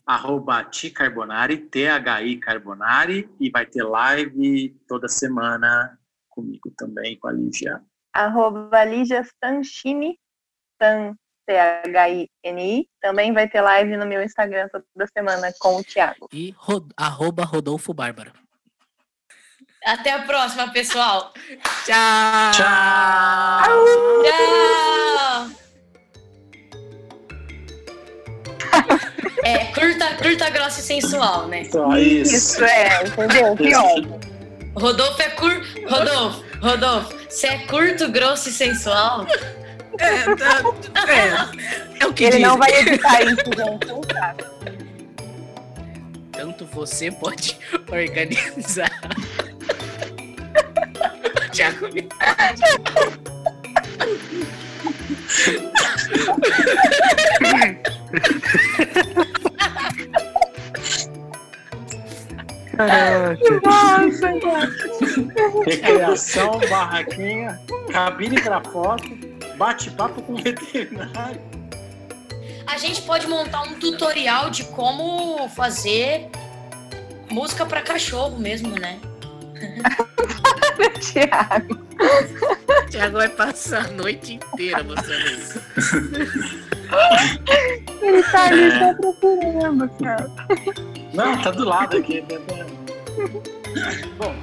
arroba 0.07 0.63
Ti 0.65 0.91
Carbonari, 0.91 1.59
T-H-I 1.59 2.37
Carbonari, 2.39 3.29
e 3.41 3.51
vai 3.51 3.67
ter 3.67 3.83
live 3.83 4.71
toda 4.87 5.09
semana 5.09 5.99
comigo 6.29 6.73
também, 6.77 7.19
com 7.19 7.29
a 7.29 7.33
Lígia. 7.33 7.83
Arroba 8.13 8.85
Lígia 8.85 9.21
Stanchini, 9.21 10.19
Stan, 10.75 11.15
T-H-I-N-I. 11.47 12.89
Também 13.01 13.33
vai 13.33 13.49
ter 13.49 13.61
live 13.61 13.97
no 13.97 14.07
meu 14.07 14.23
Instagram 14.23 14.69
toda 14.69 15.07
semana 15.17 15.53
com 15.59 15.77
o 15.77 15.85
Thiago. 15.85 16.29
E 16.33 16.55
ro 16.57 16.87
arroba 16.97 17.45
Rodolfo 17.45 17.93
Bárbara. 17.93 18.33
Até 19.85 20.13
a 20.13 20.23
próxima, 20.23 20.73
pessoal. 20.73 21.33
Tchau. 21.85 22.53
Tchau. 22.53 23.63
Tchau. 24.23 25.66
É, 29.47 29.67
curta, 29.67 30.15
curta, 30.17 30.51
grossa 30.51 30.81
e 30.81 30.83
sensual, 30.83 31.47
né? 31.47 31.63
Só 31.71 31.97
isso. 31.97 32.35
Isso 32.35 32.65
é, 32.65 33.05
entendeu? 33.05 33.55
Pior. 33.55 34.03
Rodolfo 34.75 35.23
é 35.23 35.31
cur... 35.31 35.63
Rodolfo, 35.89 36.45
Rodolfo, 36.61 37.15
você 37.29 37.47
é 37.47 37.59
curto, 37.59 38.11
grosso 38.11 38.49
e 38.49 38.53
sensual? 38.53 39.25
É, 40.01 40.35
tá, 40.35 40.63
é, 41.07 42.03
é 42.03 42.07
o 42.07 42.13
que 42.13 42.25
Ele 42.25 42.33
dizem. 42.33 42.47
não 42.47 42.59
vai 42.59 42.73
editar 42.73 43.23
isso, 43.23 43.37
gente. 43.57 43.87
Não 43.87 44.01
sabe. 44.13 44.45
Tanto 46.33 46.67
você 46.67 47.13
pode 47.13 47.57
organizar. 47.89 48.91
Tiago, 51.53 51.87
Nossa, 63.65 64.29
Recreação, 65.65 66.61
barraquinha, 66.69 67.59
cabine 67.91 68.41
para 68.41 68.63
foto, 68.63 69.09
bate-papo 69.57 70.21
com 70.23 70.37
veterinário. 70.37 71.41
A 72.67 72.77
gente 72.79 73.03
pode 73.03 73.27
montar 73.27 73.63
um 73.63 73.75
tutorial 73.75 74.51
de 74.51 74.65
como 74.65 75.49
fazer 75.49 76.29
música 77.31 77.65
para 77.65 77.81
cachorro 77.81 78.39
mesmo, 78.39 78.79
né? 78.79 78.99
Thiago. 81.01 81.87
Thiago 82.91 83.17
vai 83.17 83.29
passar 83.29 83.87
a 83.87 83.91
noite 83.93 84.35
inteira 84.35 84.83
mostrando 84.83 85.31
isso. 85.31 85.63
Ele 88.03 88.23
tá 88.23 88.47
ali 88.47 88.71
só 88.79 88.95
procurando, 88.95 89.89
cara. 89.99 90.31
Não, 91.13 91.43
tá 91.43 91.51
do 91.51 91.65
lado 91.65 91.97
aqui. 91.97 92.23
Bom, 94.19 94.35